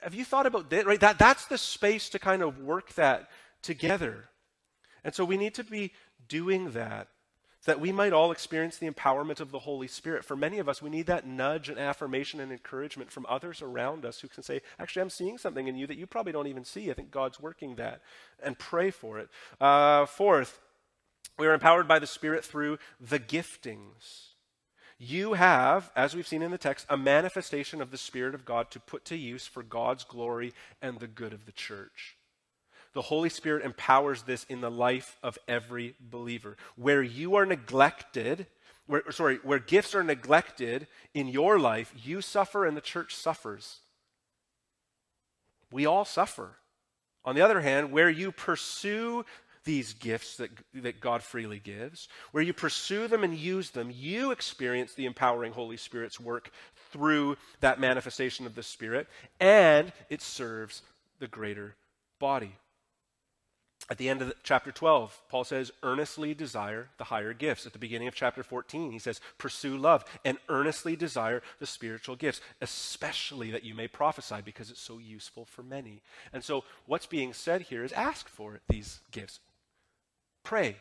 Have 0.00 0.14
you 0.14 0.24
thought 0.24 0.46
about 0.46 0.70
that? 0.70 0.86
Right? 0.86 1.00
That, 1.00 1.18
that's 1.18 1.46
the 1.46 1.58
space 1.58 2.08
to 2.10 2.18
kind 2.18 2.42
of 2.42 2.60
work 2.60 2.94
that 2.94 3.28
together. 3.62 4.28
And 5.04 5.14
so 5.14 5.24
we 5.24 5.36
need 5.36 5.54
to 5.54 5.64
be 5.64 5.92
doing 6.28 6.70
that 6.72 7.08
that 7.68 7.80
we 7.80 7.92
might 7.92 8.14
all 8.14 8.32
experience 8.32 8.78
the 8.78 8.90
empowerment 8.90 9.40
of 9.40 9.50
the 9.50 9.58
Holy 9.58 9.88
Spirit. 9.88 10.24
For 10.24 10.34
many 10.34 10.58
of 10.58 10.70
us, 10.70 10.80
we 10.80 10.88
need 10.88 11.04
that 11.04 11.26
nudge 11.26 11.68
and 11.68 11.78
affirmation 11.78 12.40
and 12.40 12.50
encouragement 12.50 13.12
from 13.12 13.26
others 13.28 13.60
around 13.60 14.06
us 14.06 14.20
who 14.20 14.28
can 14.28 14.42
say, 14.42 14.62
Actually, 14.78 15.02
I'm 15.02 15.10
seeing 15.10 15.36
something 15.36 15.68
in 15.68 15.76
you 15.76 15.86
that 15.86 15.98
you 15.98 16.06
probably 16.06 16.32
don't 16.32 16.46
even 16.46 16.64
see. 16.64 16.90
I 16.90 16.94
think 16.94 17.10
God's 17.10 17.38
working 17.38 17.74
that. 17.74 18.00
And 18.42 18.58
pray 18.58 18.90
for 18.90 19.18
it. 19.18 19.28
Uh, 19.60 20.06
fourth, 20.06 20.60
we 21.38 21.46
are 21.46 21.52
empowered 21.52 21.86
by 21.86 21.98
the 21.98 22.06
Spirit 22.06 22.42
through 22.42 22.78
the 22.98 23.20
giftings. 23.20 24.28
You 24.96 25.34
have, 25.34 25.92
as 25.94 26.16
we've 26.16 26.26
seen 26.26 26.40
in 26.40 26.50
the 26.50 26.56
text, 26.56 26.86
a 26.88 26.96
manifestation 26.96 27.82
of 27.82 27.90
the 27.90 27.98
Spirit 27.98 28.34
of 28.34 28.46
God 28.46 28.70
to 28.70 28.80
put 28.80 29.04
to 29.04 29.16
use 29.16 29.46
for 29.46 29.62
God's 29.62 30.04
glory 30.04 30.54
and 30.80 31.00
the 31.00 31.06
good 31.06 31.34
of 31.34 31.44
the 31.44 31.52
church. 31.52 32.16
The 32.94 33.02
Holy 33.02 33.28
Spirit 33.28 33.64
empowers 33.64 34.22
this 34.22 34.44
in 34.44 34.60
the 34.60 34.70
life 34.70 35.16
of 35.22 35.38
every 35.46 35.94
believer. 36.00 36.56
Where 36.76 37.02
you 37.02 37.36
are 37.36 37.46
neglected, 37.46 38.46
where, 38.86 39.10
sorry, 39.10 39.38
where 39.42 39.58
gifts 39.58 39.94
are 39.94 40.02
neglected 40.02 40.86
in 41.14 41.28
your 41.28 41.58
life, 41.58 41.92
you 42.02 42.20
suffer 42.20 42.64
and 42.64 42.76
the 42.76 42.80
church 42.80 43.14
suffers. 43.14 43.80
We 45.70 45.86
all 45.86 46.04
suffer. 46.04 46.56
On 47.24 47.34
the 47.34 47.42
other 47.42 47.60
hand, 47.60 47.92
where 47.92 48.08
you 48.08 48.32
pursue 48.32 49.24
these 49.64 49.92
gifts 49.92 50.36
that, 50.36 50.50
that 50.72 50.98
God 50.98 51.22
freely 51.22 51.58
gives, 51.58 52.08
where 52.32 52.42
you 52.42 52.54
pursue 52.54 53.06
them 53.06 53.22
and 53.22 53.36
use 53.36 53.70
them, 53.70 53.92
you 53.94 54.30
experience 54.30 54.94
the 54.94 55.04
empowering 55.04 55.52
Holy 55.52 55.76
Spirit's 55.76 56.18
work 56.18 56.50
through 56.90 57.36
that 57.60 57.78
manifestation 57.78 58.46
of 58.46 58.54
the 58.54 58.62
Spirit, 58.62 59.08
and 59.38 59.92
it 60.08 60.22
serves 60.22 60.80
the 61.18 61.28
greater 61.28 61.74
body. 62.18 62.56
At 63.90 63.96
the 63.96 64.10
end 64.10 64.20
of 64.20 64.28
the, 64.28 64.34
chapter 64.42 64.70
12, 64.70 65.22
Paul 65.30 65.44
says, 65.44 65.70
earnestly 65.82 66.34
desire 66.34 66.90
the 66.98 67.04
higher 67.04 67.32
gifts. 67.32 67.64
At 67.64 67.72
the 67.72 67.78
beginning 67.78 68.06
of 68.06 68.14
chapter 68.14 68.42
14, 68.42 68.92
he 68.92 68.98
says, 68.98 69.20
pursue 69.38 69.78
love 69.78 70.04
and 70.26 70.36
earnestly 70.50 70.94
desire 70.94 71.42
the 71.58 71.66
spiritual 71.66 72.14
gifts, 72.14 72.42
especially 72.60 73.50
that 73.50 73.64
you 73.64 73.74
may 73.74 73.88
prophesy 73.88 74.36
because 74.44 74.70
it's 74.70 74.80
so 74.80 74.98
useful 74.98 75.46
for 75.46 75.62
many. 75.62 76.02
And 76.34 76.44
so, 76.44 76.64
what's 76.84 77.06
being 77.06 77.32
said 77.32 77.62
here 77.62 77.82
is 77.82 77.92
ask 77.92 78.28
for 78.28 78.60
these 78.68 79.00
gifts. 79.10 79.40
Pray, 80.44 80.76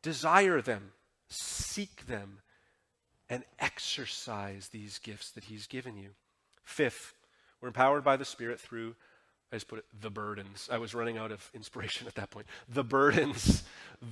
desire 0.00 0.62
them, 0.62 0.92
seek 1.28 2.06
them, 2.06 2.38
and 3.28 3.44
exercise 3.58 4.68
these 4.68 4.98
gifts 4.98 5.30
that 5.32 5.44
he's 5.44 5.66
given 5.66 5.96
you. 5.96 6.10
Fifth, 6.62 7.12
we're 7.60 7.68
empowered 7.68 8.04
by 8.04 8.16
the 8.16 8.24
Spirit 8.24 8.60
through 8.60 8.94
I 9.52 9.56
just 9.56 9.68
put 9.68 9.80
it, 9.80 9.84
the 10.00 10.08
burdens. 10.08 10.70
I 10.72 10.78
was 10.78 10.94
running 10.94 11.18
out 11.18 11.30
of 11.30 11.50
inspiration 11.52 12.06
at 12.06 12.14
that 12.14 12.30
point. 12.30 12.46
The 12.70 12.82
burdens, 12.82 13.64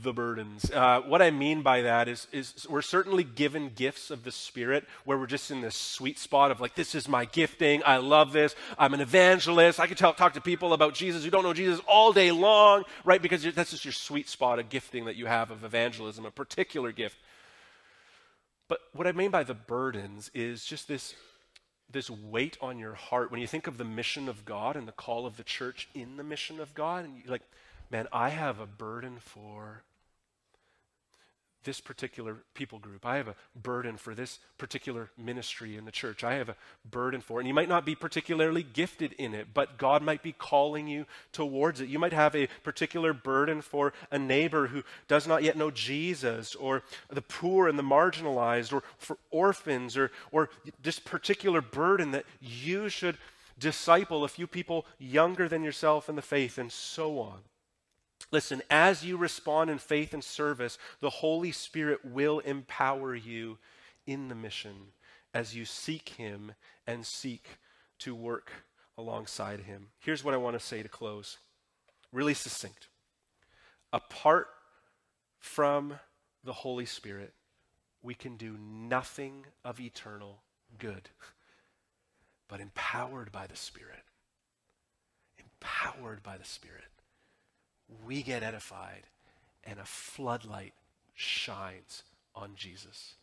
the 0.03 0.12
burdens. 0.12 0.70
Uh, 0.70 1.01
what 1.01 1.22
I 1.22 1.30
mean 1.30 1.62
by 1.62 1.80
that 1.80 2.09
is, 2.09 2.26
is 2.30 2.66
we're 2.68 2.82
certainly 2.82 3.24
given 3.24 3.70
gifts 3.74 4.11
of 4.11 4.22
the 4.22 4.32
Spirit 4.32 4.86
where 5.07 5.16
we're 5.16 5.26
just 5.26 5.51
in 5.51 5.62
this 5.62 5.76
sweet 5.76 6.18
spot 6.18 6.51
of 6.51 6.61
like, 6.61 6.74
this 6.74 6.95
is 6.95 7.09
my 7.09 7.24
gifting. 7.24 7.82
I 7.86 7.97
love 7.97 8.32
this. 8.32 8.55
I'm 8.78 8.93
an 8.93 9.01
evangelist. 9.01 9.80
I 9.80 9.86
can 9.86 9.97
tell, 9.97 10.12
talk 10.12 10.34
to 10.34 10.43
people 10.43 10.74
about 10.74 10.93
Jesus 10.93 11.24
who 11.24 11.30
don't 11.30 11.45
know 11.45 11.55
Jesus 11.55 11.80
all 11.88 12.12
day 12.12 12.32
long, 12.32 12.84
right? 13.07 13.22
Because 13.22 13.43
that's 13.55 13.70
just 13.70 13.86
your 13.86 13.93
sweet 13.93 14.28
spot, 14.28 14.59
a 14.59 14.62
gifting 14.62 15.07
that 15.07 15.16
you 15.16 15.24
have 15.24 15.51
of 15.51 15.64
evangelism, 15.64 16.26
a 16.26 16.30
particular 16.30 16.93
gift. 16.93 17.16
But 18.68 18.80
what 18.93 19.07
I 19.07 19.12
mean 19.12 19.30
by 19.30 19.45
the 19.45 19.55
burdens 19.55 20.30
is 20.34 20.66
just 20.66 20.86
this 20.86 21.14
this 21.93 22.11
weight 22.11 22.57
on 22.61 22.78
your 22.78 22.95
heart. 22.95 23.30
When 23.30 23.41
you 23.41 23.47
think 23.47 23.66
of 23.66 23.78
the 23.78 23.84
mission 23.84 24.28
of 24.28 24.45
God 24.45 24.76
and 24.76 24.86
the 24.86 24.93
call 24.93 25.26
of 25.26 25.36
the 25.36 25.45
church 25.45 25.88
in 25.95 26.16
the 26.16 26.24
mission 26.24 26.61
of 26.61 26.74
God, 26.74 27.05
and 27.05 27.16
you're 27.16 27.30
like, 27.30 27.43
man, 27.91 28.07
I 28.12 28.30
have 28.30 28.61
a 28.61 28.66
burden 28.66 29.18
for 29.20 29.82
this 31.64 31.80
particular 31.80 32.38
people 32.54 32.78
group. 32.78 33.04
I 33.04 33.16
have 33.16 33.28
a 33.28 33.34
burden 33.54 33.96
for 33.96 34.14
this 34.14 34.38
particular 34.56 35.11
ministry 35.18 35.76
in 35.76 35.84
the 35.84 35.90
church. 35.90 36.24
I 36.24 36.34
have 36.34 36.48
a 36.48 36.56
burden 36.90 37.20
for 37.20 37.38
it. 37.38 37.42
And 37.42 37.48
you 37.48 37.54
might 37.54 37.68
not 37.68 37.84
be 37.84 37.94
particularly 37.94 38.62
gifted 38.62 39.12
in 39.14 39.34
it, 39.34 39.48
but 39.52 39.76
God 39.76 40.02
might 40.02 40.22
be 40.22 40.32
calling 40.32 40.88
you 40.88 41.06
towards 41.32 41.80
it. 41.80 41.88
You 41.88 41.98
might 41.98 42.12
have 42.12 42.34
a 42.34 42.48
particular 42.62 43.12
burden 43.12 43.61
for 43.61 43.92
a 44.11 44.18
neighbor 44.18 44.68
who 44.68 44.82
does 45.06 45.26
not 45.26 45.42
yet 45.42 45.56
know 45.56 45.70
Jesus, 45.70 46.54
or 46.54 46.82
the 47.11 47.22
poor 47.22 47.68
and 47.68 47.78
the 47.78 47.82
marginalized, 47.82 48.72
or 48.72 48.82
for 48.96 49.18
orphans, 49.30 49.96
or, 49.96 50.11
or 50.32 50.48
this 50.82 50.98
particular 50.98 51.61
burden 51.61 52.12
that 52.12 52.24
you 52.40 52.88
should 52.88 53.18
disciple 53.58 54.24
a 54.24 54.28
few 54.28 54.46
people 54.46 54.86
younger 54.98 55.46
than 55.46 55.62
yourself 55.62 56.08
in 56.08 56.16
the 56.16 56.22
faith, 56.22 56.56
and 56.56 56.72
so 56.72 57.18
on. 57.18 57.40
Listen, 58.33 58.62
as 58.70 59.05
you 59.05 59.16
respond 59.16 59.70
in 59.70 59.78
faith 59.78 60.14
and 60.14 60.22
service, 60.22 60.78
the 61.01 61.11
Holy 61.11 61.51
Spirit 61.53 62.05
will 62.05 62.39
empower 62.41 63.14
you 63.14 63.59
in 64.07 64.28
the 64.28 64.35
mission 64.35 64.93
as 65.35 65.55
you 65.55 65.64
seek 65.64 66.11
Him 66.11 66.53
and 66.87 67.05
seek 67.05 67.59
to 67.99 68.14
work 68.14 68.51
alongside 68.97 69.61
Him. 69.61 69.89
Here's 69.99 70.22
what 70.22 70.35
I 70.35 70.39
want 70.39 70.59
to 70.59 70.64
say 70.64 70.83
to 70.83 70.89
close 70.89 71.39
really 72.12 72.35
succinct. 72.35 72.89
Apart 73.93 74.49
from 75.39 75.95
the 76.45 76.53
Holy 76.53 76.87
Spirit, 76.87 77.35
we 78.03 78.14
can 78.14 78.37
do 78.37 78.57
nothing 78.59 79.47
of 79.64 79.81
eternal 79.81 80.43
good. 80.78 81.09
But 82.49 82.61
empowered 82.61 83.31
by 83.31 83.47
the 83.47 83.57
Spirit, 83.57 84.03
empowered 85.39 86.22
by 86.22 86.37
the 86.37 86.45
Spirit, 86.45 86.91
we 88.07 88.22
get 88.22 88.43
edified, 88.43 89.03
and 89.64 89.78
a 89.78 89.84
floodlight 89.84 90.74
shines 91.14 92.03
on 92.34 92.53
Jesus. 92.57 93.14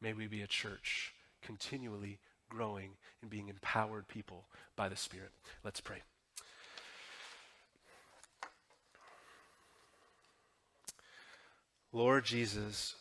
May 0.00 0.12
we 0.12 0.26
be 0.26 0.42
a 0.42 0.46
church 0.46 1.14
continually 1.42 2.18
growing 2.48 2.90
and 3.22 3.30
being 3.30 3.48
empowered 3.48 4.08
people 4.08 4.44
by 4.74 4.88
the 4.88 4.96
Spirit. 4.96 5.30
Let's 5.64 5.80
pray. 5.80 6.02
Lord 11.92 12.24
Jesus, 12.24 12.94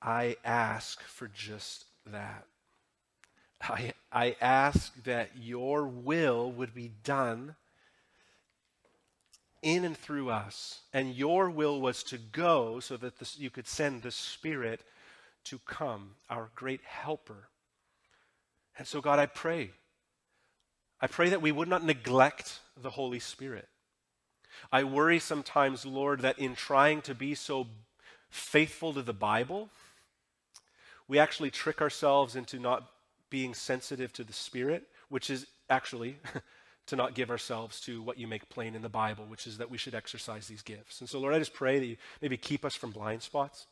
I 0.00 0.36
ask 0.44 1.02
for 1.02 1.28
just 1.28 1.86
that. 2.06 2.44
I, 3.60 3.94
I 4.12 4.36
ask 4.40 5.02
that 5.04 5.30
your 5.40 5.86
will 5.86 6.52
would 6.52 6.74
be 6.74 6.92
done 7.02 7.56
in 9.64 9.84
and 9.84 9.96
through 9.96 10.30
us. 10.30 10.80
And 10.92 11.14
your 11.14 11.50
will 11.50 11.80
was 11.80 12.04
to 12.04 12.18
go 12.18 12.78
so 12.78 12.96
that 12.98 13.18
this, 13.18 13.38
you 13.38 13.50
could 13.50 13.66
send 13.66 14.02
the 14.02 14.10
Spirit 14.10 14.82
to 15.44 15.58
come, 15.66 16.10
our 16.30 16.50
great 16.54 16.82
helper. 16.84 17.48
And 18.78 18.86
so, 18.86 19.00
God, 19.00 19.18
I 19.18 19.26
pray. 19.26 19.70
I 21.00 21.06
pray 21.06 21.30
that 21.30 21.42
we 21.42 21.52
would 21.52 21.68
not 21.68 21.84
neglect 21.84 22.60
the 22.80 22.90
Holy 22.90 23.18
Spirit. 23.18 23.68
I 24.70 24.84
worry 24.84 25.18
sometimes, 25.18 25.84
Lord, 25.84 26.20
that 26.20 26.38
in 26.38 26.54
trying 26.54 27.02
to 27.02 27.14
be 27.14 27.34
so 27.34 27.66
faithful 28.30 28.92
to 28.94 29.02
the 29.02 29.12
Bible, 29.12 29.68
we 31.08 31.18
actually 31.18 31.50
trick 31.50 31.80
ourselves 31.80 32.36
into 32.36 32.58
not 32.58 32.88
being 33.30 33.54
sensitive 33.54 34.12
to 34.12 34.24
the 34.24 34.32
Spirit, 34.32 34.84
which 35.08 35.30
is 35.30 35.46
actually 35.68 36.18
to 36.86 36.96
not 36.96 37.14
give 37.14 37.30
ourselves 37.30 37.80
to 37.80 38.02
what 38.02 38.18
you 38.18 38.26
make 38.26 38.48
plain 38.48 38.74
in 38.74 38.82
the 38.82 38.88
Bible, 38.88 39.24
which 39.26 39.46
is 39.46 39.58
that 39.58 39.70
we 39.70 39.78
should 39.78 39.94
exercise 39.94 40.46
these 40.46 40.62
gifts. 40.62 41.00
And 41.00 41.08
so, 41.08 41.18
Lord, 41.18 41.34
I 41.34 41.38
just 41.38 41.54
pray 41.54 41.78
that 41.78 41.86
you 41.86 41.96
maybe 42.20 42.36
keep 42.36 42.64
us 42.64 42.74
from 42.74 42.90
blind 42.90 43.22
spots. 43.22 43.66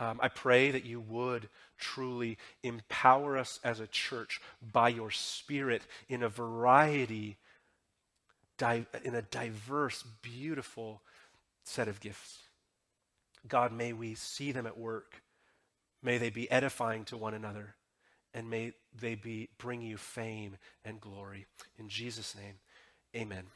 Um, 0.00 0.20
I 0.22 0.28
pray 0.28 0.70
that 0.70 0.84
you 0.84 1.00
would 1.00 1.48
truly 1.76 2.38
empower 2.62 3.36
us 3.36 3.58
as 3.64 3.80
a 3.80 3.88
church 3.88 4.40
by 4.72 4.90
your 4.90 5.10
Spirit 5.10 5.82
in 6.08 6.22
a 6.22 6.28
variety, 6.28 7.36
di- 8.56 8.86
in 9.02 9.16
a 9.16 9.22
diverse, 9.22 10.04
beautiful 10.22 11.02
set 11.64 11.88
of 11.88 11.98
gifts. 11.98 12.38
God, 13.48 13.72
may 13.72 13.92
we 13.92 14.14
see 14.14 14.52
them 14.52 14.66
at 14.66 14.78
work. 14.78 15.22
May 16.00 16.18
they 16.18 16.30
be 16.30 16.48
edifying 16.50 17.04
to 17.06 17.16
one 17.16 17.34
another 17.34 17.74
and 18.38 18.48
may 18.48 18.72
they 18.94 19.16
be 19.16 19.48
bring 19.58 19.82
you 19.82 19.96
fame 19.96 20.56
and 20.84 21.00
glory. 21.00 21.46
In 21.76 21.88
Jesus' 21.88 22.36
name, 22.36 22.54
amen. 23.14 23.46